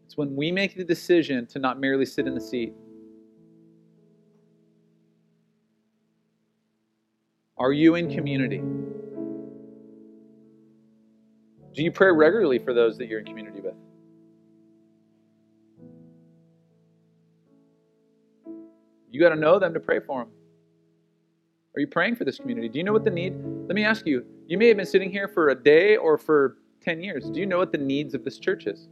It's 0.09 0.17
when 0.17 0.35
we 0.35 0.51
make 0.51 0.75
the 0.75 0.83
decision 0.83 1.45
to 1.45 1.59
not 1.59 1.79
merely 1.79 2.03
sit 2.03 2.25
in 2.25 2.33
the 2.33 2.41
seat. 2.41 2.73
Are 7.59 7.71
you 7.71 7.93
in 7.93 8.09
community? 8.09 8.63
Do 11.75 11.83
you 11.83 11.91
pray 11.91 12.11
regularly 12.11 12.57
for 12.57 12.73
those 12.73 12.97
that 12.97 13.05
you're 13.05 13.19
in 13.19 13.25
community 13.27 13.61
with? 13.61 13.75
You 19.11 19.19
got 19.19 19.29
to 19.29 19.35
know 19.35 19.59
them 19.59 19.75
to 19.75 19.79
pray 19.79 19.99
for 19.99 20.23
them. 20.23 20.31
Are 21.75 21.81
you 21.81 21.85
praying 21.85 22.15
for 22.15 22.25
this 22.25 22.39
community? 22.39 22.67
Do 22.67 22.79
you 22.79 22.83
know 22.83 22.93
what 22.93 23.03
the 23.03 23.11
need? 23.11 23.35
Let 23.67 23.75
me 23.75 23.83
ask 23.83 24.07
you. 24.07 24.25
You 24.47 24.57
may 24.57 24.69
have 24.69 24.77
been 24.77 24.87
sitting 24.87 25.11
here 25.11 25.27
for 25.27 25.49
a 25.49 25.55
day 25.55 25.97
or 25.97 26.17
for 26.17 26.57
10 26.81 26.99
years. 27.03 27.29
Do 27.29 27.39
you 27.39 27.45
know 27.45 27.59
what 27.59 27.71
the 27.71 27.77
needs 27.77 28.15
of 28.15 28.23
this 28.23 28.39
church 28.39 28.65
is? 28.65 28.89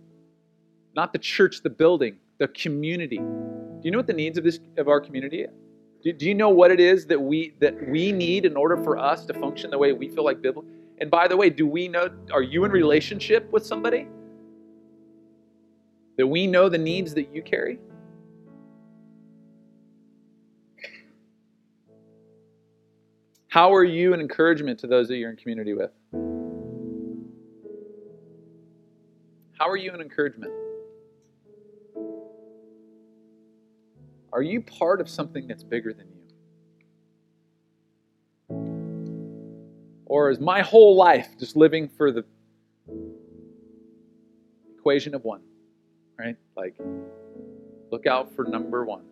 Not 0.98 1.14
the 1.14 1.20
church, 1.20 1.62
the 1.62 1.70
building, 1.70 2.18
the 2.40 2.48
community. 2.48 3.18
Do 3.18 3.82
you 3.84 3.92
know 3.92 4.00
what 4.00 4.08
the 4.08 4.14
needs 4.14 4.40
of 4.40 4.44
this 4.44 4.60
of 4.78 4.88
our 4.88 5.00
community? 5.00 5.46
Do, 6.02 6.12
do 6.12 6.26
you 6.26 6.34
know 6.34 6.50
what 6.50 6.72
it 6.72 6.80
is 6.80 7.06
that 7.06 7.22
we 7.22 7.54
that 7.60 7.76
we 7.88 8.12
need 8.12 8.46
in 8.46 8.58
order 8.58 8.76
for 8.78 8.98
us 8.98 9.24
to 9.28 9.34
function 9.36 9.70
the 9.70 9.78
way 9.78 9.94
we 9.94 10.10
feel 10.10 10.26
like 10.26 10.42
biblical? 10.42 10.68
And 11.00 11.12
by 11.12 11.28
the 11.28 11.38
way, 11.38 11.52
do 11.52 11.68
we 11.68 11.88
know 11.88 12.10
are 12.34 12.42
you 12.42 12.66
in 12.66 12.72
relationship 12.72 13.48
with 13.52 13.64
somebody? 13.64 14.08
That 16.18 16.26
we 16.26 16.48
know 16.48 16.68
the 16.68 16.80
needs 16.80 17.14
that 17.14 17.32
you 17.32 17.44
carry? 17.44 17.78
How 23.50 23.72
are 23.72 23.84
you 23.84 24.16
an 24.16 24.20
encouragement 24.20 24.80
to 24.80 24.88
those 24.88 25.08
that 25.10 25.18
you're 25.18 25.30
in 25.30 25.38
community 25.38 25.76
with? 25.76 25.92
How 29.60 29.70
are 29.70 29.78
you 29.78 29.92
an 29.92 30.02
encouragement? 30.02 30.67
Are 34.38 34.44
you 34.44 34.62
part 34.62 35.02
of 35.02 35.10
something 35.10 35.48
that's 35.48 35.64
bigger 35.64 35.92
than 35.94 36.06
you? 36.10 36.22
Or 40.06 40.30
is 40.30 40.40
my 40.40 40.62
whole 40.62 40.96
life 40.96 41.30
just 41.40 41.56
living 41.56 41.90
for 41.90 42.12
the 42.12 42.24
equation 44.78 45.16
of 45.16 45.24
one? 45.24 45.42
Right? 46.20 46.36
Like, 46.56 46.76
look 47.92 48.06
out 48.06 48.32
for 48.36 48.46
number 48.46 48.86
one. 48.86 49.06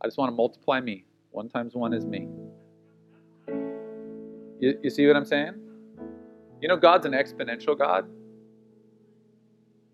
I 0.00 0.06
just 0.06 0.16
want 0.16 0.30
to 0.30 0.34
multiply 0.34 0.80
me. 0.80 1.04
One 1.32 1.50
times 1.50 1.74
one 1.74 1.92
is 1.92 2.06
me. 2.06 2.28
You, 4.58 4.78
you 4.82 4.88
see 4.88 5.06
what 5.06 5.16
I'm 5.16 5.26
saying? 5.26 5.52
You 6.62 6.68
know, 6.68 6.78
God's 6.78 7.04
an 7.04 7.12
exponential 7.12 7.78
God. 7.78 8.08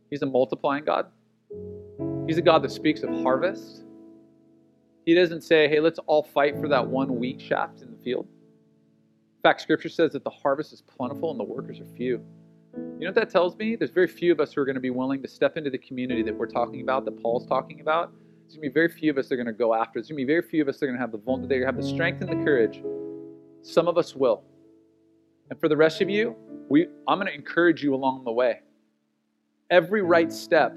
He's 0.09 0.23
a 0.23 0.27
multiplying 0.27 0.85
God. 0.85 1.07
He's 2.27 2.39
a 2.39 2.43
God 2.43 2.63
that 2.63 2.73
speaks 2.73 3.03
of 3.03 3.11
harvest. 3.23 3.85
He 5.05 5.15
doesn't 5.15 5.43
say, 5.43 5.69
hey, 5.69 5.79
let's 5.79 6.01
all 6.07 6.23
fight 6.23 6.59
for 6.61 6.69
that 6.69 6.87
one 6.87 7.17
wheat 7.17 7.41
shaft 7.41 7.83
in 7.83 7.91
the 7.91 7.97
field. 7.99 8.27
In 8.27 9.43
fact, 9.43 9.61
Scripture 9.61 9.89
says 9.89 10.13
that 10.13 10.25
the 10.25 10.31
harvest 10.31 10.73
is 10.73 10.83
plentiful 10.83 11.31
and 11.31 11.39
the 11.39 11.45
workers 11.45 11.79
are 11.79 11.87
few. 11.97 12.21
You 12.75 12.83
know 13.01 13.07
what 13.07 13.15
that 13.15 13.31
tells 13.31 13.57
me? 13.57 13.77
There's 13.77 13.93
very 13.93 14.09
few 14.09 14.33
of 14.33 14.41
us 14.41 14.53
who 14.53 14.61
are 14.61 14.65
going 14.65 14.75
to 14.75 14.81
be 14.81 14.91
willing 14.91 15.23
to 15.23 15.29
step 15.29 15.57
into 15.57 15.71
the 15.71 15.79
community 15.79 16.23
that 16.25 16.35
we're 16.35 16.47
talking 16.47 16.81
about, 16.81 17.05
that 17.05 17.23
Paul's 17.23 17.47
talking 17.47 17.81
about. 17.81 18.13
There's 18.41 18.57
going 18.57 18.65
to 18.65 18.71
be 18.71 18.75
very 18.75 18.89
few 18.89 19.11
of 19.11 19.19
us 19.19 19.29
that 19.29 19.35
are 19.35 19.37
going 19.37 19.47
to 19.47 19.53
go 19.53 19.73
after. 19.73 20.01
There's 20.01 20.09
going 20.09 20.19
to 20.19 20.27
be 20.27 20.33
very 20.33 20.43
few 20.43 20.63
of 20.63 20.69
us 20.69 20.79
that 20.79 20.87
are 20.87 20.89
going 20.89 20.99
to 20.99 21.01
have 21.01 21.13
the 21.13 21.49
to 21.49 21.65
have 21.65 21.77
the 21.77 21.83
strength 21.83 22.23
and 22.23 22.31
the 22.31 22.45
courage. 22.45 22.83
Some 23.63 23.87
of 23.87 23.97
us 23.97 24.17
will. 24.17 24.43
And 25.51 25.61
for 25.61 25.69
the 25.69 25.77
rest 25.77 26.01
of 26.01 26.11
you, 26.11 26.35
we, 26.69 26.89
I'm 27.07 27.19
going 27.19 27.29
to 27.29 27.35
encourage 27.35 27.83
you 27.83 27.95
along 27.95 28.25
the 28.25 28.33
way. 28.33 28.61
Every 29.71 30.03
right 30.03 30.33
step, 30.33 30.77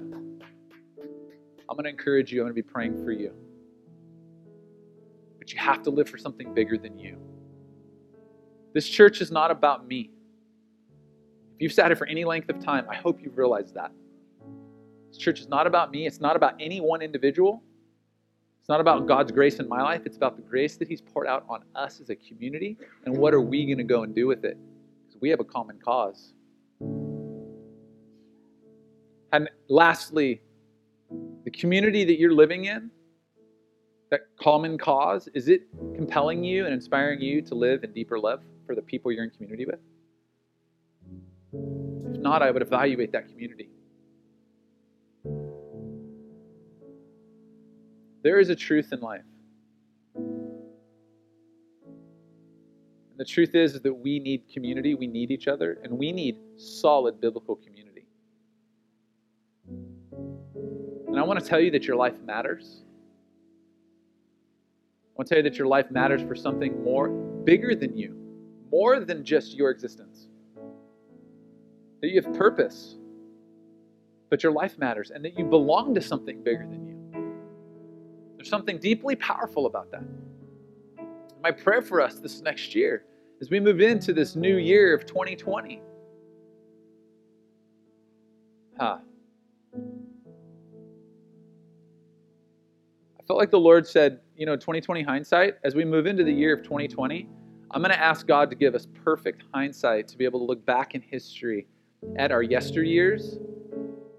I'm 1.70 1.76
going 1.76 1.84
to 1.84 1.90
encourage 1.90 2.32
you. 2.32 2.40
I'm 2.40 2.46
going 2.46 2.56
to 2.56 2.62
be 2.62 2.68
praying 2.68 3.04
for 3.04 3.12
you. 3.12 3.32
But 5.38 5.52
you 5.52 5.58
have 5.60 5.82
to 5.84 5.90
live 5.90 6.08
for 6.08 6.18
something 6.18 6.52
bigger 6.52 6.76
than 6.76 6.98
you. 6.98 7.16
This 8.74 8.88
church 8.88 9.20
is 9.20 9.30
not 9.30 9.52
about 9.52 9.86
me. 9.86 10.10
If 11.54 11.62
you've 11.62 11.72
sat 11.72 11.86
here 11.86 11.96
for 11.96 12.08
any 12.08 12.24
length 12.24 12.48
of 12.50 12.58
time, 12.58 12.86
I 12.90 12.96
hope 12.96 13.20
you've 13.22 13.38
realized 13.38 13.74
that. 13.74 13.92
This 15.08 15.18
church 15.18 15.38
is 15.38 15.48
not 15.48 15.68
about 15.68 15.92
me. 15.92 16.08
It's 16.08 16.20
not 16.20 16.34
about 16.34 16.54
any 16.58 16.80
one 16.80 17.02
individual. 17.02 17.62
It's 18.58 18.68
not 18.68 18.80
about 18.80 19.06
God's 19.06 19.30
grace 19.30 19.60
in 19.60 19.68
my 19.68 19.80
life. 19.80 20.02
It's 20.04 20.16
about 20.16 20.36
the 20.36 20.42
grace 20.42 20.76
that 20.76 20.88
He's 20.88 21.00
poured 21.00 21.28
out 21.28 21.44
on 21.48 21.62
us 21.76 22.00
as 22.00 22.10
a 22.10 22.16
community. 22.16 22.76
And 23.04 23.16
what 23.16 23.32
are 23.32 23.40
we 23.40 23.64
going 23.64 23.78
to 23.78 23.84
go 23.84 24.02
and 24.02 24.12
do 24.12 24.26
with 24.26 24.44
it? 24.44 24.58
Because 25.06 25.20
we 25.20 25.30
have 25.30 25.38
a 25.38 25.44
common 25.44 25.78
cause. 25.78 26.32
And 29.32 29.48
lastly, 29.68 30.42
the 31.44 31.50
community 31.50 32.04
that 32.04 32.18
you're 32.18 32.34
living 32.34 32.66
in, 32.66 32.90
that 34.10 34.20
common 34.40 34.76
cause, 34.76 35.28
is 35.34 35.48
it 35.48 35.62
compelling 35.94 36.42
you 36.44 36.64
and 36.64 36.74
inspiring 36.74 37.20
you 37.20 37.40
to 37.42 37.54
live 37.54 37.84
in 37.84 37.92
deeper 37.92 38.18
love 38.18 38.42
for 38.66 38.74
the 38.74 38.82
people 38.82 39.12
you're 39.12 39.24
in 39.24 39.30
community 39.30 39.64
with? 39.64 39.78
If 42.12 42.20
not, 42.20 42.42
I 42.42 42.50
would 42.50 42.62
evaluate 42.62 43.12
that 43.12 43.28
community. 43.28 43.70
There 48.22 48.38
is 48.38 48.50
a 48.50 48.56
truth 48.56 48.92
in 48.92 49.00
life. 49.00 49.22
And 53.10 53.18
the 53.18 53.24
truth 53.24 53.54
is, 53.54 53.74
is 53.74 53.80
that 53.82 53.94
we 53.94 54.18
need 54.18 54.42
community, 54.52 54.94
we 54.94 55.06
need 55.06 55.30
each 55.30 55.48
other, 55.48 55.78
and 55.82 55.96
we 55.96 56.12
need 56.12 56.36
solid 56.56 57.20
biblical 57.20 57.56
community. 57.56 58.06
And 61.10 61.18
I 61.18 61.22
want 61.22 61.40
to 61.40 61.44
tell 61.44 61.58
you 61.58 61.72
that 61.72 61.84
your 61.84 61.96
life 61.96 62.20
matters. 62.24 62.82
I 65.08 65.12
want 65.16 65.26
to 65.26 65.34
tell 65.34 65.42
you 65.42 65.50
that 65.50 65.58
your 65.58 65.66
life 65.66 65.90
matters 65.90 66.22
for 66.22 66.36
something 66.36 66.84
more 66.84 67.08
bigger 67.08 67.74
than 67.74 67.96
you, 67.96 68.14
more 68.70 69.00
than 69.00 69.24
just 69.24 69.54
your 69.54 69.70
existence. 69.70 70.28
That 72.00 72.10
you 72.10 72.22
have 72.22 72.32
purpose, 72.34 72.96
but 74.30 74.44
your 74.44 74.52
life 74.52 74.78
matters, 74.78 75.10
and 75.10 75.24
that 75.24 75.36
you 75.36 75.44
belong 75.44 75.96
to 75.96 76.00
something 76.00 76.44
bigger 76.44 76.64
than 76.64 76.86
you. 76.86 76.90
There's 78.36 78.48
something 78.48 78.78
deeply 78.78 79.16
powerful 79.16 79.66
about 79.66 79.90
that. 79.90 80.04
My 81.42 81.50
prayer 81.50 81.82
for 81.82 82.00
us 82.00 82.20
this 82.20 82.40
next 82.40 82.74
year 82.74 83.04
as 83.40 83.50
we 83.50 83.58
move 83.58 83.80
into 83.80 84.12
this 84.12 84.36
new 84.36 84.58
year 84.58 84.94
of 84.94 85.06
2020. 85.06 85.82
Huh. 88.78 88.98
Felt 93.30 93.38
like 93.38 93.52
the 93.52 93.60
Lord 93.60 93.86
said, 93.86 94.18
you 94.36 94.44
know, 94.44 94.56
2020 94.56 95.02
hindsight, 95.02 95.54
as 95.62 95.76
we 95.76 95.84
move 95.84 96.06
into 96.06 96.24
the 96.24 96.32
year 96.32 96.52
of 96.52 96.64
2020, 96.64 97.28
I'm 97.70 97.80
going 97.80 97.94
to 97.94 98.00
ask 98.00 98.26
God 98.26 98.50
to 98.50 98.56
give 98.56 98.74
us 98.74 98.88
perfect 99.04 99.44
hindsight 99.54 100.08
to 100.08 100.18
be 100.18 100.24
able 100.24 100.40
to 100.40 100.44
look 100.46 100.66
back 100.66 100.96
in 100.96 101.00
history 101.00 101.68
at 102.16 102.32
our 102.32 102.42
yesteryears 102.42 103.38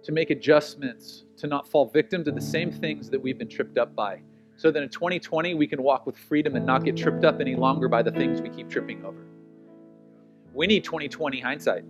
to 0.04 0.12
make 0.14 0.30
adjustments, 0.30 1.26
to 1.36 1.48
not 1.48 1.68
fall 1.68 1.88
victim 1.88 2.24
to 2.24 2.32
the 2.32 2.40
same 2.40 2.72
things 2.72 3.10
that 3.10 3.22
we've 3.22 3.38
been 3.38 3.50
tripped 3.50 3.78
up 3.78 3.94
by. 3.94 4.22
So 4.56 4.72
that 4.72 4.82
in 4.82 4.88
2020, 4.88 5.56
we 5.56 5.68
can 5.68 5.84
walk 5.84 6.06
with 6.06 6.16
freedom 6.16 6.56
and 6.56 6.66
not 6.66 6.86
get 6.86 6.96
tripped 6.96 7.26
up 7.26 7.42
any 7.42 7.58
longer 7.58 7.90
by 7.90 8.02
the 8.02 8.12
things 8.12 8.42
we 8.42 8.48
keep 8.48 8.70
tripping 8.70 9.04
over. 9.04 9.26
We 10.54 10.68
need 10.68 10.86
2020 10.86 11.38
hindsight. 11.42 11.84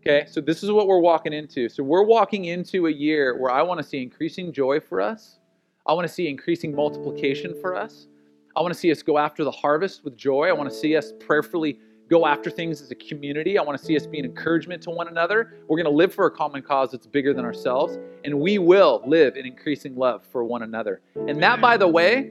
Okay, 0.00 0.24
so 0.26 0.40
this 0.40 0.62
is 0.62 0.70
what 0.70 0.86
we're 0.86 0.98
walking 0.98 1.34
into. 1.34 1.68
So 1.68 1.82
we're 1.82 2.04
walking 2.04 2.46
into 2.46 2.86
a 2.86 2.90
year 2.90 3.38
where 3.38 3.52
I 3.52 3.60
want 3.60 3.82
to 3.82 3.86
see 3.86 4.02
increasing 4.02 4.50
joy 4.50 4.80
for 4.80 5.02
us. 5.02 5.40
I 5.88 5.92
want 5.92 6.06
to 6.06 6.12
see 6.12 6.28
increasing 6.28 6.74
multiplication 6.74 7.54
for 7.60 7.76
us. 7.76 8.08
I 8.56 8.60
want 8.60 8.72
to 8.72 8.78
see 8.78 8.90
us 8.90 9.02
go 9.02 9.18
after 9.18 9.44
the 9.44 9.50
harvest 9.50 10.04
with 10.04 10.16
joy. 10.16 10.48
I 10.48 10.52
want 10.52 10.68
to 10.68 10.74
see 10.74 10.96
us 10.96 11.12
prayerfully 11.20 11.78
go 12.08 12.26
after 12.26 12.50
things 12.50 12.80
as 12.80 12.90
a 12.90 12.94
community. 12.94 13.58
I 13.58 13.62
want 13.62 13.78
to 13.78 13.84
see 13.84 13.96
us 13.96 14.06
be 14.06 14.18
an 14.18 14.24
encouragement 14.24 14.82
to 14.82 14.90
one 14.90 15.08
another. 15.08 15.54
We're 15.68 15.76
going 15.76 15.92
to 15.92 15.96
live 15.96 16.14
for 16.14 16.26
a 16.26 16.30
common 16.30 16.62
cause 16.62 16.92
that's 16.92 17.06
bigger 17.06 17.34
than 17.34 17.44
ourselves, 17.44 17.98
and 18.24 18.40
we 18.40 18.58
will 18.58 19.02
live 19.06 19.36
in 19.36 19.44
increasing 19.44 19.96
love 19.96 20.24
for 20.30 20.44
one 20.44 20.62
another. 20.62 21.02
And 21.14 21.42
that, 21.42 21.60
by 21.60 21.76
the 21.76 21.88
way, 21.88 22.30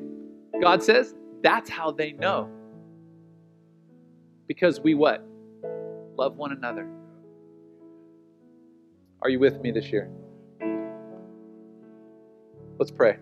God 0.62 0.82
says, 0.82 1.14
that's 1.44 1.70
how 1.70 1.92
they 1.92 2.14
know. 2.14 2.50
Because 4.48 4.80
we 4.80 4.96
what? 4.96 5.26
Love 6.18 6.38
one 6.38 6.52
another. 6.52 6.88
Are 9.22 9.30
you 9.30 9.40
with 9.40 9.60
me 9.62 9.72
this 9.72 9.92
year? 9.92 10.10
Let's 12.78 12.92
pray. 12.92 13.18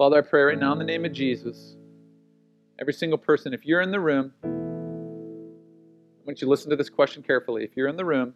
Father, 0.00 0.16
I 0.16 0.22
pray 0.22 0.40
right 0.40 0.58
now 0.58 0.72
in 0.72 0.78
the 0.78 0.84
name 0.84 1.04
of 1.04 1.12
Jesus 1.12 1.76
Every 2.80 2.94
single 2.94 3.18
person, 3.18 3.52
if 3.52 3.66
you're 3.66 3.82
in 3.82 3.90
the 3.90 4.00
room, 4.00 4.32
I 4.42 4.48
want 6.24 6.40
you 6.40 6.46
to 6.46 6.48
listen 6.48 6.70
to 6.70 6.76
this 6.76 6.88
question 6.88 7.22
carefully. 7.22 7.64
If 7.64 7.76
you're 7.76 7.88
in 7.88 7.98
the 7.98 8.04
room, 8.06 8.32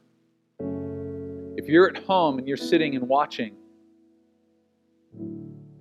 if 1.57 1.67
you're 1.67 1.89
at 1.89 2.05
home 2.05 2.37
and 2.37 2.47
you're 2.47 2.59
sitting 2.59 2.97
and 2.97 3.09
watching, 3.09 3.55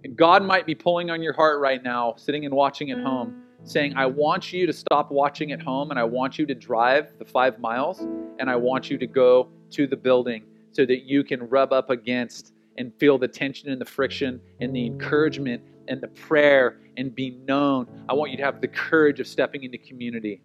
and 0.05 0.15
God 0.15 0.45
might 0.45 0.65
be 0.65 0.73
pulling 0.73 1.09
on 1.09 1.21
your 1.21 1.33
heart 1.33 1.59
right 1.59 1.83
now, 1.83 2.13
sitting 2.15 2.45
and 2.45 2.53
watching 2.53 2.91
at 2.91 2.99
home, 2.99 3.43
saying, 3.65 3.93
I 3.97 4.05
want 4.05 4.53
you 4.53 4.65
to 4.65 4.71
stop 4.71 5.11
watching 5.11 5.51
at 5.51 5.61
home 5.61 5.91
and 5.91 5.99
I 5.99 6.05
want 6.05 6.39
you 6.39 6.45
to 6.45 6.55
drive 6.55 7.19
the 7.19 7.25
five 7.25 7.59
miles 7.59 7.99
and 8.39 8.49
I 8.49 8.55
want 8.55 8.89
you 8.89 8.97
to 8.97 9.05
go 9.05 9.49
to 9.71 9.85
the 9.85 9.97
building 9.97 10.45
so 10.71 10.85
that 10.85 11.03
you 11.03 11.25
can 11.25 11.49
rub 11.49 11.73
up 11.73 11.89
against 11.89 12.53
and 12.77 12.93
feel 12.95 13.17
the 13.17 13.27
tension 13.27 13.69
and 13.69 13.81
the 13.81 13.85
friction 13.85 14.39
and 14.61 14.73
the 14.73 14.85
encouragement 14.85 15.61
and 15.87 16.01
the 16.01 16.07
prayer 16.07 16.79
and 16.97 17.13
be 17.13 17.31
known. 17.31 17.87
I 18.09 18.13
want 18.13 18.31
you 18.31 18.37
to 18.37 18.43
have 18.43 18.61
the 18.61 18.67
courage 18.67 19.19
of 19.19 19.27
stepping 19.27 19.63
into 19.63 19.77
community. 19.77 20.41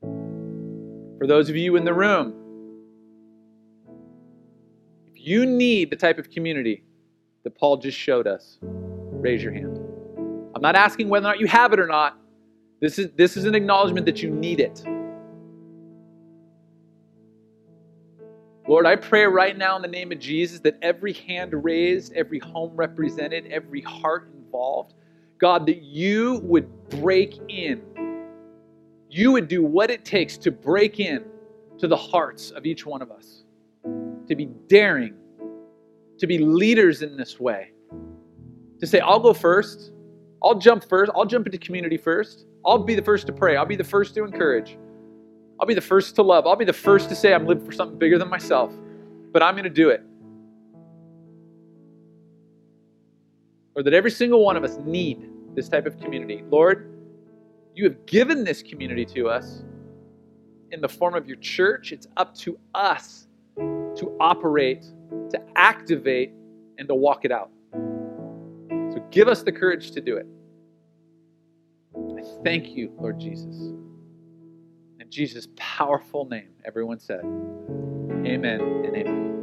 For 0.00 1.26
those 1.26 1.48
of 1.48 1.56
you 1.56 1.76
in 1.76 1.84
the 1.84 1.94
room, 1.94 2.34
if 5.06 5.14
you 5.16 5.46
need 5.46 5.90
the 5.90 5.96
type 5.96 6.18
of 6.18 6.30
community 6.30 6.84
that 7.44 7.56
Paul 7.56 7.76
just 7.78 7.98
showed 7.98 8.26
us, 8.26 8.58
raise 8.62 9.42
your 9.42 9.52
hand. 9.52 9.78
I'm 10.54 10.62
not 10.62 10.76
asking 10.76 11.08
whether 11.08 11.26
or 11.26 11.30
not 11.30 11.40
you 11.40 11.46
have 11.46 11.72
it 11.72 11.80
or 11.80 11.86
not. 11.86 12.18
This 12.80 12.98
is, 12.98 13.10
this 13.16 13.36
is 13.36 13.44
an 13.44 13.54
acknowledgement 13.54 14.06
that 14.06 14.22
you 14.22 14.30
need 14.30 14.60
it. 14.60 14.84
Lord, 18.68 18.84
I 18.84 18.96
pray 18.96 19.24
right 19.24 19.56
now 19.56 19.76
in 19.76 19.82
the 19.82 19.88
name 19.88 20.12
of 20.12 20.18
Jesus 20.18 20.60
that 20.60 20.76
every 20.82 21.14
hand 21.14 21.54
raised, 21.64 22.12
every 22.12 22.38
home 22.38 22.76
represented, 22.76 23.46
every 23.46 23.80
heart 23.80 24.30
involved, 24.34 24.92
God, 25.38 25.64
that 25.64 25.80
you 25.80 26.40
would 26.42 26.68
break 26.90 27.40
in. 27.48 27.80
You 29.08 29.32
would 29.32 29.48
do 29.48 29.64
what 29.64 29.90
it 29.90 30.04
takes 30.04 30.36
to 30.36 30.50
break 30.50 31.00
in 31.00 31.24
to 31.78 31.88
the 31.88 31.96
hearts 31.96 32.50
of 32.50 32.66
each 32.66 32.84
one 32.84 33.00
of 33.00 33.10
us, 33.10 33.44
to 33.84 34.36
be 34.36 34.50
daring, 34.66 35.14
to 36.18 36.26
be 36.26 36.36
leaders 36.36 37.00
in 37.00 37.16
this 37.16 37.40
way, 37.40 37.72
to 38.80 38.86
say, 38.86 39.00
I'll 39.00 39.18
go 39.18 39.32
first, 39.32 39.92
I'll 40.42 40.58
jump 40.58 40.86
first, 40.86 41.10
I'll 41.14 41.24
jump 41.24 41.46
into 41.46 41.56
community 41.56 41.96
first, 41.96 42.44
I'll 42.66 42.84
be 42.84 42.94
the 42.94 43.02
first 43.02 43.26
to 43.28 43.32
pray, 43.32 43.56
I'll 43.56 43.64
be 43.64 43.76
the 43.76 43.82
first 43.82 44.14
to 44.16 44.24
encourage. 44.24 44.76
I'll 45.60 45.66
be 45.66 45.74
the 45.74 45.80
first 45.80 46.14
to 46.16 46.22
love. 46.22 46.46
I'll 46.46 46.56
be 46.56 46.64
the 46.64 46.72
first 46.72 47.08
to 47.08 47.14
say 47.14 47.34
I'm 47.34 47.46
living 47.46 47.64
for 47.64 47.72
something 47.72 47.98
bigger 47.98 48.18
than 48.18 48.28
myself. 48.28 48.72
But 49.32 49.42
I'm 49.42 49.54
going 49.54 49.64
to 49.64 49.70
do 49.70 49.90
it. 49.90 50.02
Or 53.74 53.82
that 53.82 53.92
every 53.92 54.10
single 54.10 54.44
one 54.44 54.56
of 54.56 54.64
us 54.64 54.78
need 54.84 55.28
this 55.54 55.68
type 55.68 55.86
of 55.86 55.98
community. 56.00 56.44
Lord, 56.50 56.94
you 57.74 57.84
have 57.84 58.06
given 58.06 58.44
this 58.44 58.62
community 58.62 59.04
to 59.06 59.28
us 59.28 59.62
in 60.70 60.80
the 60.80 60.88
form 60.88 61.14
of 61.14 61.26
your 61.26 61.36
church. 61.36 61.92
It's 61.92 62.06
up 62.16 62.34
to 62.36 62.58
us 62.74 63.26
to 63.56 64.16
operate, 64.20 64.84
to 65.30 65.40
activate, 65.56 66.32
and 66.78 66.86
to 66.88 66.94
walk 66.94 67.24
it 67.24 67.32
out. 67.32 67.50
So 68.70 69.04
give 69.10 69.28
us 69.28 69.42
the 69.42 69.52
courage 69.52 69.90
to 69.92 70.00
do 70.00 70.16
it. 70.16 70.26
I 72.16 72.22
thank 72.44 72.70
you, 72.70 72.92
Lord 72.98 73.18
Jesus. 73.18 73.72
In 75.08 75.12
Jesus' 75.12 75.48
powerful 75.56 76.26
name, 76.26 76.50
everyone 76.66 77.00
said, 77.00 77.22
Amen 78.10 78.60
and 78.60 78.96
amen. 78.96 79.37